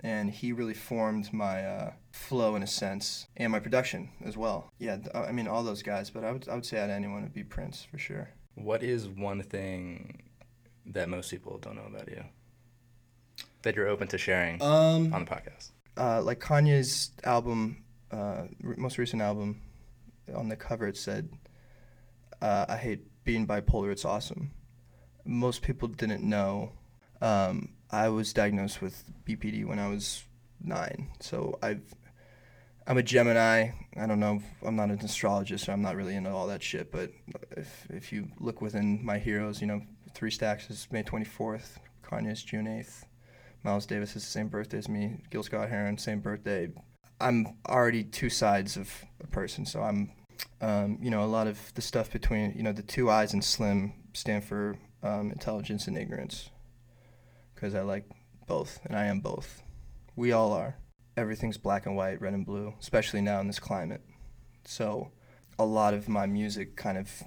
and 0.00 0.30
he 0.30 0.52
really 0.52 0.74
formed 0.74 1.32
my 1.32 1.66
uh, 1.66 1.92
flow 2.12 2.54
in 2.54 2.62
a 2.62 2.66
sense 2.68 3.26
and 3.36 3.50
my 3.50 3.58
production 3.58 4.10
as 4.24 4.36
well. 4.36 4.70
Yeah, 4.78 4.98
I 5.12 5.32
mean 5.32 5.48
all 5.48 5.64
those 5.64 5.82
guys, 5.82 6.10
but 6.10 6.22
I 6.22 6.30
would 6.30 6.48
I 6.48 6.54
would 6.54 6.64
say 6.64 6.78
out 6.78 6.90
of 6.90 6.96
anyone 6.96 7.22
would 7.22 7.32
be 7.32 7.42
Prince 7.42 7.82
for 7.82 7.98
sure. 7.98 8.30
What 8.54 8.82
is 8.82 9.08
one 9.08 9.42
thing 9.42 10.22
that 10.86 11.08
most 11.08 11.30
people 11.30 11.58
don't 11.58 11.76
know 11.76 11.86
about 11.86 12.08
you 12.08 12.24
that 13.62 13.74
you're 13.74 13.88
open 13.88 14.08
to 14.08 14.18
sharing 14.18 14.62
um, 14.62 15.12
on 15.12 15.24
the 15.24 15.30
podcast? 15.30 15.70
Uh, 15.96 16.22
like 16.22 16.40
Kanye's 16.40 17.10
album, 17.24 17.84
uh, 18.10 18.44
most 18.60 18.98
recent 18.98 19.22
album, 19.22 19.60
on 20.34 20.48
the 20.48 20.56
cover 20.56 20.86
it 20.86 20.96
said, 20.96 21.28
uh, 22.40 22.66
"I 22.68 22.76
hate 22.76 23.24
being 23.24 23.46
bipolar. 23.46 23.90
It's 23.90 24.04
awesome." 24.04 24.52
Most 25.24 25.62
people 25.62 25.88
didn't 25.88 26.22
know. 26.22 26.72
Um, 27.20 27.70
I 27.90 28.08
was 28.08 28.32
diagnosed 28.32 28.82
with 28.82 29.04
BPD 29.26 29.64
when 29.64 29.78
I 29.78 29.88
was 29.88 30.24
nine, 30.60 31.10
so 31.20 31.58
I've 31.62 31.82
I'm 32.86 32.98
a 32.98 33.02
Gemini. 33.02 33.70
I 33.96 34.06
don't 34.06 34.20
know. 34.20 34.42
I'm 34.62 34.76
not 34.76 34.90
an 34.90 34.98
astrologist, 35.00 35.64
so 35.64 35.72
I'm 35.72 35.80
not 35.80 35.96
really 35.96 36.14
into 36.14 36.30
all 36.30 36.46
that 36.48 36.62
shit. 36.62 36.92
But 36.92 37.12
if 37.56 37.86
if 37.88 38.12
you 38.12 38.28
look 38.38 38.60
within 38.60 39.04
my 39.04 39.18
heroes, 39.18 39.62
you 39.62 39.66
know, 39.66 39.80
Three 40.12 40.30
Stacks 40.30 40.68
is 40.68 40.86
May 40.90 41.02
24th, 41.02 41.78
Kanye 42.02 42.32
is 42.32 42.42
June 42.42 42.66
8th, 42.66 43.04
Miles 43.62 43.86
Davis 43.86 44.16
is 44.16 44.24
the 44.24 44.30
same 44.30 44.48
birthday 44.48 44.78
as 44.78 44.88
me, 44.88 45.16
Gil 45.30 45.42
Scott 45.42 45.70
Heron 45.70 45.96
same 45.96 46.20
birthday. 46.20 46.68
I'm 47.20 47.56
already 47.66 48.04
two 48.04 48.28
sides 48.28 48.76
of 48.76 48.90
a 49.22 49.26
person, 49.28 49.64
so 49.64 49.82
I'm, 49.82 50.12
um, 50.60 50.98
you 51.00 51.10
know, 51.10 51.24
a 51.24 51.26
lot 51.26 51.46
of 51.46 51.72
the 51.74 51.80
stuff 51.80 52.12
between, 52.12 52.52
you 52.54 52.62
know, 52.62 52.72
the 52.72 52.82
two 52.82 53.08
eyes 53.08 53.32
and 53.32 53.42
Slim 53.42 53.94
stand 54.12 54.44
for 54.44 54.76
um, 55.02 55.30
intelligence 55.30 55.86
and 55.86 55.96
ignorance, 55.96 56.50
because 57.54 57.74
I 57.74 57.80
like 57.80 58.04
both, 58.46 58.78
and 58.84 58.94
I 58.94 59.06
am 59.06 59.20
both. 59.20 59.62
We 60.16 60.32
all 60.32 60.52
are 60.52 60.76
everything's 61.16 61.58
black 61.58 61.86
and 61.86 61.96
white, 61.96 62.20
red 62.20 62.34
and 62.34 62.46
blue, 62.46 62.74
especially 62.80 63.20
now 63.20 63.40
in 63.40 63.46
this 63.46 63.58
climate. 63.58 64.02
So 64.64 65.10
a 65.58 65.64
lot 65.64 65.94
of 65.94 66.08
my 66.08 66.26
music 66.26 66.76
kind 66.76 66.98
of 66.98 67.22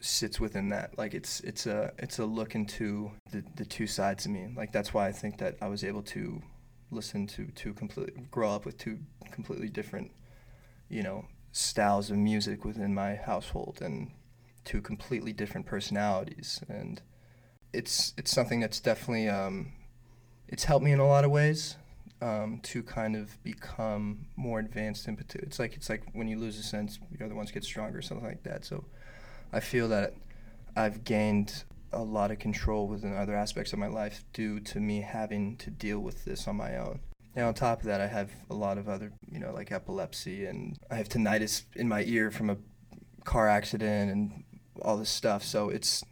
sits 0.00 0.38
within 0.38 0.68
that. 0.68 0.96
Like 0.98 1.14
it's 1.14 1.40
it's 1.40 1.66
a 1.66 1.92
it's 1.98 2.18
a 2.18 2.24
look 2.24 2.54
into 2.54 3.10
the, 3.32 3.44
the 3.56 3.64
two 3.64 3.86
sides 3.86 4.26
of 4.26 4.32
me. 4.32 4.48
Like 4.54 4.72
that's 4.72 4.94
why 4.94 5.06
I 5.06 5.12
think 5.12 5.38
that 5.38 5.56
I 5.60 5.68
was 5.68 5.82
able 5.84 6.02
to 6.02 6.42
listen 6.90 7.26
to 7.26 7.46
two 7.54 7.72
completely 7.74 8.26
grow 8.30 8.50
up 8.50 8.64
with 8.64 8.78
two 8.78 8.98
completely 9.30 9.68
different, 9.68 10.12
you 10.88 11.02
know, 11.02 11.24
styles 11.52 12.10
of 12.10 12.16
music 12.16 12.64
within 12.64 12.94
my 12.94 13.14
household 13.14 13.78
and 13.80 14.10
two 14.64 14.80
completely 14.80 15.32
different 15.32 15.66
personalities 15.66 16.62
and 16.68 17.02
it's 17.74 18.14
it's 18.16 18.30
something 18.30 18.60
that's 18.60 18.80
definitely 18.80 19.28
um, 19.28 19.72
it's 20.48 20.64
helped 20.64 20.84
me 20.84 20.92
in 20.92 21.00
a 21.00 21.06
lot 21.06 21.24
of 21.24 21.30
ways 21.30 21.76
um, 22.20 22.60
to 22.64 22.82
kind 22.82 23.16
of 23.16 23.42
become 23.42 24.26
more 24.36 24.58
advanced 24.58 25.08
in 25.08 25.16
particular. 25.16 25.46
It's 25.46 25.58
like 25.58 25.74
it's 25.74 25.88
like 25.88 26.02
when 26.12 26.28
you 26.28 26.38
lose 26.38 26.58
a 26.58 26.62
sense, 26.62 26.98
the 27.10 27.24
other 27.24 27.34
ones 27.34 27.50
get 27.50 27.64
stronger, 27.64 28.02
something 28.02 28.26
like 28.26 28.42
that. 28.44 28.64
So 28.64 28.84
I 29.52 29.60
feel 29.60 29.88
that 29.88 30.14
I've 30.76 31.04
gained 31.04 31.64
a 31.92 32.02
lot 32.02 32.30
of 32.30 32.38
control 32.38 32.88
within 32.88 33.16
other 33.16 33.34
aspects 33.34 33.72
of 33.72 33.78
my 33.78 33.86
life 33.86 34.24
due 34.32 34.58
to 34.60 34.80
me 34.80 35.00
having 35.00 35.56
to 35.58 35.70
deal 35.70 36.00
with 36.00 36.24
this 36.24 36.48
on 36.48 36.56
my 36.56 36.76
own. 36.76 37.00
And 37.36 37.46
on 37.46 37.54
top 37.54 37.80
of 37.80 37.86
that, 37.86 38.00
I 38.00 38.06
have 38.06 38.30
a 38.50 38.54
lot 38.54 38.78
of 38.78 38.88
other, 38.88 39.12
you 39.30 39.40
know, 39.40 39.52
like 39.52 39.72
epilepsy, 39.72 40.46
and 40.46 40.76
I 40.90 40.96
have 40.96 41.08
tinnitus 41.08 41.62
in 41.74 41.88
my 41.88 42.02
ear 42.04 42.30
from 42.30 42.50
a 42.50 42.56
car 43.24 43.48
accident 43.48 44.10
and 44.10 44.44
all 44.82 44.96
this 44.96 45.10
stuff. 45.10 45.42
So 45.42 45.68
it's, 45.68 46.04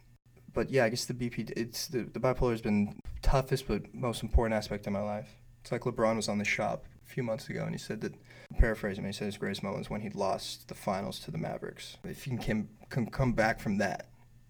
but 0.53 0.69
yeah, 0.69 0.85
I 0.85 0.89
guess 0.89 1.05
the 1.05 1.13
BP, 1.13 1.51
it's 1.55 1.87
the, 1.87 2.03
the 2.03 2.19
bipolar 2.19 2.51
has 2.51 2.61
been 2.61 2.99
toughest 3.21 3.67
but 3.67 3.93
most 3.93 4.21
important 4.21 4.55
aspect 4.55 4.85
of 4.85 4.93
my 4.93 5.01
life. 5.01 5.29
It's 5.63 5.71
like 5.71 5.83
LeBron 5.83 6.17
was 6.17 6.27
on 6.27 6.39
the 6.39 6.45
shop 6.45 6.83
a 7.05 7.09
few 7.09 7.23
months 7.23 7.47
ago, 7.47 7.63
and 7.63 7.71
he 7.71 7.77
said 7.77 8.01
that, 8.01 8.13
paraphrasing, 8.59 9.05
he 9.05 9.13
said 9.13 9.27
his 9.27 9.37
greatest 9.37 9.63
moment 9.63 9.79
was 9.79 9.89
when 9.89 10.01
he 10.01 10.09
lost 10.09 10.67
the 10.67 10.75
finals 10.75 11.19
to 11.21 11.31
the 11.31 11.37
Mavericks. 11.37 11.95
If 12.03 12.27
you 12.27 12.37
can, 12.37 12.67
can 12.89 13.05
come 13.05 13.31
back 13.31 13.61
from 13.61 13.77
that, 13.77 14.09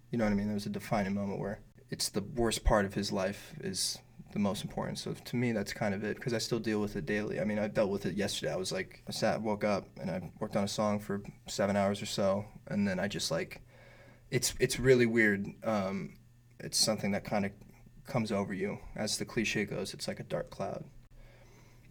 you 0.10 0.18
know 0.18 0.26
what 0.26 0.32
I 0.32 0.36
mean? 0.36 0.48
There 0.48 0.56
was 0.56 0.66
a 0.66 0.70
defining 0.70 1.14
moment 1.14 1.40
where 1.40 1.60
it's 1.92 2.10
the 2.10 2.24
worst 2.36 2.64
part 2.64 2.86
of 2.86 2.96
his 2.96 3.12
life 3.12 3.54
is 3.62 4.00
the 4.32 4.40
most 4.40 4.64
important. 4.64 4.98
So 4.98 5.14
to 5.14 5.36
me, 5.36 5.52
that's 5.52 5.72
kind 5.72 5.94
of 5.94 6.04
it 6.04 6.16
because 6.16 6.34
I 6.34 6.40
still 6.40 6.58
deal 6.58 6.82
with 6.82 6.96
it 6.96 7.06
daily. 7.06 7.40
I 7.40 7.44
mean, 7.44 7.60
I 7.60 7.68
dealt 7.68 7.92
with 7.92 8.08
it 8.08 8.16
yesterday. 8.16 8.52
I 8.52 8.56
was 8.56 8.72
like, 8.72 9.04
I 9.08 9.12
sat, 9.12 9.40
woke 9.40 9.64
up, 9.64 9.86
and 10.02 10.10
I 10.10 10.32
worked 10.40 10.56
on 10.56 10.64
a 10.64 10.68
song 10.68 11.00
for 11.00 11.22
seven 11.48 11.76
hours 11.76 12.02
or 12.02 12.08
so, 12.08 12.44
and 12.68 12.88
then 12.88 13.00
I 13.00 13.08
just 13.08 13.30
like, 13.30 13.62
it's 14.32 14.56
it's 14.60 14.80
really 14.80 15.06
weird. 15.06 15.46
Um, 15.64 16.16
it's 16.60 16.80
something 16.80 17.12
that 17.12 17.24
kind 17.24 17.46
of 17.46 17.52
comes 18.08 18.32
over 18.32 18.56
you, 18.56 18.80
as 18.96 19.20
the 19.20 19.26
cliche 19.26 19.66
goes. 19.66 19.94
It's 19.94 20.08
like 20.08 20.20
a 20.20 20.24
dark 20.24 20.50
cloud 20.50 20.84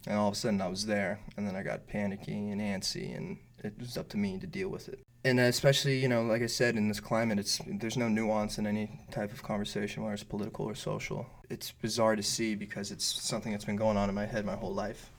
and 0.07 0.17
all 0.17 0.27
of 0.27 0.33
a 0.33 0.37
sudden 0.37 0.61
I 0.61 0.67
was 0.67 0.85
there, 0.85 1.19
and 1.37 1.47
then 1.47 1.55
I 1.55 1.63
got 1.63 1.87
panicky 1.87 2.49
and 2.49 2.61
antsy, 2.61 3.15
and 3.15 3.37
it 3.63 3.73
was 3.79 3.97
up 3.97 4.09
to 4.09 4.17
me 4.17 4.37
to 4.39 4.47
deal 4.47 4.69
with 4.69 4.89
it. 4.89 4.99
And 5.25 5.39
especially, 5.39 5.99
you 5.99 6.09
know, 6.09 6.23
like 6.23 6.41
I 6.41 6.47
said, 6.47 6.75
in 6.75 6.89
this 6.89 6.99
climate, 6.99 7.39
it's 7.39 7.61
there's 7.65 7.95
no 7.95 8.09
nuance 8.09 8.57
in 8.57 8.67
any 8.67 8.99
type 9.09 9.31
of 9.31 9.41
conversation, 9.41 10.03
whether 10.03 10.13
it's 10.13 10.23
political 10.23 10.65
or 10.65 10.75
social. 10.75 11.25
It's 11.49 11.71
bizarre 11.71 12.17
to 12.17 12.23
see 12.23 12.55
because 12.55 12.91
it's 12.91 13.05
something 13.05 13.51
that's 13.53 13.63
been 13.63 13.77
going 13.77 13.95
on 13.95 14.09
in 14.09 14.15
my 14.15 14.25
head 14.25 14.45
my 14.45 14.55
whole 14.55 14.73
life. 14.73 15.09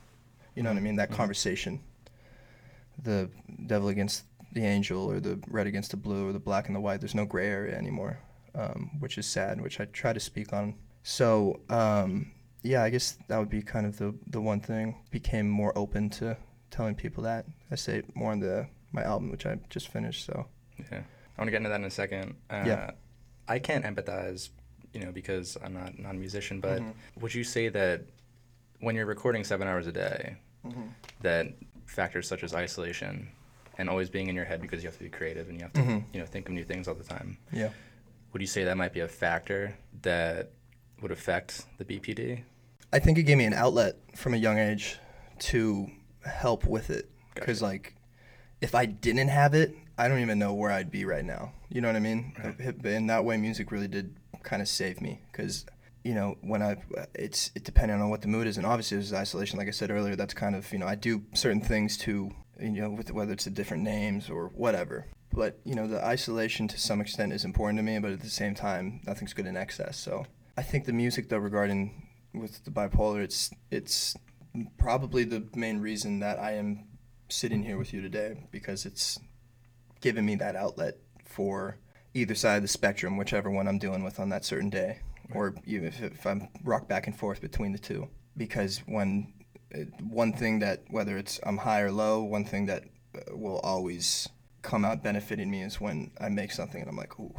You 0.54 0.62
know 0.62 0.70
what 0.70 0.76
I 0.76 0.82
mean? 0.82 0.96
That 0.96 1.08
mm-hmm. 1.08 1.16
conversation, 1.16 1.80
the 3.02 3.30
devil 3.66 3.88
against 3.88 4.24
the 4.52 4.64
angel, 4.64 5.10
or 5.10 5.20
the 5.20 5.40
red 5.48 5.66
against 5.66 5.90
the 5.90 5.96
blue, 5.96 6.28
or 6.28 6.32
the 6.32 6.38
black 6.38 6.66
and 6.66 6.76
the 6.76 6.80
white. 6.80 7.00
There's 7.00 7.14
no 7.14 7.24
gray 7.24 7.48
area 7.48 7.74
anymore, 7.74 8.18
um, 8.54 8.90
which 9.00 9.16
is 9.16 9.26
sad, 9.26 9.58
which 9.58 9.80
I 9.80 9.86
try 9.86 10.12
to 10.12 10.20
speak 10.20 10.52
on. 10.52 10.74
So 11.02 11.60
um, 11.70 12.30
yeah, 12.64 12.82
I 12.82 12.90
guess 12.90 13.18
that 13.28 13.38
would 13.38 13.50
be 13.50 13.62
kind 13.62 13.86
of 13.86 13.98
the 13.98 14.14
the 14.26 14.40
one 14.40 14.58
thing. 14.58 14.96
Became 15.10 15.48
more 15.48 15.76
open 15.76 16.08
to 16.10 16.36
telling 16.70 16.94
people 16.94 17.22
that. 17.24 17.44
I 17.70 17.76
say 17.76 18.02
more 18.14 18.32
on 18.32 18.40
the 18.40 18.66
my 18.90 19.02
album, 19.02 19.30
which 19.30 19.44
I 19.44 19.58
just 19.68 19.88
finished. 19.88 20.24
So 20.24 20.46
yeah, 20.78 21.02
I 21.02 21.40
want 21.40 21.48
to 21.48 21.50
get 21.50 21.58
into 21.58 21.68
that 21.68 21.80
in 21.80 21.84
a 21.84 21.90
second. 21.90 22.36
Uh, 22.48 22.64
yeah, 22.66 22.90
I 23.46 23.58
can't 23.58 23.84
empathize, 23.84 24.48
you 24.94 25.00
know, 25.00 25.12
because 25.12 25.58
I'm 25.62 25.74
not 25.74 25.98
not 25.98 26.14
a 26.14 26.18
musician. 26.18 26.60
But 26.60 26.80
mm-hmm. 26.80 27.20
would 27.20 27.34
you 27.34 27.44
say 27.44 27.68
that 27.68 28.06
when 28.80 28.96
you're 28.96 29.06
recording 29.06 29.44
seven 29.44 29.68
hours 29.68 29.86
a 29.86 29.92
day, 29.92 30.36
mm-hmm. 30.66 30.86
that 31.20 31.48
factors 31.84 32.26
such 32.26 32.42
as 32.42 32.54
isolation 32.54 33.28
and 33.76 33.90
always 33.90 34.08
being 34.08 34.28
in 34.28 34.34
your 34.34 34.46
head 34.46 34.62
because 34.62 34.82
you 34.82 34.88
have 34.88 34.96
to 34.96 35.04
be 35.04 35.10
creative 35.10 35.48
and 35.48 35.58
you 35.58 35.64
have 35.64 35.72
to 35.74 35.80
mm-hmm. 35.80 35.98
you 36.14 36.20
know 36.20 36.26
think 36.26 36.48
of 36.48 36.54
new 36.54 36.64
things 36.64 36.88
all 36.88 36.94
the 36.94 37.04
time. 37.04 37.36
Yeah. 37.52 37.68
Would 38.32 38.40
you 38.40 38.48
say 38.48 38.64
that 38.64 38.78
might 38.78 38.94
be 38.94 39.00
a 39.00 39.08
factor 39.08 39.76
that 40.00 40.52
would 41.02 41.12
affect 41.12 41.66
the 41.76 41.84
BPD? 41.84 42.42
I 42.94 43.00
think 43.00 43.18
it 43.18 43.24
gave 43.24 43.38
me 43.38 43.44
an 43.44 43.54
outlet 43.54 43.96
from 44.14 44.34
a 44.34 44.36
young 44.36 44.56
age 44.56 45.00
to 45.40 45.90
help 46.24 46.64
with 46.64 46.90
it. 46.90 47.10
Because, 47.34 47.58
gotcha. 47.58 47.72
like, 47.72 47.96
if 48.60 48.76
I 48.76 48.86
didn't 48.86 49.26
have 49.26 49.52
it, 49.52 49.74
I 49.98 50.06
don't 50.06 50.20
even 50.20 50.38
know 50.38 50.54
where 50.54 50.70
I'd 50.70 50.92
be 50.92 51.04
right 51.04 51.24
now. 51.24 51.52
You 51.70 51.80
know 51.80 51.88
what 51.88 51.96
I 51.96 52.00
mean? 52.00 52.32
Right. 52.38 52.86
In 52.86 53.08
that 53.08 53.24
way, 53.24 53.36
music 53.36 53.72
really 53.72 53.88
did 53.88 54.14
kind 54.44 54.62
of 54.62 54.68
save 54.68 55.00
me. 55.00 55.20
Because, 55.32 55.66
you 56.04 56.14
know, 56.14 56.36
when 56.42 56.62
I, 56.62 56.76
it's 57.16 57.50
it 57.56 57.64
depending 57.64 58.00
on 58.00 58.10
what 58.10 58.22
the 58.22 58.28
mood 58.28 58.46
is. 58.46 58.58
And 58.58 58.64
obviously, 58.64 58.96
there's 58.96 59.12
isolation. 59.12 59.58
Like 59.58 59.66
I 59.66 59.72
said 59.72 59.90
earlier, 59.90 60.14
that's 60.14 60.32
kind 60.32 60.54
of, 60.54 60.72
you 60.72 60.78
know, 60.78 60.86
I 60.86 60.94
do 60.94 61.24
certain 61.32 61.60
things 61.60 61.96
to, 61.98 62.30
you 62.60 62.80
know, 62.80 62.90
with, 62.90 63.10
whether 63.10 63.32
it's 63.32 63.44
the 63.44 63.50
different 63.50 63.82
names 63.82 64.30
or 64.30 64.52
whatever. 64.54 65.06
But, 65.32 65.58
you 65.64 65.74
know, 65.74 65.88
the 65.88 66.00
isolation 66.04 66.68
to 66.68 66.78
some 66.78 67.00
extent 67.00 67.32
is 67.32 67.44
important 67.44 67.80
to 67.80 67.82
me, 67.82 67.98
but 67.98 68.12
at 68.12 68.20
the 68.20 68.30
same 68.30 68.54
time, 68.54 69.00
nothing's 69.04 69.32
good 69.32 69.46
in 69.46 69.56
excess. 69.56 69.98
So 69.98 70.26
I 70.56 70.62
think 70.62 70.84
the 70.84 70.92
music, 70.92 71.28
though, 71.28 71.38
regarding 71.38 72.02
with 72.34 72.64
the 72.64 72.70
bipolar, 72.70 73.22
it's 73.22 73.50
it's 73.70 74.16
probably 74.78 75.24
the 75.24 75.46
main 75.54 75.80
reason 75.80 76.20
that 76.20 76.38
I 76.38 76.52
am 76.52 76.86
sitting 77.28 77.62
here 77.62 77.78
with 77.78 77.92
you 77.92 78.00
today 78.00 78.46
because 78.50 78.86
it's 78.86 79.18
given 80.00 80.24
me 80.24 80.36
that 80.36 80.56
outlet 80.56 80.96
for 81.24 81.78
either 82.12 82.34
side 82.34 82.56
of 82.56 82.62
the 82.62 82.68
spectrum, 82.68 83.16
whichever 83.16 83.50
one 83.50 83.66
I'm 83.66 83.78
dealing 83.78 84.04
with 84.04 84.20
on 84.20 84.28
that 84.28 84.44
certain 84.44 84.70
day, 84.70 85.00
or 85.32 85.54
even 85.64 85.88
if, 85.88 86.00
if 86.00 86.26
I'm 86.26 86.48
rock 86.62 86.88
back 86.88 87.06
and 87.06 87.16
forth 87.16 87.40
between 87.40 87.72
the 87.72 87.78
two. 87.78 88.08
Because 88.36 88.78
when 88.86 89.32
one 90.00 90.32
thing 90.32 90.60
that 90.60 90.84
whether 90.90 91.18
it's 91.18 91.40
I'm 91.44 91.58
high 91.58 91.80
or 91.80 91.90
low, 91.90 92.22
one 92.22 92.44
thing 92.44 92.66
that 92.66 92.84
uh, 93.16 93.36
will 93.36 93.58
always 93.60 94.28
come 94.62 94.84
out 94.84 95.02
benefiting 95.02 95.50
me 95.50 95.62
is 95.62 95.80
when 95.80 96.10
I 96.20 96.28
make 96.28 96.52
something 96.52 96.80
and 96.80 96.88
I'm 96.88 96.96
like, 96.96 97.18
ooh, 97.18 97.34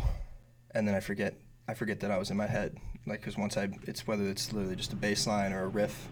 and 0.72 0.88
then 0.88 0.96
I 0.96 1.00
forget 1.00 1.36
I 1.68 1.74
forget 1.74 2.00
that 2.02 2.12
I 2.12 2.18
was 2.18 2.30
in 2.30 2.38
my 2.38 2.48
head. 2.48 2.78
Like, 3.08 3.22
because 3.22 3.38
once 3.38 3.56
I, 3.58 3.70
it's 3.84 4.08
whether 4.08 4.24
it's 4.28 4.52
literally 4.52 4.76
just 4.76 4.94
a 4.94 4.96
bass 4.96 5.28
line 5.28 5.54
or 5.54 5.64
a 5.64 5.68
riff. 5.68 6.08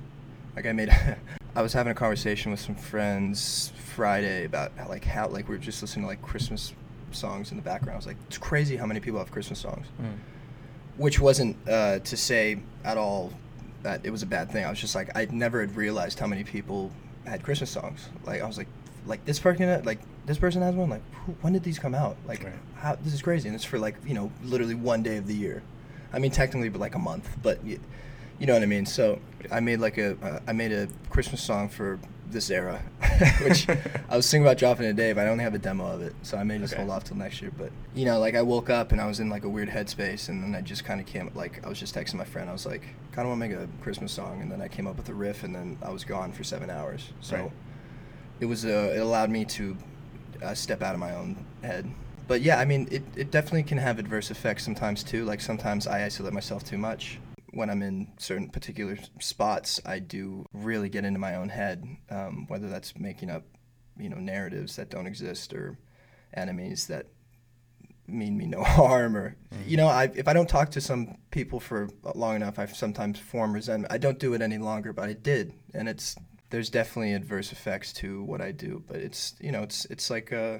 Like 0.56 0.68
I 0.68 0.72
made, 0.74 0.90
I 1.56 1.62
was 1.62 1.74
having 1.74 1.92
a 1.92 1.96
conversation 1.96 2.52
with 2.52 2.60
some 2.60 2.76
friends 2.76 3.72
Friday 3.96 4.46
about 4.46 4.72
how, 4.78 4.88
like 4.88 5.04
how 5.06 5.28
like 5.28 5.48
we 5.50 5.56
were 5.56 5.62
just 5.62 5.82
listening 5.82 6.04
to 6.04 6.08
like 6.08 6.22
Christmas 6.22 6.74
songs 7.12 7.52
in 7.52 7.58
the 7.58 7.64
background. 7.64 7.94
I 7.94 7.98
was 7.98 8.08
like, 8.08 8.18
it's 8.28 8.38
crazy 8.38 8.76
how 8.76 8.86
many 8.86 9.00
people 9.00 9.20
have 9.20 9.32
Christmas 9.32 9.60
songs. 9.60 9.88
Mm. 10.02 10.18
Which 10.98 11.20
wasn't 11.20 11.58
uh, 11.68 12.00
to 12.00 12.18
say 12.18 12.60
at 12.84 12.98
all 12.98 13.34
that 13.82 14.02
it 14.06 14.12
was 14.12 14.22
a 14.22 14.28
bad 14.28 14.52
thing. 14.52 14.64
I 14.64 14.70
was 14.70 14.80
just 14.80 14.94
like, 14.94 15.10
I 15.18 15.26
never 15.32 15.60
had 15.62 15.76
realized 15.76 16.20
how 16.20 16.28
many 16.28 16.44
people 16.44 16.92
had 17.26 17.42
Christmas 17.42 17.72
songs. 17.72 18.08
Like 18.26 18.42
I 18.42 18.46
was 18.46 18.58
like, 18.60 18.68
like 19.08 19.26
this 19.26 19.40
person, 19.40 19.84
like 19.84 20.00
this 20.28 20.38
person 20.38 20.62
has 20.62 20.76
one. 20.76 20.90
Like 20.92 21.02
who, 21.26 21.32
when 21.42 21.54
did 21.54 21.64
these 21.64 21.80
come 21.80 21.96
out? 21.96 22.16
Like 22.28 22.44
Right. 22.44 22.54
how 22.76 22.96
this 22.96 23.14
is 23.14 23.22
crazy, 23.24 23.48
and 23.50 23.56
it's 23.56 23.66
for 23.66 23.80
like 23.80 23.96
you 24.06 24.14
know 24.14 24.32
literally 24.44 24.76
one 24.76 25.02
day 25.02 25.18
of 25.18 25.26
the 25.28 25.34
year. 25.36 25.64
I 26.14 26.20
mean 26.20 26.32
technically, 26.32 26.70
but 26.70 26.80
like 26.80 26.96
a 26.96 27.00
month, 27.00 27.28
but 27.42 27.64
y- 27.64 27.80
you 28.40 28.48
know 28.48 28.54
what 28.54 28.64
I 28.64 28.68
mean. 28.68 28.86
So 28.86 29.20
I 29.52 29.60
made 29.60 29.80
like 29.80 29.98
a 29.98 30.16
uh, 30.24 30.40
I 30.48 30.54
made 30.54 30.72
a 30.72 30.88
Christmas 31.10 31.42
song 31.42 31.70
for 31.70 32.00
this 32.30 32.50
era, 32.50 32.82
which 33.44 33.68
I 34.10 34.16
was 34.18 34.30
thinking 34.30 34.46
about 34.46 34.58
dropping 34.58 34.86
today, 34.86 35.14
but 35.14 35.28
I 35.28 35.30
only 35.30 35.44
have 35.44 35.54
a 35.54 35.60
demo 35.60 35.86
of 35.86 36.02
it, 36.02 36.16
so 36.24 36.38
I 36.38 36.44
may 36.44 36.58
just 36.58 36.74
Okay. 36.74 36.82
hold 36.82 36.92
off 36.96 37.04
till 37.04 37.18
next 37.18 37.42
year. 37.42 37.52
But 37.58 37.72
you 37.96 38.06
know, 38.06 38.20
like 38.20 38.36
I 38.36 38.42
woke 38.42 38.70
up 38.70 38.92
and 38.92 39.00
I 39.02 39.06
was 39.08 39.20
in 39.20 39.30
like 39.30 39.44
a 39.44 39.50
weird 39.50 39.70
headspace, 39.70 40.30
and 40.30 40.44
then 40.44 40.56
I 40.56 40.62
just 40.62 40.84
kind 40.86 41.00
of 41.00 41.06
came 41.06 41.30
like 41.36 41.64
I 41.66 41.70
was 41.70 41.80
just 41.80 41.96
texting 41.96 42.16
my 42.16 42.26
friend. 42.26 42.50
I 42.50 42.54
was 42.54 42.66
like, 42.66 42.82
kind 43.12 43.28
of 43.28 43.38
want 43.38 43.42
to 43.42 43.48
make 43.50 43.58
a 43.58 43.68
Christmas 43.84 44.12
song, 44.12 44.42
and 44.42 44.52
then 44.52 44.62
I 44.62 44.68
came 44.68 44.88
up 44.88 44.98
with 44.98 45.10
a 45.10 45.14
riff, 45.14 45.44
and 45.44 45.54
then 45.54 45.78
I 45.82 45.90
was 45.92 46.04
gone 46.04 46.32
for 46.32 46.44
seven 46.44 46.70
hours. 46.70 47.12
So 47.22 47.36
Right. 47.38 47.52
it 48.40 48.46
was 48.46 48.66
uh, 48.66 48.94
it 48.96 49.00
allowed 49.00 49.30
me 49.30 49.46
to 49.46 49.78
uh, 50.44 50.54
step 50.56 50.82
out 50.82 50.94
of 50.96 51.00
my 51.00 51.14
own 51.16 51.46
head. 51.64 51.90
But 52.28 52.42
yeah, 52.42 52.60
I 52.60 52.66
mean, 52.66 52.88
it, 52.92 53.04
it 53.16 53.32
definitely 53.32 53.64
can 53.64 53.78
have 53.78 54.00
adverse 54.00 54.32
effects 54.32 54.64
sometimes 54.64 55.04
too. 55.04 55.26
Like 55.26 55.42
sometimes 55.42 55.88
I 55.88 56.06
isolate 56.06 56.34
myself 56.34 56.64
too 56.64 56.78
much. 56.78 57.20
When 57.52 57.70
I'm 57.70 57.84
in 57.84 58.08
certain 58.18 58.50
particular 58.50 58.98
spots, 59.20 59.80
I 59.86 60.00
do 60.00 60.46
really 60.54 60.90
get 60.90 61.06
into 61.06 61.20
my 61.20 61.36
own 61.36 61.50
head, 61.50 61.86
um, 62.10 62.46
whether 62.48 62.68
that's 62.68 62.98
making 62.98 63.30
up, 63.30 63.44
you 63.98 64.10
know, 64.10 64.18
narratives 64.18 64.76
that 64.78 64.90
don't 64.90 65.06
exist 65.06 65.54
or 65.54 65.78
enemies 66.34 66.88
that 66.88 67.08
mean 68.08 68.38
me 68.38 68.46
no 68.46 68.64
harm 68.64 69.16
or 69.16 69.36
you 69.66 69.78
know 69.78 69.88
I, 69.88 70.12
if 70.14 70.28
i 70.28 70.34
don't 70.34 70.50
talk 70.50 70.72
to 70.72 70.82
some 70.82 71.18
people 71.32 71.60
for 71.60 71.90
long 72.16 72.36
enough 72.36 72.60
i 72.60 72.66
sometimes 72.66 73.20
form 73.20 73.54
resentment 73.54 73.94
i 73.94 73.98
don't 73.98 74.20
do 74.20 74.34
it 74.34 74.42
any 74.42 74.58
longer 74.58 74.92
but 74.92 75.08
i 75.08 75.14
did 75.14 75.54
and 75.74 75.88
it's 75.88 76.16
there's 76.50 76.70
definitely 76.70 77.14
adverse 77.14 77.52
effects 77.52 77.94
to 77.94 78.24
what 78.24 78.42
i 78.42 78.52
do 78.52 78.84
but 78.88 78.98
it's 78.98 79.36
you 79.40 79.52
know 79.52 79.64
it's 79.64 79.86
it's 79.86 80.10
like 80.10 80.34
uh 80.34 80.58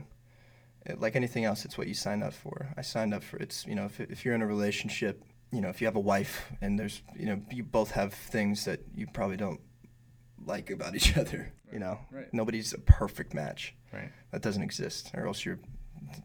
like 0.98 1.16
anything 1.16 1.46
else 1.46 1.66
it's 1.66 1.78
what 1.78 1.88
you 1.88 1.94
sign 1.94 2.24
up 2.24 2.34
for. 2.34 2.74
I 2.78 2.82
signed 2.82 3.14
up 3.14 3.24
for 3.24 3.38
it's 3.38 3.66
you 3.66 3.76
know 3.76 3.86
if, 3.86 4.00
if 4.00 4.26
you're 4.26 4.36
in 4.36 4.42
a 4.42 4.48
relationship 4.48 5.24
you 5.52 5.62
know 5.62 5.70
if 5.70 5.82
you 5.82 5.88
have 5.88 5.96
a 5.96 6.02
wife 6.02 6.52
and 6.62 6.80
there's 6.80 7.02
you 7.16 7.26
know 7.26 7.42
you 7.52 7.64
both 7.64 7.92
have 7.92 8.14
things 8.14 8.66
that 8.66 8.82
you 8.96 9.08
probably 9.14 9.38
don't 9.38 9.62
like 10.46 10.70
about 10.70 10.96
each 10.96 11.18
other 11.24 11.54
you 11.72 11.80
know? 11.80 11.98
Right. 12.12 12.32
nobody's 12.32 12.74
a 12.74 12.80
perfect 12.80 13.34
match. 13.34 13.76
Right. 13.92 14.12
that 14.32 14.42
doesn't 14.42 14.64
exist 14.64 15.12
or 15.14 15.28
else 15.28 15.46
you're 15.46 15.60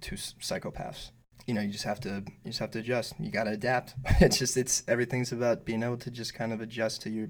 two 0.01 0.17
psychopaths. 0.17 1.11
You 1.47 1.55
know 1.55 1.61
you 1.63 1.71
just 1.71 1.85
have 1.85 2.01
to 2.01 2.25
you 2.45 2.51
just 2.51 2.59
have 2.59 2.71
to 2.73 2.81
adjust. 2.81 3.15
You 3.19 3.31
got 3.31 3.45
to 3.45 3.53
adapt. 3.53 3.95
It's 4.21 4.39
just 4.39 4.57
it's 4.57 4.83
everything's 4.89 5.33
about 5.33 5.65
being 5.65 5.83
able 5.83 5.99
to 5.99 6.11
just 6.11 6.35
kind 6.35 6.53
of 6.53 6.61
adjust 6.61 7.03
to 7.03 7.11
your 7.11 7.29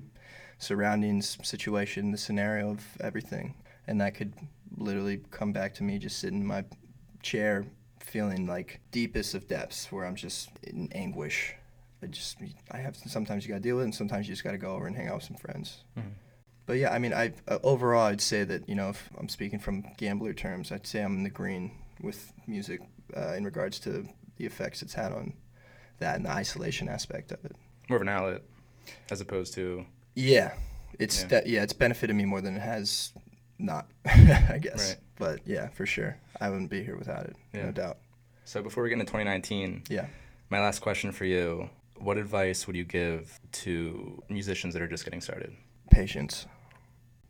surroundings 0.59 1.39
situation 1.43 2.11
the 2.11 2.19
scenario 2.19 2.71
of 2.71 2.85
everything. 3.01 3.55
And 3.87 4.01
that 4.01 4.15
could 4.15 4.35
literally 4.77 5.23
come 5.31 5.53
back 5.53 5.75
to 5.75 5.83
me 5.83 5.99
just 5.99 6.19
sitting 6.19 6.41
in 6.41 6.47
my 6.47 6.65
chair 7.23 7.65
feeling 8.01 8.47
like 8.47 8.81
deepest 8.91 9.35
of 9.35 9.47
depths 9.49 9.91
where 9.93 10.07
i'm 10.07 10.15
just 10.15 10.49
in 10.63 10.89
anguish 10.93 11.55
i 12.03 12.07
just 12.07 12.39
i 12.71 12.79
have 12.79 12.97
sometimes 12.97 13.45
you 13.45 13.49
got 13.51 13.57
to 13.57 13.63
deal 13.63 13.77
with 13.77 13.83
it 13.83 13.87
and 13.87 13.95
sometimes 13.95 14.27
you 14.29 14.33
just 14.33 14.45
got 14.45 14.53
to 14.53 14.59
go 14.59 14.73
over 14.75 14.87
and 14.87 14.97
hang 14.97 15.09
out 15.09 15.17
with 15.17 15.25
some 15.25 15.37
friends 15.37 15.85
Mhm. 15.97 16.13
but 16.67 16.75
yeah, 16.79 16.93
I 16.93 16.99
mean, 16.99 17.13
I 17.15 17.33
uh, 17.49 17.59
overall 17.63 18.07
I'd 18.07 18.21
say 18.21 18.45
that 18.45 18.69
you 18.69 18.75
know 18.75 18.91
if 18.91 19.11
I'm 19.19 19.29
speaking 19.29 19.59
from 19.59 19.85
gambler 19.97 20.35
terms, 20.35 20.71
I'd 20.71 20.87
say 20.87 21.03
I'm 21.03 21.17
in 21.17 21.23
the 21.23 21.31
green 21.31 21.71
with 22.03 22.31
music 22.47 22.81
uh, 23.17 23.33
in 23.35 23.45
regards 23.45 23.79
to 23.81 24.07
the 24.37 24.45
effects 24.47 24.83
it's 24.83 24.93
had 24.95 25.13
on 25.13 25.33
that 25.99 26.17
and 26.17 26.25
the 26.27 26.31
isolation 26.31 26.89
aspect 26.89 27.33
of 27.33 27.43
it. 27.45 27.57
More 27.89 27.97
of 27.97 28.03
an 28.03 28.09
outlet, 28.11 28.43
as 29.11 29.21
opposed 29.23 29.55
to 29.55 29.85
Yeah, 30.15 30.53
it's 30.99 31.23
Yeah. 31.23 31.29
yeah, 31.33 31.41
yeah 31.47 31.63
it's 31.63 31.73
benefited 31.73 32.15
me 32.15 32.25
more 32.27 32.41
than 32.43 32.55
it 32.57 32.61
has 32.63 33.13
not, 33.59 33.87
I 34.07 34.59
guess. 34.61 34.91
Right. 34.91 34.99
But 35.17 35.41
yeah, 35.47 35.69
for 35.69 35.87
sure, 35.87 36.17
I 36.41 36.49
wouldn't 36.51 36.71
be 36.71 36.83
here 36.83 36.97
without 36.97 37.25
it, 37.27 37.37
Yeah. 37.53 37.67
no 37.67 37.73
doubt. 37.73 37.99
So 38.45 38.63
before 38.63 38.83
we 38.83 38.89
get 38.89 38.95
into 39.01 39.07
2019, 39.11 39.85
Yeah. 39.89 40.07
my 40.51 40.61
last 40.61 40.81
question 40.81 41.13
for 41.13 41.25
you: 41.25 41.69
What 41.97 42.17
advice 42.19 42.67
would 42.67 42.77
you 42.77 42.85
give 42.85 43.39
to 43.65 44.23
musicians 44.29 44.75
that 44.75 44.83
are 44.83 44.89
just 44.89 45.05
getting 45.05 45.21
started? 45.21 45.55
Patience. 45.91 46.47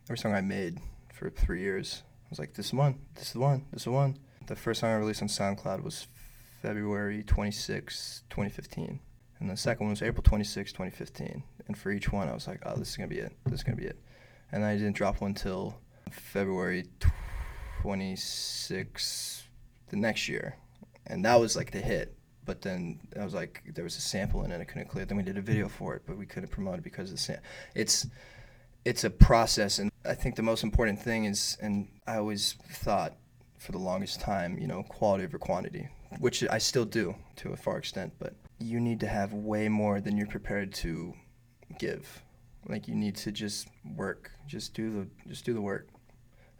Every 0.05 0.17
song 0.17 0.33
I 0.33 0.41
made 0.41 0.79
for 1.13 1.29
three 1.29 1.61
years, 1.61 2.03
I 2.25 2.27
was 2.29 2.39
like, 2.39 2.53
this 2.53 2.67
is 2.67 2.73
one, 2.73 2.99
this 3.15 3.27
is 3.27 3.33
the 3.33 3.39
one, 3.39 3.65
this 3.71 3.81
is 3.81 3.85
the 3.85 3.91
one. 3.91 4.17
The 4.47 4.55
first 4.55 4.81
song 4.81 4.91
I 4.91 4.95
released 4.95 5.21
on 5.21 5.27
SoundCloud 5.27 5.83
was 5.83 6.07
February 6.61 7.23
26, 7.23 8.23
2015. 8.29 8.99
And 9.39 9.49
the 9.49 9.55
second 9.57 9.85
one 9.85 9.91
was 9.91 10.01
April 10.01 10.23
26, 10.23 10.71
2015. 10.73 11.43
And 11.67 11.77
for 11.77 11.91
each 11.91 12.11
one, 12.11 12.27
I 12.27 12.33
was 12.33 12.47
like, 12.47 12.59
oh, 12.65 12.75
this 12.75 12.89
is 12.89 12.97
going 12.97 13.07
to 13.09 13.15
be 13.15 13.21
it. 13.21 13.31
This 13.45 13.59
is 13.59 13.63
going 13.63 13.77
to 13.77 13.81
be 13.81 13.87
it. 13.87 13.97
And 14.51 14.65
I 14.65 14.75
didn't 14.75 14.95
drop 14.95 15.21
one 15.21 15.33
till 15.35 15.77
February 16.09 16.85
26, 17.81 19.43
the 19.89 19.95
next 19.95 20.27
year. 20.27 20.55
And 21.07 21.23
that 21.25 21.39
was 21.39 21.55
like 21.55 21.71
the 21.71 21.79
hit. 21.79 22.15
But 22.45 22.61
then 22.61 22.99
I 23.19 23.23
was 23.23 23.33
like, 23.33 23.61
there 23.75 23.83
was 23.83 23.97
a 23.97 24.01
sample 24.01 24.43
in 24.43 24.51
it. 24.51 24.59
I 24.59 24.63
couldn't 24.63 24.87
clear 24.87 25.03
it. 25.03 25.09
Then 25.09 25.17
we 25.17 25.23
did 25.23 25.37
a 25.37 25.41
video 25.41 25.67
for 25.69 25.95
it, 25.95 26.03
but 26.05 26.17
we 26.17 26.25
couldn't 26.25 26.49
promote 26.49 26.79
it 26.79 26.83
because 26.83 27.09
of 27.11 27.17
the 27.17 27.21
sam- 27.21 27.41
It's 27.75 28.07
it's 28.85 29.03
a 29.03 29.09
process 29.09 29.79
and 29.79 29.91
i 30.05 30.13
think 30.13 30.35
the 30.35 30.41
most 30.41 30.63
important 30.63 30.99
thing 30.99 31.25
is 31.25 31.57
and 31.61 31.87
i 32.07 32.15
always 32.15 32.53
thought 32.71 33.13
for 33.57 33.71
the 33.71 33.77
longest 33.77 34.21
time 34.21 34.57
you 34.57 34.67
know 34.67 34.83
quality 34.83 35.23
over 35.25 35.37
quantity 35.37 35.87
which 36.19 36.43
i 36.49 36.57
still 36.57 36.85
do 36.85 37.13
to 37.35 37.51
a 37.51 37.57
far 37.57 37.77
extent 37.77 38.13
but 38.19 38.33
you 38.57 38.79
need 38.79 38.99
to 38.99 39.07
have 39.07 39.33
way 39.33 39.67
more 39.67 39.99
than 39.99 40.17
you're 40.17 40.27
prepared 40.27 40.73
to 40.73 41.13
give 41.77 42.23
like 42.67 42.87
you 42.87 42.95
need 42.95 43.15
to 43.15 43.31
just 43.31 43.67
work 43.95 44.31
just 44.47 44.73
do 44.73 44.89
the 44.91 45.29
just 45.29 45.45
do 45.45 45.53
the 45.53 45.61
work 45.61 45.87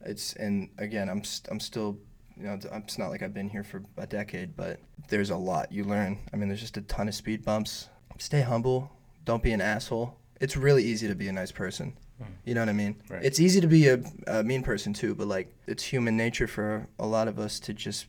it's 0.05 0.33
and 0.33 0.69
again 0.77 1.09
i'm 1.09 1.23
st- 1.23 1.51
i'm 1.51 1.59
still 1.59 1.97
you 2.37 2.43
know 2.43 2.53
it's- 2.53 2.97
not 2.97 3.09
like 3.09 3.21
i've 3.21 3.33
been 3.33 3.49
here 3.49 3.63
for 3.63 3.83
a 3.97 4.07
decade 4.07 4.55
but 4.55 4.79
there's 5.09 5.29
a 5.29 5.35
lot 5.35 5.71
you 5.71 5.83
learn 5.83 6.17
i 6.33 6.37
mean 6.37 6.47
there's 6.47 6.61
just 6.61 6.77
a 6.77 6.81
ton 6.83 7.07
of 7.07 7.15
speed 7.15 7.43
bumps 7.43 7.89
stay 8.17 8.41
humble 8.41 8.91
don't 9.25 9.43
be 9.43 9.51
an 9.51 9.61
asshole 9.61 10.17
it's 10.39 10.55
really 10.55 10.83
easy 10.83 11.07
to 11.07 11.15
be 11.15 11.27
a 11.27 11.31
nice 11.31 11.51
person 11.51 11.93
hmm. 12.17 12.25
you 12.45 12.53
know 12.53 12.61
what 12.61 12.69
I 12.69 12.73
mean? 12.73 12.95
Right. 13.09 13.23
It's 13.23 13.39
easy 13.39 13.61
to 13.61 13.67
be 13.67 13.87
a, 13.87 14.01
a 14.27 14.43
mean 14.43 14.63
person 14.63 14.93
too, 14.93 15.15
but 15.15 15.27
like 15.27 15.53
it's 15.67 15.83
human 15.83 16.15
nature 16.17 16.47
for 16.47 16.87
a 16.97 17.05
lot 17.05 17.27
of 17.27 17.39
us 17.39 17.59
to 17.61 17.73
just 17.73 18.07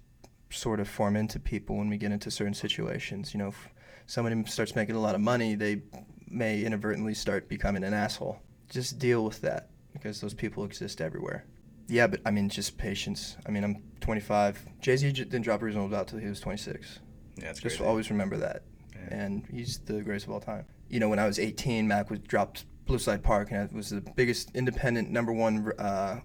sort 0.51 0.81
of 0.81 0.89
form 0.89 1.17
into 1.17 1.39
people 1.39 1.77
when 1.77 1.89
we 1.89 1.97
get 1.97 2.13
into 2.13 2.31
certain 2.31 2.55
situations. 2.55 3.35
You 3.35 3.39
know, 3.39 3.49
if 3.49 3.69
somebody 4.07 4.43
starts 4.47 4.75
making 4.75 4.97
a 4.97 5.01
lot 5.01 5.15
of 5.15 5.21
money, 5.21 5.55
they 5.55 5.83
may 6.29 6.63
inadvertently 6.63 7.15
start 7.15 7.49
becoming 7.49 7.85
an 7.85 7.95
asshole. 7.95 8.41
Just 8.69 8.99
deal 8.99 9.25
with 9.25 9.41
that 9.43 9.69
because 9.93 10.21
those 10.21 10.35
people 10.35 10.65
exist 10.65 11.01
everywhere. 11.01 11.45
Yeah, 11.91 12.07
but 12.07 12.21
I 12.25 12.31
mean, 12.31 12.49
just 12.49 12.79
patience. 12.79 13.37
I 13.47 13.51
mean, 13.51 13.65
I'm 13.65 13.83
25. 14.01 14.65
Jay 14.81 14.97
Z 14.97 15.13
didn't 15.13 15.43
drop 15.43 15.61
Reasonable 15.63 15.89
Doubt 15.91 16.09
till 16.09 16.19
he 16.19 16.27
was 16.29 16.41
26. 16.41 17.01
Yeah, 17.37 17.51
it's 17.51 17.61
Just 17.61 17.79
crazy. 17.79 17.89
always 17.89 18.11
remember 18.11 18.37
that. 18.39 18.63
Yeah. 18.95 19.15
And 19.15 19.47
he's 19.53 19.79
the 19.81 20.01
greatest 20.03 20.27
of 20.27 20.33
all 20.33 20.41
time. 20.41 20.67
You 20.89 21.01
know, 21.01 21.09
when 21.09 21.19
I 21.19 21.27
was 21.27 21.39
18, 21.39 21.87
Mac 21.89 22.11
was 22.11 22.21
dropped 22.21 22.65
Blue 22.87 22.99
Slide 22.99 23.23
Park, 23.23 23.51
and 23.51 23.69
it 23.69 23.75
was 23.75 23.91
the 23.91 24.01
biggest 24.17 24.51
independent 24.55 25.11
number 25.11 25.33
one 25.33 25.73
uh, 25.79 26.21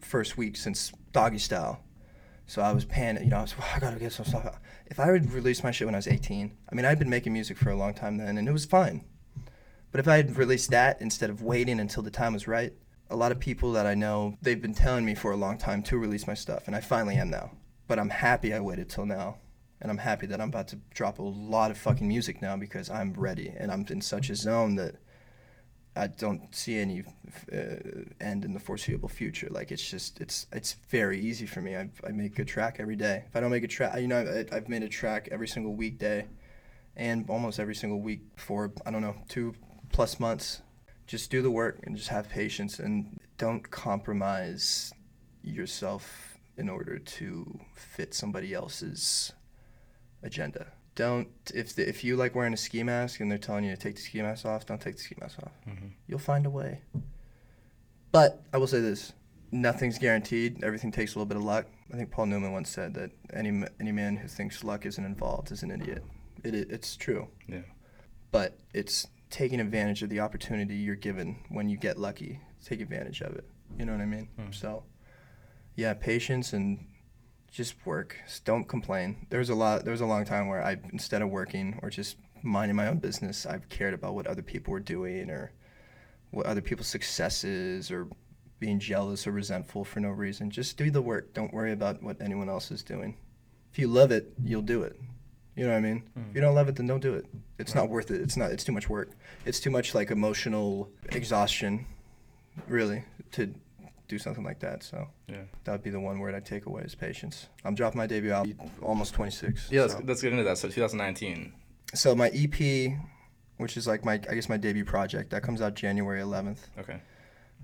first 0.00 0.36
week 0.36 0.56
since 0.56 0.92
Doggy 1.12 1.38
Style. 1.38 1.80
So 2.46 2.60
I 2.62 2.72
was 2.72 2.84
panicked. 2.84 3.24
You 3.24 3.30
know, 3.30 3.38
I 3.38 3.42
was, 3.42 3.54
like, 3.58 3.76
I 3.76 3.80
gotta 3.80 3.98
get 3.98 4.12
some 4.12 4.26
stuff. 4.26 4.46
out." 4.46 4.56
If 4.86 4.98
I 5.00 5.06
had 5.06 5.32
released 5.32 5.64
my 5.64 5.70
shit 5.70 5.86
when 5.86 5.94
I 5.94 5.98
was 5.98 6.08
18, 6.08 6.56
I 6.70 6.74
mean, 6.74 6.84
I'd 6.84 6.98
been 6.98 7.08
making 7.10 7.32
music 7.32 7.56
for 7.56 7.70
a 7.70 7.76
long 7.76 7.94
time 7.94 8.16
then, 8.18 8.36
and 8.38 8.48
it 8.48 8.52
was 8.52 8.64
fine. 8.64 9.04
But 9.90 10.00
if 10.00 10.08
I 10.08 10.16
had 10.16 10.36
released 10.36 10.70
that 10.70 11.00
instead 11.00 11.30
of 11.30 11.40
waiting 11.42 11.78
until 11.80 12.02
the 12.02 12.10
time 12.10 12.32
was 12.32 12.46
right, 12.48 12.72
a 13.14 13.16
lot 13.16 13.30
of 13.30 13.38
people 13.38 13.72
that 13.72 13.86
I 13.86 13.94
know, 13.94 14.36
they've 14.42 14.60
been 14.60 14.74
telling 14.74 15.04
me 15.04 15.14
for 15.14 15.30
a 15.30 15.36
long 15.36 15.56
time 15.56 15.82
to 15.84 15.96
release 15.96 16.26
my 16.26 16.34
stuff, 16.34 16.64
and 16.66 16.74
I 16.74 16.80
finally 16.80 17.14
am 17.14 17.30
now. 17.30 17.52
But 17.86 18.00
I'm 18.00 18.10
happy 18.10 18.52
I 18.52 18.58
waited 18.60 18.90
till 18.90 19.06
now. 19.06 19.38
And 19.80 19.90
I'm 19.90 19.98
happy 19.98 20.26
that 20.28 20.40
I'm 20.40 20.48
about 20.48 20.68
to 20.68 20.76
drop 20.94 21.18
a 21.18 21.22
lot 21.22 21.70
of 21.70 21.76
fucking 21.76 22.08
music 22.08 22.40
now 22.40 22.56
because 22.56 22.88
I'm 22.88 23.12
ready 23.12 23.52
and 23.54 23.70
I'm 23.70 23.84
in 23.90 24.00
such 24.00 24.30
a 24.30 24.34
zone 24.34 24.76
that 24.76 24.94
I 25.94 26.06
don't 26.06 26.54
see 26.54 26.78
any 26.78 27.04
uh, 27.52 27.56
end 28.18 28.46
in 28.46 28.54
the 28.54 28.60
foreseeable 28.60 29.10
future. 29.10 29.48
Like 29.50 29.70
it's 29.70 29.88
just 29.88 30.20
it's 30.20 30.46
it's 30.52 30.76
very 30.88 31.20
easy 31.20 31.44
for 31.44 31.60
me. 31.60 31.76
I 31.76 31.90
I 32.06 32.12
make 32.12 32.38
a 32.38 32.46
track 32.46 32.76
every 32.78 32.96
day. 32.96 33.24
If 33.28 33.36
I 33.36 33.40
don't 33.40 33.50
make 33.50 33.64
a 33.64 33.68
track, 33.68 34.00
you 34.00 34.08
know, 34.08 34.20
I, 34.20 34.56
I've 34.56 34.68
made 34.70 34.82
a 34.82 34.88
track 34.88 35.28
every 35.30 35.48
single 35.48 35.74
weekday, 35.74 36.26
and 36.96 37.28
almost 37.28 37.60
every 37.60 37.74
single 37.74 38.00
week 38.00 38.22
for 38.36 38.72
I 38.86 38.90
don't 38.90 39.02
know 39.02 39.16
two 39.28 39.54
plus 39.92 40.18
months. 40.18 40.62
Just 41.06 41.30
do 41.30 41.42
the 41.42 41.50
work 41.50 41.80
and 41.84 41.96
just 41.96 42.08
have 42.08 42.28
patience 42.28 42.78
and 42.78 43.18
don't 43.38 43.70
compromise 43.70 44.92
yourself 45.42 46.38
in 46.56 46.68
order 46.68 46.98
to 46.98 47.60
fit 47.74 48.14
somebody 48.14 48.54
else's 48.54 49.32
agenda. 50.22 50.68
Don't 50.94 51.28
if 51.52 51.74
the, 51.74 51.86
if 51.88 52.04
you 52.04 52.16
like 52.16 52.34
wearing 52.34 52.54
a 52.54 52.56
ski 52.56 52.82
mask 52.84 53.20
and 53.20 53.30
they're 53.30 53.36
telling 53.38 53.64
you 53.64 53.70
to 53.72 53.76
take 53.76 53.96
the 53.96 54.00
ski 54.00 54.22
mask 54.22 54.46
off, 54.46 54.64
don't 54.64 54.80
take 54.80 54.96
the 54.96 55.02
ski 55.02 55.16
mask 55.20 55.38
off. 55.42 55.52
Mhm. 55.68 55.90
You'll 56.06 56.18
find 56.20 56.46
a 56.46 56.50
way. 56.50 56.80
But 58.12 58.42
I 58.52 58.58
will 58.58 58.68
say 58.68 58.80
this: 58.80 59.12
nothing's 59.50 59.98
guaranteed. 59.98 60.62
Everything 60.62 60.92
takes 60.92 61.14
a 61.14 61.18
little 61.18 61.26
bit 61.26 61.36
of 61.36 61.42
luck. 61.42 61.66
I 61.92 61.96
think 61.96 62.10
Paul 62.12 62.26
Newman 62.26 62.52
once 62.52 62.70
said 62.70 62.94
that 62.94 63.10
any 63.32 63.64
any 63.80 63.92
man 63.92 64.16
who 64.16 64.28
thinks 64.28 64.62
luck 64.62 64.86
isn't 64.86 65.04
involved 65.04 65.50
is 65.50 65.62
an 65.64 65.70
idiot. 65.72 66.04
It, 66.44 66.54
it 66.54 66.70
it's 66.70 66.96
true, 66.96 67.26
Yeah. 67.48 67.62
but 68.30 68.56
it's 68.72 69.08
taking 69.34 69.58
advantage 69.58 70.00
of 70.04 70.10
the 70.10 70.20
opportunity 70.20 70.76
you're 70.76 70.94
given 70.94 71.36
when 71.48 71.68
you 71.68 71.76
get 71.76 71.98
lucky. 71.98 72.40
Take 72.64 72.80
advantage 72.80 73.20
of 73.20 73.34
it. 73.34 73.44
You 73.76 73.84
know 73.84 73.90
what 73.90 74.00
I 74.00 74.06
mean? 74.06 74.28
Mm. 74.38 74.54
So, 74.54 74.84
yeah, 75.74 75.92
patience 75.94 76.52
and 76.52 76.86
just 77.50 77.74
work. 77.84 78.16
Just 78.28 78.44
don't 78.44 78.68
complain. 78.68 79.26
There 79.30 79.40
was 79.40 79.50
a 79.50 79.54
lot. 79.56 79.82
There 79.82 79.90
was 79.90 80.00
a 80.00 80.06
long 80.06 80.24
time 80.24 80.46
where 80.46 80.62
I, 80.62 80.76
instead 80.92 81.20
of 81.20 81.30
working 81.30 81.80
or 81.82 81.90
just 81.90 82.16
minding 82.44 82.76
my 82.76 82.86
own 82.86 82.98
business, 82.98 83.44
I 83.44 83.58
cared 83.70 83.92
about 83.92 84.14
what 84.14 84.28
other 84.28 84.40
people 84.40 84.70
were 84.70 84.78
doing 84.78 85.28
or 85.30 85.50
what 86.30 86.46
other 86.46 86.60
people's 86.60 86.86
successes 86.86 87.90
or 87.90 88.06
being 88.60 88.78
jealous 88.78 89.26
or 89.26 89.32
resentful 89.32 89.84
for 89.84 89.98
no 89.98 90.10
reason. 90.10 90.48
Just 90.48 90.76
do 90.76 90.92
the 90.92 91.02
work. 91.02 91.34
Don't 91.34 91.52
worry 91.52 91.72
about 91.72 92.00
what 92.04 92.20
anyone 92.20 92.48
else 92.48 92.70
is 92.70 92.84
doing. 92.84 93.16
If 93.72 93.80
you 93.80 93.88
love 93.88 94.12
it, 94.12 94.32
you'll 94.44 94.62
do 94.62 94.84
it. 94.84 94.96
You 95.56 95.64
know 95.64 95.70
what 95.70 95.76
I 95.78 95.80
mean? 95.80 96.02
Mm. 96.18 96.30
If 96.30 96.34
you 96.34 96.40
don't 96.40 96.54
love 96.54 96.68
it, 96.68 96.76
then 96.76 96.86
don't 96.86 97.00
do 97.00 97.14
it. 97.14 97.26
It's 97.58 97.74
not 97.74 97.88
worth 97.88 98.10
it. 98.10 98.20
It's 98.20 98.36
not. 98.36 98.50
It's 98.50 98.64
too 98.64 98.72
much 98.72 98.88
work. 98.88 99.10
It's 99.46 99.60
too 99.60 99.70
much 99.70 99.94
like 99.94 100.10
emotional 100.10 100.88
exhaustion, 101.10 101.86
really, 102.66 103.04
to 103.32 103.54
do 104.08 104.18
something 104.18 104.44
like 104.44 104.58
that. 104.60 104.82
So 104.82 105.08
Yeah. 105.28 105.42
that 105.64 105.72
would 105.72 105.82
be 105.82 105.90
the 105.90 106.00
one 106.00 106.18
word 106.18 106.34
I'd 106.34 106.44
take 106.44 106.66
away 106.66 106.82
is 106.82 106.94
patience. 106.94 107.46
I'm 107.64 107.74
dropping 107.74 107.98
my 107.98 108.06
debut 108.06 108.32
album 108.32 108.58
almost 108.82 109.14
26. 109.14 109.70
Yeah, 109.70 109.82
let's, 109.82 109.94
so. 109.94 110.02
let's 110.04 110.22
get 110.22 110.32
into 110.32 110.44
that. 110.44 110.58
So 110.58 110.68
2019. 110.68 111.52
so 111.94 112.14
my 112.16 112.30
EP, 112.34 112.98
which 113.58 113.76
is 113.76 113.86
like 113.86 114.04
my 114.04 114.14
I 114.14 114.34
guess 114.34 114.48
my 114.48 114.56
debut 114.56 114.84
project, 114.84 115.30
that 115.30 115.42
comes 115.42 115.60
out 115.62 115.74
January 115.74 116.20
11th. 116.20 116.58
Okay. 116.78 117.00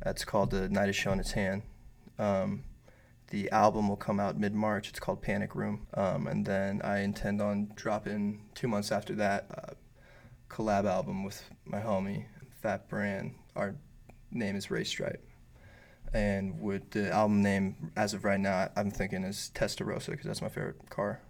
That's 0.04 0.24
called 0.24 0.50
The 0.52 0.68
Night 0.68 0.88
Is 0.88 0.96
Shown 0.96 1.18
Its 1.20 1.32
Hand. 1.32 1.62
Um, 2.18 2.62
the 3.30 3.50
album 3.50 3.88
will 3.88 3.96
come 3.96 4.20
out 4.20 4.38
mid 4.38 4.54
March. 4.54 4.88
It's 4.88 5.00
called 5.00 5.22
Panic 5.22 5.54
Room. 5.54 5.86
Um, 5.94 6.26
and 6.26 6.44
then 6.44 6.80
I 6.82 6.98
intend 6.98 7.40
on 7.40 7.72
dropping 7.74 8.42
two 8.54 8.68
months 8.68 8.92
after 8.92 9.14
that 9.14 9.46
a 9.50 9.74
collab 10.52 10.84
album 10.84 11.24
with 11.24 11.42
my 11.64 11.80
homie, 11.80 12.26
Fat 12.60 12.88
Brand. 12.88 13.34
Our 13.56 13.76
name 14.30 14.56
is 14.56 14.70
Ray 14.70 14.84
Stripe. 14.84 15.24
And 16.12 16.60
with 16.60 16.90
the 16.90 17.12
album 17.12 17.40
name, 17.40 17.92
as 17.96 18.14
of 18.14 18.24
right 18.24 18.40
now, 18.40 18.68
I'm 18.76 18.90
thinking 18.90 19.22
is 19.22 19.50
Testarossa 19.54 20.10
because 20.10 20.26
that's 20.26 20.42
my 20.42 20.48
favorite 20.48 20.90
car. 20.90 21.20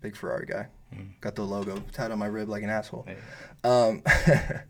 Big 0.00 0.14
Ferrari 0.14 0.46
guy. 0.46 0.68
Mm. 0.94 1.20
Got 1.20 1.34
the 1.34 1.42
logo 1.42 1.82
tied 1.92 2.12
on 2.12 2.20
my 2.20 2.26
rib 2.26 2.48
like 2.48 2.62
an 2.62 2.70
asshole. 2.70 3.04
Hey. 3.06 3.16
Um, 3.68 4.02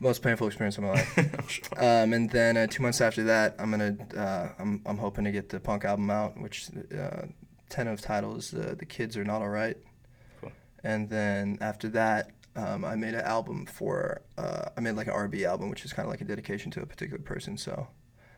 most 0.00 0.22
painful 0.22 0.46
experience 0.46 0.78
of 0.78 0.84
my 0.84 0.90
life. 0.90 1.40
Sure. 1.48 1.78
Um, 1.78 2.12
and 2.12 2.30
then 2.30 2.56
uh, 2.56 2.66
two 2.66 2.82
months 2.82 3.00
after 3.00 3.24
that, 3.24 3.54
I'm 3.58 3.70
gonna 3.70 3.96
uh, 4.16 4.48
I'm 4.58 4.82
I'm 4.86 4.98
hoping 4.98 5.24
to 5.24 5.32
get 5.32 5.48
the 5.50 5.60
punk 5.60 5.84
album 5.84 6.10
out, 6.10 6.40
which 6.40 6.70
uh, 6.96 7.26
tentative 7.68 8.00
title 8.00 8.36
is 8.36 8.54
uh, 8.54 8.74
"The 8.78 8.86
Kids 8.86 9.16
Are 9.16 9.24
Not 9.24 9.42
Alright." 9.42 9.76
Cool. 10.40 10.52
And 10.82 11.10
then 11.10 11.58
after 11.60 11.88
that, 11.90 12.30
um, 12.56 12.84
I 12.84 12.94
made 12.94 13.14
an 13.14 13.22
album 13.22 13.66
for 13.66 14.22
uh, 14.38 14.66
I 14.76 14.80
made 14.80 14.92
like 14.92 15.06
an 15.06 15.12
R&B 15.12 15.44
album, 15.44 15.70
which 15.70 15.84
is 15.84 15.92
kind 15.92 16.06
of 16.06 16.10
like 16.10 16.20
a 16.20 16.24
dedication 16.24 16.70
to 16.72 16.82
a 16.82 16.86
particular 16.86 17.22
person. 17.22 17.58
So 17.58 17.88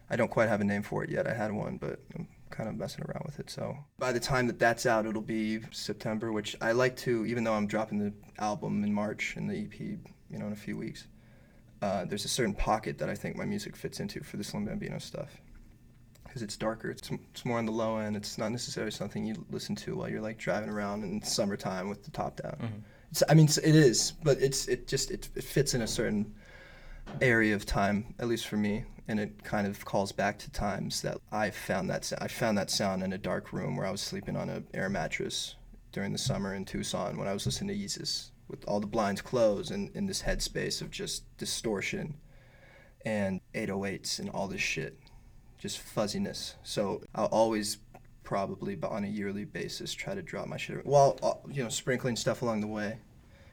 I 0.08 0.16
don't 0.16 0.30
quite 0.30 0.48
have 0.48 0.60
a 0.60 0.64
name 0.64 0.82
for 0.82 1.04
it 1.04 1.10
yet. 1.10 1.26
I 1.26 1.34
had 1.34 1.52
one, 1.52 1.78
but 1.78 2.00
I'm 2.16 2.28
kind 2.50 2.68
of 2.68 2.76
messing 2.76 3.04
around 3.04 3.24
with 3.26 3.38
it. 3.40 3.50
So 3.50 3.76
by 3.98 4.12
the 4.12 4.20
time 4.20 4.46
that 4.46 4.58
that's 4.58 4.86
out, 4.86 5.06
it'll 5.06 5.20
be 5.20 5.60
September, 5.70 6.32
which 6.32 6.56
I 6.60 6.72
like 6.72 6.96
to, 6.98 7.26
even 7.26 7.44
though 7.44 7.54
I'm 7.54 7.66
dropping 7.66 7.98
the 7.98 8.12
album 8.38 8.84
in 8.84 8.92
March 8.92 9.34
and 9.36 9.50
the 9.50 9.64
EP, 9.64 9.78
you 9.80 10.38
know, 10.38 10.46
in 10.46 10.52
a 10.52 10.56
few 10.56 10.76
weeks. 10.76 11.06
Uh, 11.82 12.04
there's 12.04 12.24
a 12.24 12.28
certain 12.28 12.54
pocket 12.54 12.98
that 12.98 13.08
I 13.08 13.14
think 13.14 13.36
my 13.36 13.44
music 13.44 13.76
fits 13.76 14.00
into 14.00 14.22
for 14.22 14.36
the 14.36 14.44
Slim 14.44 14.64
Bambino 14.64 14.98
stuff. 14.98 15.40
Because 16.24 16.42
it's 16.42 16.56
darker, 16.56 16.90
it's, 16.90 17.10
it's 17.10 17.44
more 17.44 17.58
on 17.58 17.66
the 17.66 17.72
low 17.72 17.98
end. 17.98 18.16
It's 18.16 18.36
not 18.38 18.50
necessarily 18.52 18.90
something 18.90 19.24
you 19.24 19.44
listen 19.50 19.74
to 19.76 19.96
while 19.96 20.08
you're 20.08 20.20
like 20.20 20.38
driving 20.38 20.68
around 20.68 21.02
in 21.02 21.22
summertime 21.22 21.88
with 21.88 22.04
the 22.04 22.10
top 22.10 22.40
down. 22.42 22.56
Mhm. 22.60 22.82
It's, 23.10 23.22
I 23.28 23.34
mean, 23.34 23.46
it 23.46 23.74
is, 23.76 24.12
but 24.24 24.38
it's 24.40 24.66
it 24.68 24.88
just 24.88 25.10
it, 25.10 25.28
it 25.34 25.44
fits 25.44 25.74
in 25.74 25.82
a 25.82 25.86
certain 25.86 26.34
area 27.20 27.54
of 27.54 27.64
time, 27.64 28.14
at 28.18 28.26
least 28.26 28.48
for 28.48 28.56
me, 28.56 28.84
and 29.08 29.20
it 29.20 29.44
kind 29.44 29.66
of 29.66 29.84
calls 29.84 30.12
back 30.12 30.38
to 30.40 30.50
times 30.50 31.02
that 31.02 31.18
I 31.30 31.50
found 31.50 31.88
that 31.90 32.12
I 32.20 32.28
found 32.28 32.58
that 32.58 32.70
sound 32.70 33.02
in 33.02 33.12
a 33.12 33.18
dark 33.18 33.52
room 33.52 33.76
where 33.76 33.86
I 33.86 33.90
was 33.90 34.00
sleeping 34.00 34.36
on 34.36 34.50
an 34.50 34.66
air 34.74 34.88
mattress 34.88 35.54
during 35.92 36.12
the 36.12 36.18
summer 36.18 36.54
in 36.54 36.64
Tucson 36.64 37.16
when 37.16 37.28
I 37.28 37.32
was 37.32 37.46
listening 37.46 37.78
to 37.78 37.82
Yeezus 37.84 38.30
with 38.48 38.64
all 38.66 38.80
the 38.80 38.86
blinds 38.86 39.20
closed 39.20 39.70
and 39.70 39.90
in 39.94 40.06
this 40.06 40.22
headspace 40.22 40.80
of 40.80 40.90
just 40.90 41.24
distortion 41.36 42.14
and 43.04 43.40
808s 43.54 44.18
and 44.18 44.30
all 44.30 44.48
this 44.48 44.60
shit, 44.60 44.98
just 45.58 45.78
fuzziness. 45.78 46.56
So 46.62 47.02
I'll 47.14 47.26
always 47.26 47.78
probably 48.22 48.74
but 48.74 48.90
on 48.90 49.04
a 49.04 49.06
yearly 49.06 49.44
basis 49.44 49.94
try 49.94 50.12
to 50.12 50.20
drop 50.20 50.48
my 50.48 50.56
shit 50.56 50.84
while 50.84 51.16
uh, 51.22 51.34
you 51.48 51.62
know 51.62 51.68
sprinkling 51.68 52.16
stuff 52.16 52.42
along 52.42 52.60
the 52.60 52.66
way. 52.66 52.98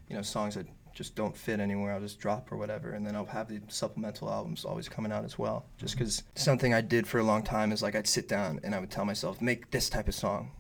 You 0.10 0.16
know 0.16 0.22
songs 0.22 0.56
that 0.56 0.68
just 0.96 1.16
don't 1.16 1.36
fit 1.36 1.60
anywhere 1.60 1.94
i'll 1.94 2.00
just 2.00 2.20
drop 2.20 2.52
or 2.52 2.58
whatever. 2.58 2.94
And 2.94 3.06
then 3.06 3.16
i'll 3.16 3.26
have 3.26 3.48
the 3.48 3.62
supplemental 3.68 4.30
albums 4.30 4.66
always 4.66 4.90
coming 4.90 5.12
out 5.12 5.26
as 5.26 5.38
well. 5.38 5.66
Just 5.78 5.96
because 5.96 6.24
something 6.36 6.74
i 6.74 6.82
did 6.82 7.08
for 7.08 7.20
a 7.20 7.24
long 7.24 7.44
time 7.44 7.72
is 7.72 7.82
like 7.84 7.96
i'd 7.96 8.08
sit 8.08 8.28
down 8.28 8.60
and 8.64 8.74
i 8.74 8.80
would 8.80 8.92
tell 8.92 9.06
myself 9.06 9.42
make 9.42 9.72
this 9.72 9.90
type 9.90 10.08
of 10.08 10.16
song. 10.16 10.52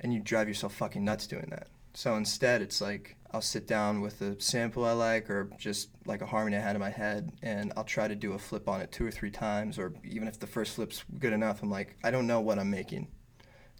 And 0.00 0.14
you 0.14 0.20
drive 0.20 0.48
yourself 0.48 0.74
fucking 0.74 1.04
nuts 1.04 1.26
doing 1.26 1.48
that 1.50 1.66
so 1.94 2.14
instead 2.14 2.62
it's 2.62 2.80
like 2.80 3.16
i'll 3.32 3.40
sit 3.40 3.66
down 3.66 4.00
with 4.00 4.20
a 4.22 4.40
sample 4.40 4.84
i 4.84 4.92
like 4.92 5.28
or 5.30 5.50
just 5.58 5.90
like 6.06 6.22
a 6.22 6.26
harmony 6.26 6.56
i 6.56 6.60
had 6.60 6.76
in 6.76 6.80
my 6.80 6.90
head 6.90 7.30
and 7.42 7.72
i'll 7.76 7.84
try 7.84 8.08
to 8.08 8.14
do 8.14 8.32
a 8.32 8.38
flip 8.38 8.68
on 8.68 8.80
it 8.80 8.90
two 8.90 9.06
or 9.06 9.10
three 9.10 9.30
times 9.30 9.78
or 9.78 9.92
even 10.04 10.26
if 10.26 10.38
the 10.38 10.46
first 10.46 10.74
flip's 10.74 11.04
good 11.18 11.32
enough 11.32 11.62
i'm 11.62 11.70
like 11.70 11.96
i 12.04 12.10
don't 12.10 12.26
know 12.26 12.40
what 12.40 12.58
i'm 12.58 12.70
making 12.70 13.06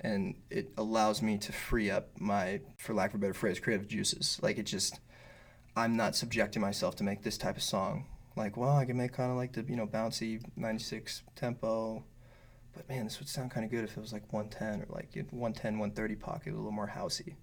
and 0.00 0.34
it 0.48 0.72
allows 0.76 1.20
me 1.20 1.36
to 1.38 1.52
free 1.52 1.90
up 1.90 2.08
my, 2.18 2.60
for 2.78 2.94
lack 2.94 3.10
of 3.10 3.16
a 3.16 3.18
better 3.18 3.34
phrase, 3.34 3.60
creative 3.60 3.86
juices. 3.86 4.38
Like 4.42 4.58
it 4.58 4.64
just, 4.64 4.98
I'm 5.76 5.96
not 5.96 6.16
subjecting 6.16 6.62
myself 6.62 6.96
to 6.96 7.04
make 7.04 7.22
this 7.22 7.36
type 7.36 7.56
of 7.56 7.62
song. 7.62 8.06
Like, 8.36 8.56
well, 8.56 8.76
I 8.76 8.84
can 8.86 8.96
make 8.96 9.12
kind 9.12 9.30
of 9.30 9.36
like 9.36 9.52
the 9.52 9.64
you 9.68 9.76
know 9.76 9.86
bouncy 9.86 10.40
96 10.56 11.22
tempo, 11.36 12.04
but 12.74 12.88
man, 12.88 13.04
this 13.04 13.18
would 13.18 13.28
sound 13.28 13.50
kind 13.50 13.64
of 13.64 13.70
good 13.70 13.84
if 13.84 13.96
it 13.96 14.00
was 14.00 14.12
like 14.12 14.32
110 14.32 14.82
or 14.82 14.94
like 14.94 15.14
110, 15.14 15.78
130 15.78 16.14
pocket, 16.16 16.52
a 16.52 16.56
little 16.56 16.70
more 16.70 16.88
housey. 16.88 17.34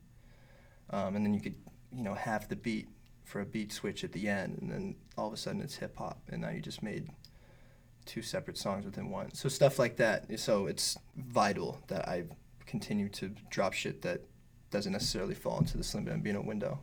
Um, 0.90 1.16
and 1.16 1.26
then 1.26 1.34
you 1.34 1.42
could, 1.42 1.56
you 1.92 2.04
know, 2.04 2.14
have 2.14 2.48
the 2.48 2.56
beat 2.56 2.88
for 3.24 3.42
a 3.42 3.46
beat 3.46 3.74
switch 3.74 4.04
at 4.04 4.14
the 4.14 4.28
end, 4.28 4.58
and 4.62 4.72
then 4.72 4.96
all 5.18 5.28
of 5.28 5.34
a 5.34 5.38
sudden 5.38 5.62
it's 5.62 5.76
hip 5.76 5.98
hop, 5.98 6.22
and 6.30 6.42
now 6.42 6.50
you 6.50 6.62
just 6.62 6.82
made 6.82 7.10
two 8.06 8.22
separate 8.22 8.58
songs 8.58 8.86
within 8.86 9.10
one. 9.10 9.34
So 9.34 9.50
stuff 9.50 9.78
like 9.78 9.98
that. 9.98 10.40
So 10.40 10.68
it's 10.68 10.98
vital 11.18 11.82
that 11.88 12.08
I 12.08 12.24
continue 12.66 13.10
to 13.10 13.32
drop 13.50 13.74
shit 13.74 14.02
that 14.04 14.22
doesn't 14.72 14.94
necessarily 14.94 15.36
fall 15.36 15.60
into 15.60 15.78
the 15.78 15.84
Slim 15.84 16.06
Bambino 16.06 16.42
window. 16.42 16.80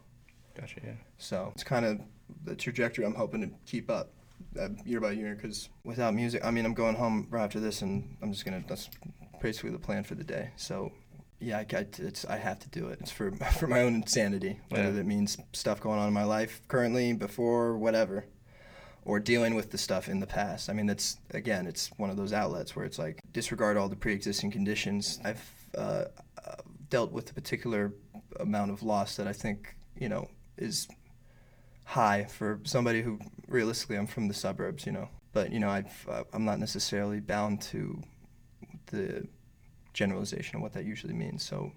Gotcha. 0.54 0.80
Yeah. 0.84 0.92
So 1.16 1.50
it's 1.54 1.64
kind 1.64 1.86
of 1.86 2.00
the 2.44 2.54
trajectory 2.54 3.04
I'm 3.06 3.14
hoping 3.14 3.40
to 3.40 3.50
keep 3.66 3.90
up 3.90 4.12
uh, 4.60 4.68
year 4.84 5.00
by 5.00 5.12
year. 5.12 5.34
Because 5.34 5.70
without 5.82 6.14
music, 6.14 6.44
I 6.44 6.50
mean, 6.50 6.66
I'm 6.66 6.74
going 6.74 6.94
home 6.94 7.26
right 7.30 7.42
after 7.42 7.58
this, 7.58 7.80
and 7.80 8.16
I'm 8.22 8.32
just 8.32 8.44
gonna. 8.44 8.62
That's 8.68 8.90
basically 9.40 9.70
the 9.70 9.78
plan 9.78 10.04
for 10.04 10.14
the 10.14 10.24
day. 10.24 10.50
So. 10.56 10.92
Yeah, 11.44 11.58
I, 11.58 11.66
I- 11.76 11.86
it's, 11.98 12.24
I 12.24 12.36
have 12.38 12.58
to 12.60 12.68
do 12.70 12.88
it. 12.88 12.98
It's 13.00 13.10
for 13.10 13.30
for 13.58 13.66
my 13.66 13.82
own 13.82 13.94
insanity, 13.94 14.58
whether 14.70 14.84
Yeah. 14.84 14.90
that 14.92 15.06
means 15.06 15.36
stuff 15.52 15.80
going 15.80 15.98
on 15.98 16.08
in 16.08 16.14
my 16.14 16.24
life 16.24 16.60
currently, 16.68 17.12
before, 17.12 17.76
whatever, 17.76 18.24
or 19.04 19.20
dealing 19.20 19.54
with 19.54 19.70
the 19.70 19.78
stuff 19.78 20.08
in 20.08 20.20
the 20.20 20.26
past. 20.26 20.70
I 20.70 20.72
mean, 20.72 20.86
that's 20.86 21.18
again, 21.32 21.66
it's 21.66 21.90
one 21.98 22.10
of 22.10 22.16
those 22.16 22.32
outlets 22.32 22.74
where 22.74 22.84
it's 22.86 22.98
like 22.98 23.20
disregard 23.32 23.76
all 23.76 23.88
the 23.88 23.96
pre-existing 23.96 24.50
conditions. 24.50 25.18
I've 25.24 25.50
uh, 25.76 26.04
uh, 26.44 26.54
dealt 26.90 27.12
with 27.12 27.30
a 27.30 27.34
particular 27.34 27.92
amount 28.40 28.70
of 28.70 28.82
loss 28.82 29.16
that 29.16 29.26
I 29.28 29.32
think 29.32 29.76
you 29.98 30.08
know 30.08 30.28
is 30.56 30.88
high 31.84 32.24
for 32.24 32.60
somebody 32.64 33.02
who 33.02 33.18
realistically 33.48 33.96
I'm 33.96 34.06
from 34.06 34.28
the 34.28 34.34
suburbs, 34.34 34.86
you 34.86 34.92
know. 34.92 35.08
But 35.32 35.52
you 35.52 35.60
know, 35.60 35.68
I've 35.68 36.06
uh, 36.08 36.24
I'm 36.32 36.44
not 36.44 36.58
necessarily 36.58 37.20
bound 37.20 37.60
to 37.72 38.00
the 38.86 39.26
generalization 39.94 40.56
of 40.56 40.62
what 40.62 40.72
that 40.74 40.84
usually 40.84 41.14
means. 41.14 41.42
So 41.42 41.72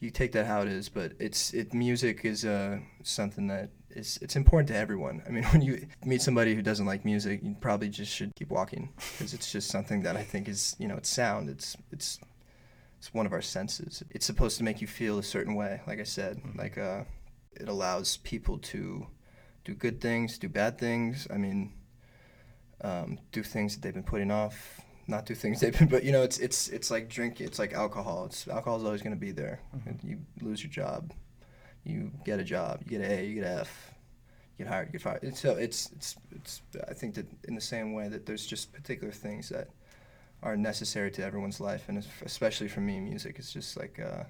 you 0.00 0.10
take 0.10 0.32
that 0.32 0.46
how 0.46 0.62
it 0.62 0.68
is, 0.68 0.88
but 0.88 1.12
it's 1.20 1.54
it 1.54 1.72
music 1.72 2.24
is 2.24 2.44
uh, 2.44 2.78
something 3.02 3.46
that 3.46 3.70
is 3.90 4.18
it's 4.20 4.36
important 4.36 4.68
to 4.68 4.76
everyone. 4.76 5.22
I 5.26 5.30
mean, 5.30 5.44
when 5.52 5.62
you 5.62 5.86
meet 6.04 6.20
somebody 6.22 6.54
who 6.54 6.62
doesn't 6.62 6.86
like 6.86 7.04
music, 7.04 7.40
you 7.42 7.54
probably 7.60 7.88
just 7.88 8.12
should 8.12 8.34
keep 8.34 8.50
walking 8.50 8.90
because 8.96 9.32
it's 9.32 9.50
just 9.52 9.70
something 9.70 10.02
that 10.02 10.16
I 10.16 10.22
think 10.24 10.48
is 10.48 10.74
you 10.78 10.88
know 10.88 10.96
it's 10.96 11.08
sound. 11.08 11.48
It's 11.48 11.76
it's 11.92 12.18
it's 12.98 13.14
one 13.14 13.26
of 13.26 13.32
our 13.32 13.42
senses. 13.42 14.02
It's 14.10 14.26
supposed 14.26 14.58
to 14.58 14.64
make 14.64 14.80
you 14.80 14.86
feel 14.86 15.18
a 15.18 15.22
certain 15.22 15.54
way. 15.54 15.80
Like 15.86 16.00
I 16.00 16.04
said, 16.04 16.38
Mhm. 16.42 16.58
like 16.58 16.76
uh, 16.78 17.04
it 17.60 17.68
allows 17.68 18.16
people 18.18 18.58
to 18.58 19.06
do 19.64 19.74
good 19.74 20.00
things, 20.00 20.38
do 20.38 20.48
bad 20.48 20.78
things. 20.78 21.26
I 21.32 21.36
mean, 21.38 21.72
um, 22.82 23.18
do 23.32 23.42
things 23.42 23.74
that 23.74 23.82
they've 23.82 23.94
been 23.94 24.02
putting 24.02 24.30
off, 24.30 24.80
not 25.06 25.26
do 25.26 25.34
things 25.34 25.60
they've 25.62 25.76
been. 25.78 25.88
But 25.88 26.04
you 26.04 26.12
know, 26.12 26.22
it's 26.22 26.38
it's 26.38 26.68
it's 26.68 26.90
like 26.90 27.08
drink. 27.08 27.40
It's 27.40 27.58
like 27.58 27.72
alcohol. 27.72 28.26
It's 28.26 28.46
alcohol 28.48 28.78
is 28.78 28.84
always 28.84 29.02
going 29.02 29.14
to 29.14 29.20
be 29.20 29.32
there. 29.32 29.60
Mhm. 29.76 30.02
You 30.04 30.18
lose 30.42 30.62
your 30.62 30.70
job, 30.70 31.12
you 31.84 32.12
get 32.24 32.40
a 32.40 32.44
job, 32.44 32.80
you 32.84 32.90
get 32.98 33.00
an 33.04 33.10
A, 33.10 33.24
you 33.26 33.34
get 33.34 33.44
an 33.44 33.58
F, 33.60 33.92
you 34.58 34.64
get 34.64 34.72
hired, 34.72 34.88
you 34.88 34.92
get 34.92 35.02
fired. 35.02 35.20
It's, 35.22 35.40
so 35.40 35.52
it's 35.56 35.90
it's 35.92 36.16
it's. 36.32 36.62
I 36.88 36.94
think 36.94 37.14
that 37.14 37.26
in 37.44 37.54
the 37.54 37.60
same 37.60 37.92
way 37.94 38.08
that 38.08 38.26
there's 38.26 38.46
just 38.46 38.72
particular 38.72 39.12
things 39.12 39.48
that 39.50 39.68
are 40.42 40.56
necessary 40.56 41.10
to 41.12 41.24
everyone's 41.24 41.60
life, 41.60 41.84
and 41.88 42.04
especially 42.24 42.68
for 42.68 42.80
me, 42.80 43.00
music 43.00 43.38
is 43.38 43.52
just 43.52 43.76
like 43.76 43.98
uh, 44.00 44.24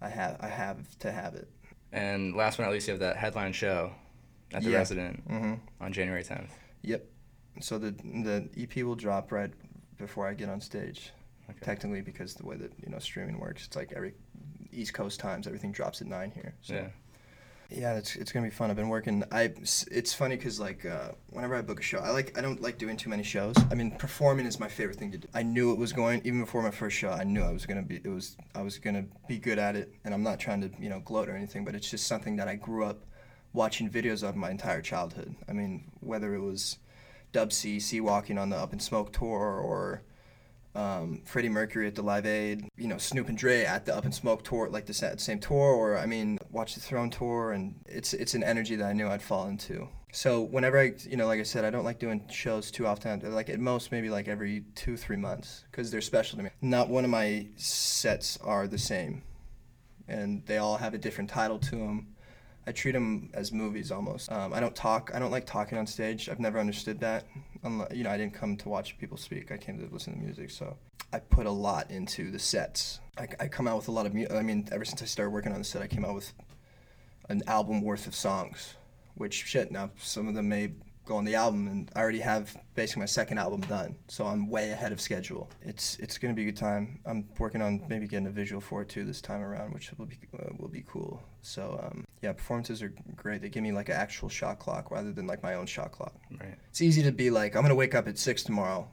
I 0.00 0.08
have 0.08 0.36
I 0.40 0.48
have 0.48 0.98
to 1.00 1.12
have 1.12 1.34
it. 1.34 1.48
And 1.92 2.34
last 2.34 2.56
but 2.56 2.64
not 2.64 2.72
least, 2.72 2.88
you 2.88 2.92
have 2.92 3.00
that 3.00 3.16
headline 3.16 3.52
show 3.52 3.92
at 4.52 4.62
the 4.62 4.70
Yeah. 4.70 4.78
Resident 4.78 5.22
hmm 5.28 5.54
on 5.80 5.92
January 5.92 6.22
10th. 6.24 6.48
Yep. 6.82 7.04
So 7.60 7.78
the 7.78 7.90
the 7.90 8.48
EP 8.56 8.84
will 8.84 8.94
drop 8.94 9.32
right 9.32 9.52
before 9.98 10.26
I 10.26 10.34
get 10.34 10.48
on 10.48 10.60
stage. 10.60 11.12
Okay. 11.48 11.58
Technically, 11.62 12.00
because 12.00 12.34
the 12.34 12.44
way 12.44 12.56
that 12.56 12.72
you 12.82 12.90
know 12.90 12.98
streaming 12.98 13.38
works, 13.38 13.66
it's 13.66 13.76
like 13.76 13.92
every 13.94 14.14
East 14.72 14.94
Coast 14.94 15.20
times, 15.20 15.46
everything 15.46 15.72
drops 15.72 16.00
at 16.00 16.06
nine 16.08 16.30
here. 16.30 16.54
So. 16.62 16.74
Yeah. 16.74 16.88
Yeah, 17.68 17.96
it's 17.96 18.14
it's 18.14 18.30
gonna 18.30 18.46
be 18.46 18.50
fun. 18.50 18.70
I've 18.70 18.76
been 18.76 18.88
working. 18.88 19.24
I 19.32 19.52
it's 19.90 20.14
funny 20.14 20.36
because 20.36 20.60
like 20.60 20.86
uh, 20.86 21.12
whenever 21.30 21.56
I 21.56 21.62
book 21.62 21.80
a 21.80 21.82
show, 21.82 21.98
I 21.98 22.10
like 22.10 22.38
I 22.38 22.40
don't 22.40 22.62
like 22.62 22.78
doing 22.78 22.96
too 22.96 23.10
many 23.10 23.24
shows. 23.24 23.56
I 23.70 23.74
mean, 23.74 23.90
performing 23.90 24.46
is 24.46 24.60
my 24.60 24.68
favorite 24.68 24.98
thing 24.98 25.10
to 25.12 25.18
do. 25.18 25.28
I 25.34 25.42
knew 25.42 25.72
it 25.72 25.78
was 25.78 25.92
going 25.92 26.20
even 26.24 26.40
before 26.40 26.62
my 26.62 26.70
first 26.70 26.96
show. 26.96 27.10
I 27.10 27.24
knew 27.24 27.42
I 27.42 27.50
was 27.50 27.66
gonna 27.66 27.82
be 27.82 27.96
it 27.96 28.08
was 28.08 28.36
I 28.54 28.62
was 28.62 28.78
gonna 28.78 29.06
be 29.26 29.38
good 29.38 29.58
at 29.58 29.74
it, 29.74 29.92
and 30.04 30.14
I'm 30.14 30.22
not 30.22 30.38
trying 30.38 30.60
to 30.60 30.70
you 30.78 30.88
know 30.88 31.00
gloat 31.00 31.28
or 31.28 31.34
anything, 31.34 31.64
but 31.64 31.74
it's 31.74 31.90
just 31.90 32.06
something 32.06 32.36
that 32.36 32.46
I 32.46 32.54
grew 32.54 32.84
up 32.84 33.04
watching 33.52 33.90
videos 33.90 34.22
of 34.22 34.36
my 34.36 34.50
entire 34.50 34.82
childhood. 34.82 35.34
I 35.48 35.52
mean, 35.52 35.90
whether 36.00 36.34
it 36.34 36.40
was 36.40 36.78
Dub 37.32 37.52
C, 37.52 37.80
C 37.80 38.00
Walking 38.00 38.38
on 38.38 38.50
the 38.50 38.56
Up 38.56 38.72
in 38.72 38.80
Smoke 38.80 39.12
tour, 39.12 39.60
or 39.60 40.02
um, 40.74 41.22
Freddie 41.24 41.48
Mercury 41.48 41.86
at 41.86 41.94
the 41.94 42.02
Live 42.02 42.26
Aid, 42.26 42.68
you 42.76 42.86
know, 42.86 42.98
Snoop 42.98 43.28
and 43.28 43.38
Dre 43.38 43.64
at 43.64 43.86
the 43.86 43.96
Up 43.96 44.04
in 44.04 44.12
Smoke 44.12 44.44
tour, 44.44 44.68
like 44.68 44.86
the 44.86 44.92
same 44.92 45.38
tour, 45.38 45.74
or 45.74 45.96
I 45.96 46.06
mean, 46.06 46.38
Watch 46.50 46.74
the 46.74 46.80
Throne 46.80 47.10
tour, 47.10 47.52
and 47.52 47.74
it's 47.86 48.12
it's 48.14 48.34
an 48.34 48.44
energy 48.44 48.76
that 48.76 48.86
I 48.86 48.92
knew 48.92 49.08
I'd 49.08 49.22
fall 49.22 49.46
into. 49.48 49.88
So 50.12 50.42
whenever 50.42 50.78
I, 50.78 50.94
you 51.06 51.16
know, 51.16 51.26
like 51.26 51.40
I 51.40 51.42
said, 51.42 51.64
I 51.64 51.70
don't 51.70 51.84
like 51.84 51.98
doing 51.98 52.26
shows 52.30 52.70
too 52.70 52.86
often. 52.86 53.20
Like 53.34 53.50
at 53.50 53.60
most, 53.60 53.92
maybe 53.92 54.08
like 54.08 54.28
every 54.28 54.64
two, 54.74 54.96
three 54.96 55.16
months, 55.16 55.64
because 55.70 55.90
they're 55.90 56.00
special 56.00 56.38
to 56.38 56.44
me. 56.44 56.50
Not 56.62 56.88
one 56.88 57.04
of 57.04 57.10
my 57.10 57.48
sets 57.56 58.38
are 58.42 58.66
the 58.66 58.78
same, 58.78 59.22
and 60.08 60.44
they 60.46 60.58
all 60.58 60.78
have 60.78 60.94
a 60.94 60.98
different 60.98 61.28
title 61.30 61.58
to 61.58 61.76
them. 61.76 62.15
I 62.66 62.72
treat 62.72 62.92
them 62.92 63.30
as 63.32 63.52
movies 63.52 63.92
almost. 63.92 64.30
Um, 64.30 64.52
I 64.52 64.60
don't 64.60 64.74
talk. 64.74 65.10
I 65.14 65.18
don't 65.18 65.30
like 65.30 65.46
talking 65.46 65.78
on 65.78 65.86
stage. 65.86 66.28
I've 66.28 66.40
never 66.40 66.58
understood 66.58 66.98
that. 67.00 67.24
Unless, 67.62 67.94
you 67.94 68.02
know, 68.04 68.10
I 68.10 68.16
didn't 68.16 68.34
come 68.34 68.56
to 68.56 68.68
watch 68.68 68.98
people 68.98 69.16
speak. 69.16 69.52
I 69.52 69.56
came 69.56 69.78
to 69.78 69.92
listen 69.92 70.14
to 70.14 70.18
music. 70.18 70.50
So 70.50 70.76
I 71.12 71.20
put 71.20 71.46
a 71.46 71.50
lot 71.50 71.90
into 71.90 72.30
the 72.30 72.38
sets. 72.38 73.00
I, 73.18 73.28
I 73.38 73.48
come 73.48 73.68
out 73.68 73.76
with 73.76 73.88
a 73.88 73.92
lot 73.92 74.06
of 74.06 74.14
music. 74.14 74.34
I 74.34 74.42
mean, 74.42 74.68
ever 74.72 74.84
since 74.84 75.00
I 75.00 75.04
started 75.04 75.30
working 75.30 75.52
on 75.52 75.58
the 75.58 75.64
set, 75.64 75.80
I 75.80 75.86
came 75.86 76.04
out 76.04 76.14
with 76.14 76.32
an 77.28 77.42
album 77.46 77.82
worth 77.82 78.06
of 78.06 78.14
songs. 78.14 78.74
Which 79.14 79.44
shit. 79.44 79.70
Now 79.70 79.90
some 79.96 80.28
of 80.28 80.34
them 80.34 80.48
may 80.48 80.72
go 81.06 81.16
on 81.16 81.24
the 81.24 81.36
album, 81.36 81.68
and 81.68 81.90
I 81.94 82.00
already 82.00 82.18
have 82.18 82.54
basically 82.74 83.00
my 83.00 83.06
second 83.06 83.38
album 83.38 83.60
done. 83.62 83.96
So 84.08 84.26
I'm 84.26 84.50
way 84.50 84.72
ahead 84.72 84.92
of 84.92 85.00
schedule. 85.00 85.48
It's 85.62 85.96
it's 86.00 86.18
gonna 86.18 86.34
be 86.34 86.42
a 86.42 86.46
good 86.46 86.56
time. 86.56 87.00
I'm 87.06 87.28
working 87.38 87.62
on 87.62 87.82
maybe 87.88 88.06
getting 88.08 88.26
a 88.26 88.30
visual 88.30 88.60
for 88.60 88.82
it 88.82 88.88
too 88.88 89.04
this 89.04 89.22
time 89.22 89.40
around, 89.40 89.72
which 89.72 89.90
will 89.96 90.06
be 90.06 90.18
uh, 90.38 90.50
will 90.58 90.68
be 90.68 90.84
cool. 90.86 91.22
So 91.40 91.80
um, 91.82 92.04
yeah, 92.26 92.32
performances 92.32 92.82
are 92.82 92.92
great. 93.14 93.40
They 93.40 93.48
give 93.48 93.62
me 93.62 93.70
like 93.70 93.88
an 93.88 93.94
actual 93.94 94.28
shot 94.28 94.58
clock 94.58 94.90
rather 94.90 95.12
than 95.12 95.28
like 95.28 95.42
my 95.44 95.54
own 95.54 95.66
shot 95.66 95.92
clock. 95.92 96.14
Right. 96.40 96.56
It's 96.70 96.82
easy 96.82 97.02
to 97.04 97.12
be 97.12 97.30
like, 97.30 97.54
I'm 97.54 97.62
gonna 97.62 97.76
wake 97.76 97.94
up 97.94 98.08
at 98.08 98.18
six 98.18 98.42
tomorrow, 98.42 98.88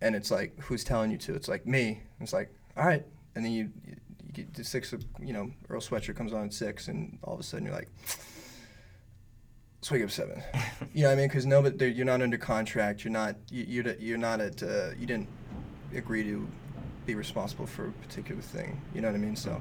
and 0.00 0.16
it's 0.16 0.30
like, 0.30 0.58
who's 0.60 0.82
telling 0.82 1.10
you 1.10 1.18
to? 1.18 1.34
It's 1.34 1.48
like 1.48 1.66
me. 1.66 2.00
It's 2.20 2.32
like, 2.32 2.50
all 2.76 2.86
right, 2.86 3.04
and 3.34 3.44
then 3.44 3.52
you 3.52 3.70
you, 3.86 3.96
you 4.26 4.32
get 4.32 4.54
to 4.54 4.64
six. 4.64 4.94
of- 4.94 5.04
You 5.20 5.34
know, 5.34 5.50
Earl 5.68 5.82
Sweatshirt 5.82 6.16
comes 6.16 6.32
on 6.32 6.46
at 6.46 6.54
six, 6.54 6.88
and 6.88 7.18
all 7.22 7.34
of 7.34 7.40
a 7.40 7.42
sudden 7.42 7.66
you're 7.66 7.74
like, 7.74 7.90
let's 9.80 9.90
wake 9.90 10.02
up 10.04 10.10
seven. 10.10 10.42
you 10.94 11.02
know 11.02 11.08
what 11.08 11.12
I 11.12 11.16
mean? 11.16 11.28
Because 11.28 11.44
no, 11.46 11.60
but 11.60 11.78
you're 11.80 12.06
not 12.06 12.22
under 12.22 12.38
contract. 12.38 13.04
You're 13.04 13.12
not. 13.12 13.36
You, 13.50 13.64
you're 13.68 13.94
you're 13.96 14.18
not 14.18 14.40
at. 14.40 14.62
Uh, 14.62 14.90
you 14.98 15.06
didn't 15.06 15.28
agree 15.94 16.24
to 16.24 16.48
be 17.04 17.14
responsible 17.14 17.66
for 17.66 17.88
a 17.88 17.92
particular 17.92 18.40
thing. 18.40 18.80
You 18.94 19.02
know 19.02 19.08
what 19.08 19.16
I 19.16 19.18
mean? 19.18 19.36
So. 19.36 19.60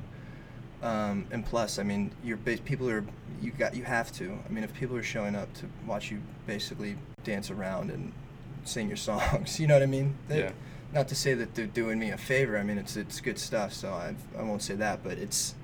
Um, 0.81 1.25
and 1.31 1.45
plus, 1.45 1.77
I 1.79 1.83
mean, 1.83 2.11
you're 2.23 2.37
people 2.37 2.89
are 2.89 3.05
you 3.41 3.51
got 3.51 3.75
you 3.75 3.83
have 3.83 4.11
to. 4.13 4.37
I 4.47 4.51
mean, 4.51 4.63
if 4.63 4.73
people 4.73 4.97
are 4.97 5.03
showing 5.03 5.35
up 5.35 5.53
to 5.55 5.65
watch 5.85 6.09
you 6.11 6.21
basically 6.47 6.97
dance 7.23 7.51
around 7.51 7.91
and 7.91 8.11
sing 8.63 8.87
your 8.87 8.97
songs, 9.09 9.59
you 9.59 9.67
know 9.67 9.75
what 9.75 9.83
I 9.83 9.87
mean? 9.87 10.15
They- 10.27 10.39
Yeah. 10.41 10.51
Not 10.93 11.07
to 11.07 11.15
say 11.15 11.33
that 11.35 11.55
they're 11.55 11.67
doing 11.67 11.99
me 11.99 12.09
a 12.09 12.17
favor. 12.17 12.57
I 12.57 12.63
mean, 12.63 12.77
it's 12.77 12.97
it's 12.97 13.21
good 13.21 13.39
stuff. 13.39 13.71
So 13.71 13.93
I 13.93 14.13
I 14.37 14.43
won't 14.43 14.61
say 14.61 14.75
that, 14.75 15.01
but 15.03 15.17
it's 15.17 15.55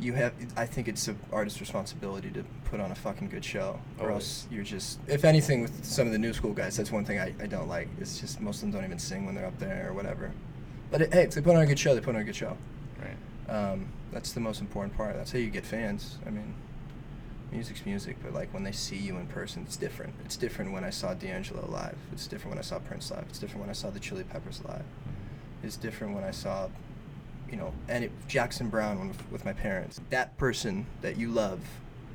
you 0.00 0.14
have. 0.14 0.32
I 0.56 0.64
think 0.64 0.88
it's 0.88 1.06
an 1.08 1.18
artist's 1.30 1.60
responsibility 1.60 2.30
to 2.30 2.42
put 2.70 2.80
on 2.80 2.90
a 2.90 2.94
fucking 2.94 3.28
good 3.28 3.44
show, 3.44 3.78
or 3.98 4.08
Always. 4.08 4.14
else 4.14 4.46
you're 4.50 4.64
just. 4.64 4.98
If 5.08 5.26
anything, 5.26 5.60
with 5.60 5.84
some 5.84 6.06
of 6.06 6.12
the 6.14 6.18
new 6.18 6.32
school 6.32 6.54
guys, 6.54 6.74
that's 6.74 6.90
one 6.90 7.04
thing 7.04 7.18
I, 7.18 7.34
I 7.38 7.46
don't 7.48 7.68
like. 7.68 7.86
It's 8.00 8.18
just 8.18 8.40
most 8.40 8.56
of 8.56 8.60
them 8.62 8.70
don't 8.70 8.84
even 8.84 8.98
sing 8.98 9.26
when 9.26 9.34
they're 9.34 9.44
up 9.44 9.58
there 9.58 9.88
or 9.90 9.92
whatever. 9.92 10.32
But 10.90 11.02
it, 11.02 11.12
hey, 11.12 11.24
if 11.24 11.34
they 11.34 11.42
put 11.42 11.54
on 11.54 11.60
a 11.60 11.66
good 11.66 11.78
show, 11.78 11.94
they 11.94 12.00
put 12.00 12.14
on 12.14 12.22
a 12.22 12.24
good 12.24 12.34
show. 12.36 12.56
Right. 12.98 13.54
Um, 13.54 13.86
that's 14.12 14.32
the 14.32 14.40
most 14.40 14.60
important 14.60 14.96
part. 14.96 15.16
That's 15.16 15.32
how 15.32 15.38
you 15.38 15.50
get 15.50 15.64
fans. 15.64 16.18
I 16.26 16.30
mean, 16.30 16.54
music's 17.50 17.84
music, 17.84 18.16
but 18.22 18.32
like 18.32 18.52
when 18.54 18.62
they 18.62 18.72
see 18.72 18.96
you 18.96 19.16
in 19.16 19.26
person, 19.26 19.62
it's 19.66 19.76
different. 19.76 20.14
It's 20.24 20.36
different 20.36 20.72
when 20.72 20.84
I 20.84 20.90
saw 20.90 21.14
D'Angelo 21.14 21.66
live. 21.70 21.96
It's 22.12 22.26
different 22.26 22.50
when 22.50 22.58
I 22.58 22.62
saw 22.62 22.78
Prince 22.78 23.10
live. 23.10 23.24
It's 23.28 23.38
different 23.38 23.60
when 23.60 23.70
I 23.70 23.74
saw 23.74 23.90
the 23.90 24.00
Chili 24.00 24.24
Peppers 24.24 24.62
live. 24.66 24.84
It's 25.62 25.76
different 25.76 26.14
when 26.14 26.24
I 26.24 26.30
saw, 26.30 26.68
you 27.50 27.56
know, 27.56 27.72
and 27.88 28.04
it, 28.04 28.12
Jackson 28.28 28.68
Browne 28.68 28.98
when, 28.98 29.14
with 29.30 29.44
my 29.44 29.52
parents. 29.52 30.00
That 30.10 30.36
person 30.38 30.86
that 31.02 31.16
you 31.16 31.30
love, 31.30 31.60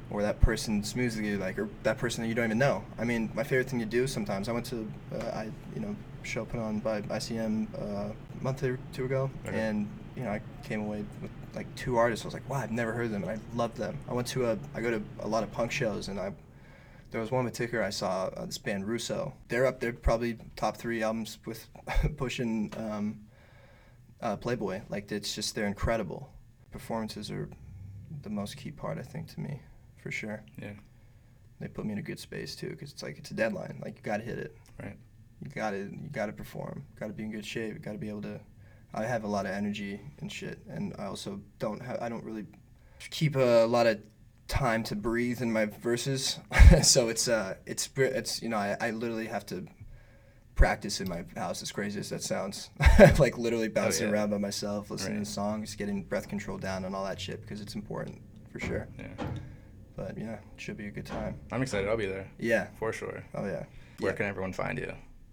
or 0.10 0.22
that 0.22 0.40
person's 0.40 0.96
music 0.96 1.26
you 1.26 1.38
like, 1.38 1.60
or 1.60 1.70
that 1.84 1.98
person 1.98 2.24
that 2.24 2.30
you 2.30 2.36
don't 2.36 2.46
even 2.46 2.58
know. 2.58 2.84
I 2.98 3.04
mean, 3.04 3.30
my 3.34 3.44
favorite 3.44 3.70
thing 3.70 3.80
to 3.80 3.86
do 3.86 4.08
sometimes. 4.08 4.50
I 4.50 4.52
went 4.54 4.66
to, 4.68 4.90
uh, 5.14 5.18
I 5.34 5.50
you 5.76 5.82
know, 5.82 5.96
show 6.24 6.46
put 6.46 6.60
on 6.60 6.80
by 6.80 7.02
ICM 7.02 7.68
uh, 7.78 8.12
a 8.40 8.44
month 8.44 8.64
or 8.64 8.80
two 8.94 9.06
ago, 9.06 9.30
Okay. 9.46 9.58
and 9.60 9.88
you 10.16 10.24
know, 10.24 10.32
I 10.32 10.42
came 10.64 10.82
away 10.82 11.06
with 11.22 11.32
like 11.58 11.76
two 11.76 11.98
artists. 11.98 12.24
I 12.24 12.28
was 12.28 12.34
like, 12.34 12.48
wow, 12.50 12.58
I've 12.58 12.72
never 12.72 12.94
heard 12.94 13.12
them, 13.12 13.24
and 13.24 13.32
I 13.32 13.40
love 13.56 13.76
them. 13.76 13.98
I 14.08 14.14
went 14.14 14.28
to 14.30 14.52
a, 14.52 14.58
I 14.76 14.82
go 14.82 14.92
to 14.92 15.02
a 15.20 15.28
lot 15.28 15.44
of 15.44 15.52
punk 15.52 15.72
shows, 15.72 16.08
and 16.08 16.20
I, 16.20 16.32
there 17.12 17.20
was 17.20 17.32
one 17.32 17.46
particular 17.46 17.84
I 17.84 17.90
saw 17.90 18.26
uh, 18.38 18.46
this 18.46 18.58
band 18.58 18.88
Russo. 18.88 19.34
They're 19.48 19.66
up 19.66 19.80
there, 19.80 19.92
probably 19.92 20.38
top 20.56 20.78
three 20.78 21.02
albums 21.02 21.40
with 21.46 21.68
pushing 22.18 22.72
um, 22.78 23.20
uh, 24.22 24.38
Playboy. 24.38 24.82
Like 24.90 25.12
it's 25.12 25.34
just 25.34 25.56
they're 25.56 25.68
incredible. 25.68 26.30
Performances 26.72 27.32
are 27.32 27.50
the 28.22 28.30
most 28.30 28.56
key 28.56 28.72
part, 28.72 29.00
I 29.00 29.04
think, 29.04 29.28
to 29.34 29.40
me, 29.40 29.60
for 30.02 30.12
sure. 30.12 30.44
Yeah. 30.62 30.74
They 31.60 31.68
put 31.68 31.86
me 31.86 31.94
in 31.94 31.98
a 31.98 32.04
good 32.04 32.20
space 32.20 32.56
too, 32.56 32.70
because 32.70 32.92
it's 32.92 33.02
like 33.02 33.18
it's 33.18 33.32
a 33.32 33.34
deadline. 33.34 33.80
Like 33.84 33.98
you 33.98 34.04
got 34.04 34.18
to 34.18 34.24
hit 34.24 34.38
it. 34.38 34.56
Right. 34.80 34.96
You 35.44 35.50
got 35.50 35.72
to 35.72 35.78
you 35.78 36.10
got 36.12 36.28
to 36.28 36.34
perform. 36.34 36.84
Got 37.00 37.08
to 37.08 37.14
be 37.14 37.24
in 37.24 37.32
good 37.32 37.46
shape. 37.46 37.74
You 37.74 37.80
got 37.80 37.94
to 37.94 37.98
be 37.98 38.10
able 38.10 38.22
to. 38.24 38.40
I 38.94 39.04
have 39.04 39.24
a 39.24 39.28
lot 39.28 39.46
of 39.46 39.52
energy 39.52 40.00
and 40.20 40.32
shit, 40.32 40.60
and 40.70 40.94
I 40.98 41.06
also 41.06 41.42
don't 41.60 41.82
have. 41.82 42.00
I 42.02 42.10
don't 42.10 42.24
really 42.24 42.46
keep 43.12 43.36
a 43.36 43.66
lot 43.68 43.86
of 43.88 44.00
time 44.48 44.84
to 44.86 44.96
breathe 44.96 45.42
in 45.42 45.52
my 45.52 45.66
verses. 45.66 46.40
so 46.84 47.10
it's 47.10 47.28
uh 47.28 47.56
it's 47.66 47.90
it's 47.98 48.42
you 48.42 48.50
know 48.50 48.58
I, 48.58 48.78
I 48.80 48.92
literally 48.92 49.28
have 49.28 49.46
to 49.48 49.66
practice 50.56 51.00
in 51.02 51.08
my 51.08 51.24
house 51.36 51.62
as 51.62 51.72
crazy 51.72 52.00
as 52.00 52.10
that 52.10 52.24
sounds 52.24 52.72
like 53.20 53.38
literally 53.38 53.68
bouncing 53.68 54.08
yeah. 54.08 54.14
around 54.14 54.32
by 54.32 54.40
myself 54.40 54.90
listening 54.90 55.18
Right. 55.18 55.26
to 55.26 55.32
songs 55.32 55.76
getting 55.76 56.02
breath 56.04 56.28
control 56.28 56.58
down 56.58 56.84
and 56.86 56.96
all 56.96 57.04
that 57.06 57.22
shit 57.22 57.42
because 57.42 57.62
it's 57.62 57.76
important 57.76 58.20
for 58.52 58.60
sure 58.60 58.88
Yeah. 58.98 59.06
but 59.96 60.18
yeah 60.18 60.34
it 60.34 60.40
should 60.56 60.76
be 60.78 60.88
a 60.88 60.90
good 60.92 61.06
time 61.06 61.40
I'm 61.52 61.62
excited. 61.62 61.88
I'll 61.88 61.96
be 61.96 62.08
there 62.08 62.28
yeah 62.40 62.70
for 62.80 62.92
sure. 62.92 63.24
oh 63.36 63.46
yeah 63.46 63.66
Where 64.00 64.12
Yeah. 64.14 64.18
can 64.18 64.26
everyone 64.26 64.52
find 64.54 64.80
you? 64.80 64.92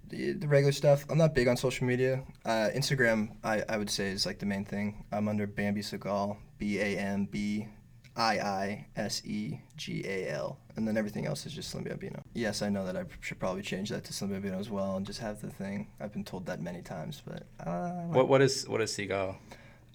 The, 0.08 0.32
the 0.32 0.48
regular 0.48 0.72
stuff. 0.72 1.04
I'm 1.08 1.18
not 1.18 1.34
big 1.34 1.48
on 1.48 1.56
social 1.56 1.86
media. 1.86 2.22
Uh, 2.44 2.68
Instagram, 2.74 3.36
I, 3.42 3.62
I 3.68 3.76
would 3.76 3.90
say, 3.90 4.08
is 4.08 4.26
like 4.26 4.38
the 4.38 4.46
main 4.46 4.64
thing. 4.64 5.04
I'm 5.12 5.28
under 5.28 5.46
Bambi 5.46 5.82
Segal, 5.82 6.36
B 6.58 6.78
A 6.78 6.98
M 6.98 7.26
B 7.26 7.68
I 8.16 8.38
I 8.38 8.86
S 8.96 9.22
E 9.24 9.60
G 9.76 10.02
A 10.06 10.30
L. 10.30 10.58
And 10.76 10.86
then 10.86 10.96
everything 10.96 11.26
else 11.26 11.46
is 11.46 11.52
just 11.52 11.70
Slim 11.70 11.84
Bambino. 11.84 12.22
Yes, 12.34 12.62
I 12.62 12.68
know 12.68 12.84
that 12.86 12.96
I 12.96 13.04
should 13.20 13.38
probably 13.38 13.62
change 13.62 13.90
that 13.90 14.04
to 14.04 14.12
Slim 14.12 14.30
Bambino 14.30 14.58
as 14.58 14.70
well 14.70 14.96
and 14.96 15.06
just 15.06 15.20
have 15.20 15.40
the 15.40 15.50
thing. 15.50 15.88
I've 16.00 16.12
been 16.12 16.24
told 16.24 16.46
that 16.46 16.60
many 16.60 16.82
times, 16.82 17.22
but. 17.24 17.44
Uh, 17.64 18.06
What 18.08 18.28
What 18.28 18.42
is 18.42 18.68
What 18.68 18.80
is 18.80 18.92
Seagull? 18.92 19.36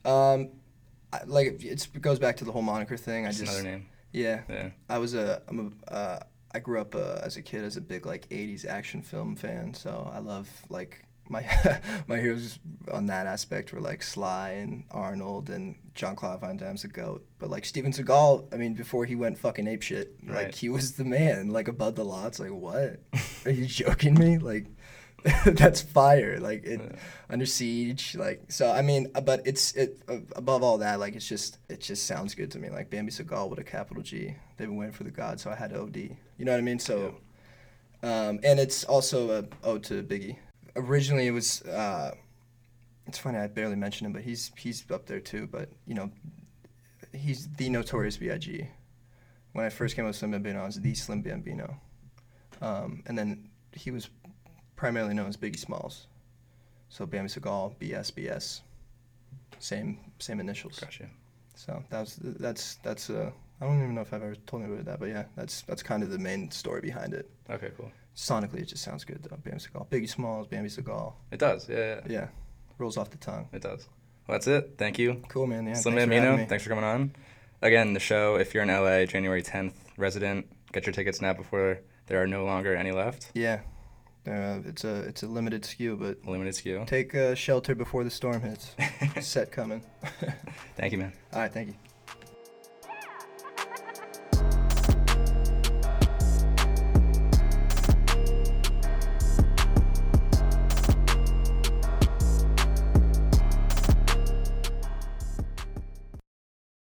Um, 0.05 0.49
I, 1.11 1.21
like, 1.25 1.63
it's, 1.63 1.87
it 1.93 2.01
goes 2.01 2.19
back 2.19 2.37
to 2.37 2.45
the 2.45 2.51
whole 2.51 2.61
moniker 2.61 2.97
thing. 2.97 3.25
I 3.25 3.29
Just 3.29 3.41
just. 3.41 3.59
another 3.59 3.69
name. 3.77 3.85
Yeah. 4.11 4.41
Yeah. 4.49 4.69
I 4.89 4.97
was 4.97 5.13
a 5.13 5.41
I'm 5.47 5.77
a 5.87 5.93
uh, 5.93 6.19
I 6.53 6.59
grew 6.59 6.79
up 6.81 6.95
uh, 6.95 7.19
as 7.23 7.37
a 7.37 7.41
kid 7.41 7.63
as 7.63 7.77
a 7.77 7.81
big 7.81 8.05
like 8.05 8.27
'80s 8.29 8.65
action 8.65 9.01
film 9.01 9.35
fan, 9.35 9.73
so 9.73 10.09
I 10.13 10.19
love 10.19 10.49
like 10.69 11.03
my 11.29 11.45
my 12.07 12.17
heroes 12.17 12.57
on 12.91 13.05
that 13.05 13.27
aspect 13.27 13.71
were 13.71 13.81
like 13.81 14.01
Sly 14.01 14.49
and 14.51 14.83
Arnold 14.89 15.49
and 15.51 15.75
John 15.93 16.15
Claude 16.15 16.41
Van 16.41 16.57
Damme's 16.57 16.81
the 16.81 16.87
goat. 16.87 17.23
But 17.37 17.49
like 17.51 17.65
Steven 17.65 17.91
Seagal, 17.91 18.51
I 18.53 18.57
mean, 18.57 18.73
before 18.73 19.05
he 19.05 19.15
went 19.15 19.37
fucking 19.37 19.67
ape 19.67 19.83
shit, 19.83 20.15
like 20.25 20.35
Right. 20.35 20.55
he 20.55 20.69
was 20.69 20.93
the 20.93 21.05
man. 21.05 21.49
Like 21.51 21.67
above 21.67 21.95
the 21.95 22.03
law, 22.05 22.25
it's 22.25 22.39
like 22.39 22.51
what? 22.51 22.99
Are 23.45 23.51
you 23.51 23.65
joking 23.83 24.15
me? 24.15 24.37
Like. 24.39 24.65
that's 25.45 25.81
fire 25.81 26.39
like 26.39 26.63
it 26.63 26.79
Yeah. 26.83 26.95
under 27.29 27.45
siege 27.45 28.15
like 28.17 28.43
so 28.49 28.71
i 28.71 28.81
mean 28.81 29.11
uh, 29.15 29.21
but 29.21 29.41
it's 29.45 29.73
it 29.73 29.99
uh, 30.07 30.17
above 30.35 30.63
all 30.63 30.77
that 30.79 30.99
like 30.99 31.15
it's 31.15 31.27
just 31.27 31.57
it 31.69 31.81
just 31.81 32.05
sounds 32.07 32.35
good 32.35 32.51
to 32.51 32.59
me 32.59 32.69
like 32.69 32.89
bambi 32.89 33.11
segal 33.11 33.49
with 33.49 33.59
a 33.59 33.63
capital 33.63 34.01
g. 34.03 34.35
They've 34.57 34.67
been 34.67 34.77
waiting 34.77 34.93
for 34.93 35.03
the 35.03 35.11
god 35.11 35.39
so 35.39 35.49
i 35.51 35.55
had 35.55 35.71
to 35.71 35.81
od 35.81 35.95
you 35.97 36.15
know 36.45 36.51
what 36.51 36.57
i 36.57 36.61
mean? 36.61 36.79
So 36.79 37.15
um, 38.01 38.39
and 38.43 38.59
it's 38.59 38.85
also 38.85 39.39
a 39.39 39.43
ode 39.67 39.83
to 39.85 40.01
biggie. 40.03 40.37
Originally 40.77 41.27
it 41.27 41.31
was 41.31 41.61
uh, 41.63 42.15
it's 43.07 43.17
funny 43.17 43.37
i 43.39 43.47
barely 43.47 43.75
mentioned 43.75 44.05
him 44.07 44.13
but 44.13 44.21
he's 44.21 44.51
he's 44.57 44.85
up 44.91 45.05
there 45.05 45.19
too 45.19 45.47
but 45.51 45.69
you 45.85 45.95
know 45.95 46.09
he's 47.13 47.47
the 47.57 47.69
notorious 47.69 48.17
big 48.17 48.67
when 49.53 49.65
i 49.65 49.69
first 49.69 49.95
came 49.95 50.05
out 50.05 50.09
with 50.09 50.15
slim 50.15 50.31
bambino 50.31 50.61
i 50.61 50.65
was 50.65 50.79
the 50.79 50.93
slim 50.95 51.21
bambino. 51.21 51.75
Um, 52.61 53.03
and 53.07 53.17
then 53.17 53.49
he 53.73 53.89
was 53.91 54.09
primarily 54.79 55.13
known 55.13 55.27
as 55.27 55.35
Biggie 55.35 55.59
Smalls. 55.59 56.07
So 56.87 57.05
Bambi 57.05 57.29
Segal, 57.29 57.75
BSBS, 57.79 58.61
same 59.59 59.99
same 60.19 60.39
initials. 60.39 60.79
Gotcha. 60.79 61.09
So 61.53 61.83
that's 61.89 62.15
that's 62.21 62.75
that's 62.75 63.09
uh 63.09 63.29
I 63.59 63.65
don't 63.65 63.77
even 63.83 63.93
know 63.93 64.01
if 64.01 64.13
I've 64.13 64.23
ever 64.23 64.35
told 64.47 64.63
anybody 64.63 64.83
that, 64.83 64.99
but 65.01 65.09
yeah, 65.09 65.25
that's 65.35 65.63
that's 65.63 65.83
kind 65.83 66.01
of 66.01 66.09
the 66.11 66.17
main 66.17 66.49
story 66.49 66.79
behind 66.79 67.13
it. 67.13 67.29
Okay, 67.49 67.71
cool. 67.77 67.91
Sonically, 68.15 68.61
it 68.61 68.69
just 68.69 68.81
sounds 68.81 69.03
good 69.03 69.21
though. 69.21 69.35
Bambi 69.43 69.59
Segal, 69.59 69.85
Biggie 69.89 70.09
Smalls, 70.09 70.47
Bambi 70.47 70.69
Segal. 70.69 71.13
It 71.29 71.39
does. 71.39 71.67
Yeah, 71.67 71.77
yeah. 71.77 72.01
Yeah, 72.07 72.27
rolls 72.77 72.95
off 72.97 73.09
the 73.09 73.17
tongue. 73.17 73.49
It 73.51 73.61
does. 73.61 73.89
Well, 74.27 74.35
that's 74.35 74.47
it. 74.47 74.75
Thank 74.77 74.97
you. 74.97 75.21
Cool, 75.27 75.47
man. 75.47 75.67
Yeah. 75.67 75.73
Slim 75.73 75.95
thanks 75.95 76.15
for 76.15 76.21
Amino, 76.21 76.37
me. 76.37 76.45
thanks 76.45 76.63
for 76.63 76.69
coming 76.69 76.85
on. 76.85 77.11
Again, 77.61 77.93
the 77.93 77.99
show, 77.99 78.35
if 78.37 78.53
you're 78.53 78.63
in 78.63 78.69
LA, 78.69 79.05
January 79.05 79.43
10th, 79.43 79.73
resident, 79.97 80.47
get 80.71 80.85
your 80.85 80.93
tickets 80.93 81.19
now 81.19 81.33
before 81.33 81.79
there 82.07 82.21
are 82.21 82.27
no 82.27 82.45
longer 82.45 82.73
any 82.75 82.91
left. 82.91 83.31
Yeah, 83.33 83.59
uh, 84.27 84.59
it's 84.65 84.83
a 84.83 84.95
it's 85.01 85.23
a 85.23 85.27
limited 85.27 85.63
SKU, 85.63 85.97
but 85.99 86.29
Limited 86.29 86.53
SKU. 86.53 86.85
take 86.87 87.15
uh, 87.15 87.35
shelter 87.35 87.75
before 87.75 88.03
the 88.03 88.09
storm 88.11 88.41
hits. 88.41 88.75
Set 89.21 89.51
coming. 89.51 89.81
Thank 90.75 90.91
you, 90.91 90.99
man. 90.99 91.13
All 91.33 91.39
right, 91.39 91.51
thank 91.51 91.69
you. 91.69 91.73